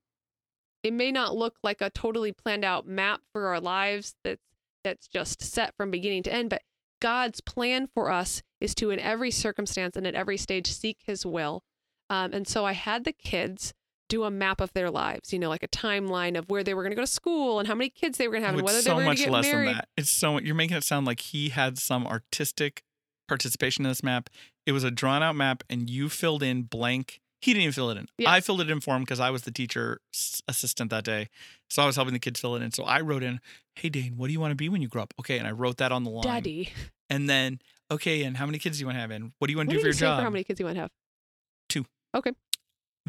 it 0.84 0.94
may 0.94 1.12
not 1.12 1.36
look 1.36 1.56
like 1.64 1.82
a 1.82 1.90
totally 1.90 2.32
planned 2.32 2.64
out 2.64 2.88
map 2.88 3.22
for 3.34 3.48
our 3.48 3.60
lives 3.60 4.16
that's 4.24 4.44
that's 4.84 5.08
just 5.08 5.42
set 5.42 5.74
from 5.76 5.92
beginning 5.92 6.24
to 6.24 6.34
end 6.34 6.50
but 6.50 6.62
god's 7.02 7.42
plan 7.42 7.88
for 7.94 8.10
us 8.10 8.42
is 8.62 8.74
to 8.76 8.92
in 8.92 9.00
every 9.00 9.32
circumstance 9.32 9.96
and 9.96 10.08
at 10.08 10.16
every 10.16 10.38
stage 10.38 10.72
seek 10.72 10.98
his 11.06 11.26
will. 11.26 11.64
Um, 12.10 12.34
and 12.34 12.48
so 12.48 12.66
i 12.66 12.74
had 12.74 13.04
the 13.04 13.14
kids 13.14 13.74
do 14.10 14.24
a 14.24 14.32
map 14.32 14.62
of 14.62 14.72
their 14.74 14.90
lives 14.90 15.34
you 15.34 15.40
know 15.40 15.50
like 15.50 15.64
a 15.64 15.68
timeline 15.68 16.38
of 16.38 16.50
where 16.50 16.64
they 16.64 16.74
were 16.74 16.82
going 16.84 16.92
to 16.92 16.96
go 16.96 17.02
to 17.02 17.08
school 17.08 17.60
and 17.60 17.68
how 17.68 17.76
many 17.76 17.90
kids 17.90 18.18
they 18.18 18.28
were 18.28 18.32
going 18.34 18.42
to 18.42 18.48
have 18.48 18.56
Oh, 18.56 18.60
and 18.60 18.66
whether 18.66 18.78
it's 18.78 18.86
they 18.86 18.92
so 18.92 18.96
were 18.96 19.02
going 19.02 19.10
much 19.10 19.18
to 19.20 19.24
get 19.26 19.34
less 19.34 19.46
married 19.46 19.68
than 19.68 19.76
that. 19.76 19.90
It's 19.98 20.12
so 20.12 20.40
you're 20.40 20.56
making 20.56 20.78
it 20.78 20.84
sound 20.84 21.06
like 21.06 21.20
he 21.20 21.50
had 21.50 21.78
some 21.78 22.08
artistic 22.08 22.84
participation 23.28 23.86
in 23.86 23.92
this 23.92 24.04
map. 24.04 24.30
It 24.66 24.72
was 24.72 24.84
a 24.84 24.92
drawn 24.92 25.24
out 25.24 25.36
map, 25.36 25.64
and 25.70 25.90
you 25.90 26.10
filled 26.10 26.44
in 26.44 26.64
blank. 26.64 27.20
He 27.42 27.54
didn't 27.54 27.64
even 27.64 27.74
fill 27.74 27.90
it 27.92 27.98
in. 27.98 28.08
Yeah. 28.18 28.32
I 28.32 28.42
filled 28.42 28.62
it 28.62 28.70
in 28.70 28.80
for 28.80 28.96
him 28.96 29.04
because 29.04 29.20
I 29.20 29.30
was 29.30 29.44
the 29.44 29.52
teacher 29.52 30.00
assistant 30.48 30.90
that 30.90 31.04
day, 31.04 31.30
so 31.70 31.84
I 31.84 31.86
was 31.86 31.96
helping 31.96 32.14
the 32.14 32.20
kids 32.20 32.40
fill 32.40 32.56
it 32.56 32.62
in. 32.62 32.72
So 32.72 32.84
I 32.84 33.02
wrote 33.02 33.24
in, 33.24 33.40
"Hey 33.76 33.90
Dane, 33.90 34.18
what 34.18 34.28
do 34.28 34.34
you 34.34 34.40
want 34.40 34.52
to 34.52 34.56
be 34.56 34.70
when 34.70 34.82
you 34.82 34.88
grow 34.88 35.04
up?" 35.04 35.14
Okay, 35.20 35.38
and 35.38 35.48
I 35.48 35.52
wrote 35.52 35.78
that 35.78 35.92
on 35.92 36.04
the 36.04 36.10
line. 36.10 36.24
daddy 36.24 36.70
And 37.10 37.30
then, 37.30 37.60
okay, 37.92 38.24
and 38.24 38.36
how 38.38 38.46
many 38.46 38.58
kids 38.60 38.78
do 38.78 38.82
you 38.82 38.88
want 38.88 38.98
to 38.98 39.02
have? 39.02 39.12
And 39.12 39.32
what 39.40 39.48
do 39.48 39.52
you 39.54 39.58
want 39.58 39.70
to 39.70 39.76
do 39.76 39.80
for 39.80 39.88
you 39.88 39.92
your 39.92 39.94
job? 39.94 40.20
for 40.20 40.24
how 40.24 40.30
many 40.30 40.44
kids 40.44 40.58
do 40.58 40.64
you 40.64 40.66
want 40.66 40.76
to 40.78 40.82
have 40.82 40.92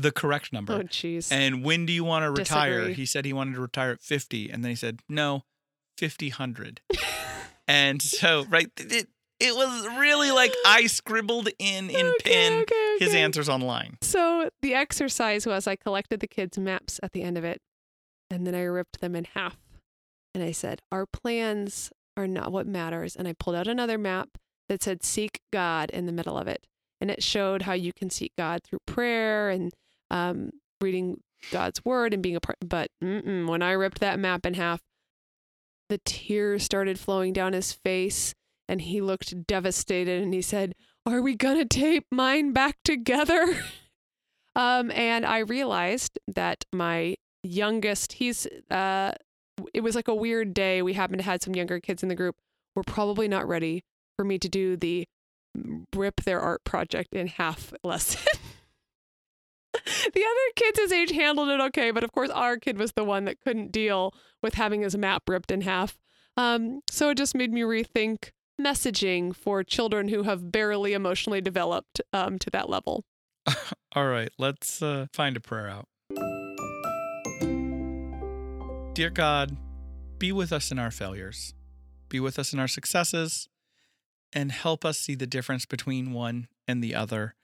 the 0.00 0.12
correct 0.12 0.52
number. 0.52 0.72
oh 0.72 0.82
jeez 0.84 1.32
And 1.32 1.64
when 1.64 1.84
do 1.86 1.92
you 1.92 2.04
want 2.04 2.24
to 2.24 2.30
retire? 2.30 2.78
Disagree. 2.78 2.94
He 2.94 3.06
said 3.06 3.24
he 3.24 3.32
wanted 3.32 3.54
to 3.54 3.60
retire 3.60 3.90
at 3.90 4.00
50. 4.00 4.50
And 4.50 4.62
then 4.62 4.70
he 4.70 4.76
said, 4.76 5.00
no, 5.08 5.42
50, 5.96 6.30
100. 6.30 6.80
and 7.68 8.00
so, 8.00 8.44
right, 8.48 8.70
it, 8.76 9.08
It 9.40 9.54
was 9.54 9.86
really 9.98 10.30
like 10.30 10.52
I 10.66 10.86
scribbled 10.86 11.48
in 11.58 11.90
in 11.90 12.06
Okay, 12.06 12.30
pen 12.32 12.52
okay, 12.62 12.96
his 13.00 13.10
okay. 13.10 13.22
answers 13.22 13.48
online. 13.48 13.98
So 14.02 14.50
the 14.62 14.74
exercise 14.74 15.46
was 15.46 15.66
I 15.66 15.76
collected 15.76 16.20
the 16.20 16.28
kids' 16.28 16.58
maps 16.58 17.00
at 17.02 17.12
the 17.12 17.22
end 17.22 17.36
of 17.38 17.44
it, 17.44 17.60
and 18.30 18.46
then 18.46 18.54
I 18.54 18.62
ripped 18.62 19.00
them 19.00 19.16
in 19.16 19.24
half. 19.34 19.56
And 20.34 20.44
I 20.44 20.52
said, 20.52 20.80
Our 20.92 21.06
plans 21.06 21.90
are 22.16 22.26
not 22.28 22.52
what 22.52 22.66
matters. 22.66 23.16
And 23.16 23.26
I 23.26 23.32
pulled 23.32 23.56
out 23.56 23.66
another 23.66 23.98
map 23.98 24.28
that 24.68 24.82
said, 24.82 25.02
Seek 25.02 25.40
God 25.52 25.90
in 25.90 26.06
the 26.06 26.12
middle 26.12 26.36
of 26.38 26.46
it. 26.46 26.66
And 27.00 27.10
it 27.12 27.22
showed 27.22 27.62
how 27.62 27.74
you 27.74 27.92
can 27.92 28.10
seek 28.10 28.32
God 28.36 28.60
through 28.64 28.80
prayer 28.86 29.50
and 29.50 29.72
um, 30.10 30.50
reading 30.80 31.20
God's 31.50 31.84
word 31.84 32.14
and 32.14 32.22
being 32.22 32.36
a 32.36 32.40
part. 32.40 32.58
But 32.60 32.90
when 33.00 33.62
I 33.62 33.72
ripped 33.72 34.00
that 34.00 34.18
map 34.18 34.46
in 34.46 34.54
half, 34.54 34.80
the 35.88 36.00
tears 36.04 36.62
started 36.62 36.98
flowing 36.98 37.32
down 37.32 37.52
his 37.52 37.72
face 37.72 38.34
and 38.68 38.82
he 38.82 39.00
looked 39.00 39.46
devastated 39.46 40.22
and 40.22 40.34
he 40.34 40.42
said, 40.42 40.74
Are 41.06 41.22
we 41.22 41.34
going 41.34 41.56
to 41.56 41.64
tape 41.64 42.06
mine 42.10 42.52
back 42.52 42.76
together? 42.84 43.56
um, 44.56 44.90
and 44.90 45.24
I 45.24 45.38
realized 45.38 46.18
that 46.28 46.64
my 46.72 47.16
youngest, 47.42 48.14
he's, 48.14 48.46
uh, 48.70 49.12
it 49.72 49.80
was 49.80 49.94
like 49.94 50.08
a 50.08 50.14
weird 50.14 50.52
day. 50.52 50.82
We 50.82 50.92
happened 50.92 51.20
to 51.20 51.24
have 51.24 51.42
some 51.42 51.54
younger 51.54 51.80
kids 51.80 52.02
in 52.02 52.08
the 52.08 52.14
group. 52.14 52.36
We're 52.76 52.82
probably 52.82 53.26
not 53.26 53.48
ready 53.48 53.82
for 54.16 54.24
me 54.24 54.38
to 54.38 54.48
do 54.48 54.76
the 54.76 55.06
rip 55.94 56.22
their 56.22 56.40
art 56.40 56.64
project 56.64 57.14
in 57.14 57.26
half 57.26 57.72
lesson. 57.82 58.20
The 60.12 60.24
other 60.24 60.52
kids 60.56 60.78
his 60.78 60.92
age 60.92 61.10
handled 61.12 61.48
it 61.48 61.60
okay, 61.60 61.90
but 61.90 62.04
of 62.04 62.12
course 62.12 62.30
our 62.30 62.56
kid 62.56 62.78
was 62.78 62.92
the 62.92 63.04
one 63.04 63.24
that 63.24 63.40
couldn't 63.40 63.72
deal 63.72 64.14
with 64.42 64.54
having 64.54 64.82
his 64.82 64.96
map 64.96 65.22
ripped 65.28 65.50
in 65.50 65.62
half. 65.62 65.98
Um, 66.36 66.80
so 66.90 67.10
it 67.10 67.18
just 67.18 67.34
made 67.34 67.52
me 67.52 67.62
rethink 67.62 68.30
messaging 68.60 69.34
for 69.34 69.62
children 69.62 70.08
who 70.08 70.24
have 70.24 70.50
barely 70.50 70.92
emotionally 70.92 71.40
developed 71.40 72.00
um, 72.12 72.38
to 72.38 72.50
that 72.50 72.68
level. 72.68 73.04
All 73.92 74.06
right, 74.06 74.30
let's 74.38 74.82
uh, 74.82 75.06
find 75.12 75.36
a 75.36 75.40
prayer 75.40 75.68
out. 75.68 75.86
Dear 78.94 79.10
God, 79.10 79.56
be 80.18 80.32
with 80.32 80.52
us 80.52 80.72
in 80.72 80.78
our 80.78 80.90
failures, 80.90 81.54
be 82.08 82.18
with 82.18 82.38
us 82.38 82.52
in 82.52 82.58
our 82.58 82.68
successes, 82.68 83.48
and 84.32 84.52
help 84.52 84.84
us 84.84 84.98
see 84.98 85.14
the 85.14 85.26
difference 85.26 85.66
between 85.66 86.12
one 86.12 86.48
and 86.66 86.82
the 86.82 86.94
other. 86.94 87.34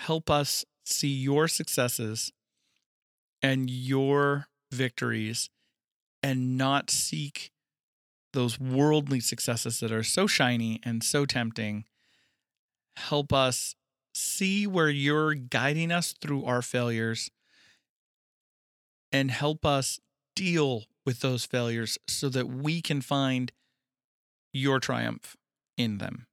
Help 0.00 0.30
us 0.30 0.64
see 0.84 1.08
your 1.08 1.48
successes 1.48 2.32
and 3.42 3.70
your 3.70 4.46
victories 4.70 5.50
and 6.22 6.56
not 6.56 6.90
seek 6.90 7.50
those 8.32 8.58
worldly 8.58 9.20
successes 9.20 9.80
that 9.80 9.92
are 9.92 10.02
so 10.02 10.26
shiny 10.26 10.80
and 10.84 11.02
so 11.02 11.24
tempting. 11.24 11.84
Help 12.96 13.32
us 13.32 13.74
see 14.14 14.66
where 14.66 14.88
you're 14.88 15.34
guiding 15.34 15.90
us 15.90 16.14
through 16.20 16.44
our 16.44 16.62
failures 16.62 17.30
and 19.12 19.30
help 19.30 19.64
us 19.64 20.00
deal 20.34 20.84
with 21.06 21.20
those 21.20 21.44
failures 21.44 21.98
so 22.08 22.28
that 22.28 22.48
we 22.48 22.80
can 22.80 23.00
find 23.00 23.52
your 24.52 24.80
triumph 24.80 25.36
in 25.76 25.98
them. 25.98 26.26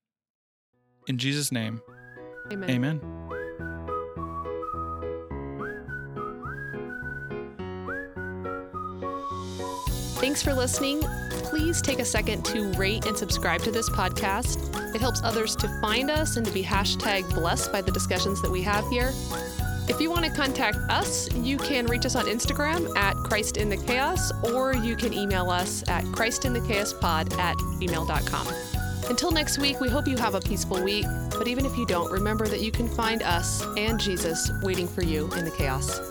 In 1.07 1.17
Jesus' 1.17 1.51
name, 1.51 1.81
Amen. 2.51 2.69
amen. 2.69 3.40
Thanks 10.21 10.43
for 10.43 10.53
listening. 10.53 11.01
Please 11.45 11.81
take 11.81 11.97
a 11.97 12.05
second 12.05 12.45
to 12.45 12.71
rate 12.73 13.07
and 13.07 13.17
subscribe 13.17 13.63
to 13.63 13.71
this 13.71 13.89
podcast. 13.89 14.93
It 14.93 15.01
helps 15.01 15.23
others 15.23 15.55
to 15.55 15.67
find 15.81 16.11
us 16.11 16.37
and 16.37 16.45
to 16.45 16.51
be 16.51 16.61
hashtag 16.61 17.27
blessed 17.33 17.71
by 17.71 17.81
the 17.81 17.91
discussions 17.91 18.39
that 18.43 18.51
we 18.51 18.61
have 18.61 18.87
here. 18.89 19.11
If 19.89 19.99
you 19.99 20.11
want 20.11 20.25
to 20.25 20.31
contact 20.31 20.77
us, 20.91 21.27
you 21.33 21.57
can 21.57 21.87
reach 21.87 22.05
us 22.05 22.15
on 22.15 22.25
Instagram 22.27 22.95
at 22.95 23.15
Christ 23.15 23.57
in 23.57 23.67
the 23.67 23.77
Chaos, 23.77 24.31
or 24.43 24.75
you 24.75 24.95
can 24.95 25.11
email 25.11 25.49
us 25.49 25.83
at 25.87 26.03
christinthechaospod 26.03 27.39
at 27.39 27.57
gmail.com. 27.57 28.47
Until 29.09 29.31
next 29.31 29.57
week, 29.57 29.79
we 29.79 29.89
hope 29.89 30.07
you 30.07 30.17
have 30.17 30.35
a 30.35 30.39
peaceful 30.39 30.83
week. 30.83 31.07
But 31.31 31.47
even 31.47 31.65
if 31.65 31.75
you 31.75 31.87
don't, 31.87 32.11
remember 32.11 32.45
that 32.45 32.61
you 32.61 32.71
can 32.71 32.87
find 32.87 33.23
us 33.23 33.65
and 33.75 33.99
Jesus 33.99 34.51
waiting 34.61 34.87
for 34.87 35.01
you 35.01 35.31
in 35.33 35.45
the 35.45 35.51
chaos. 35.51 36.10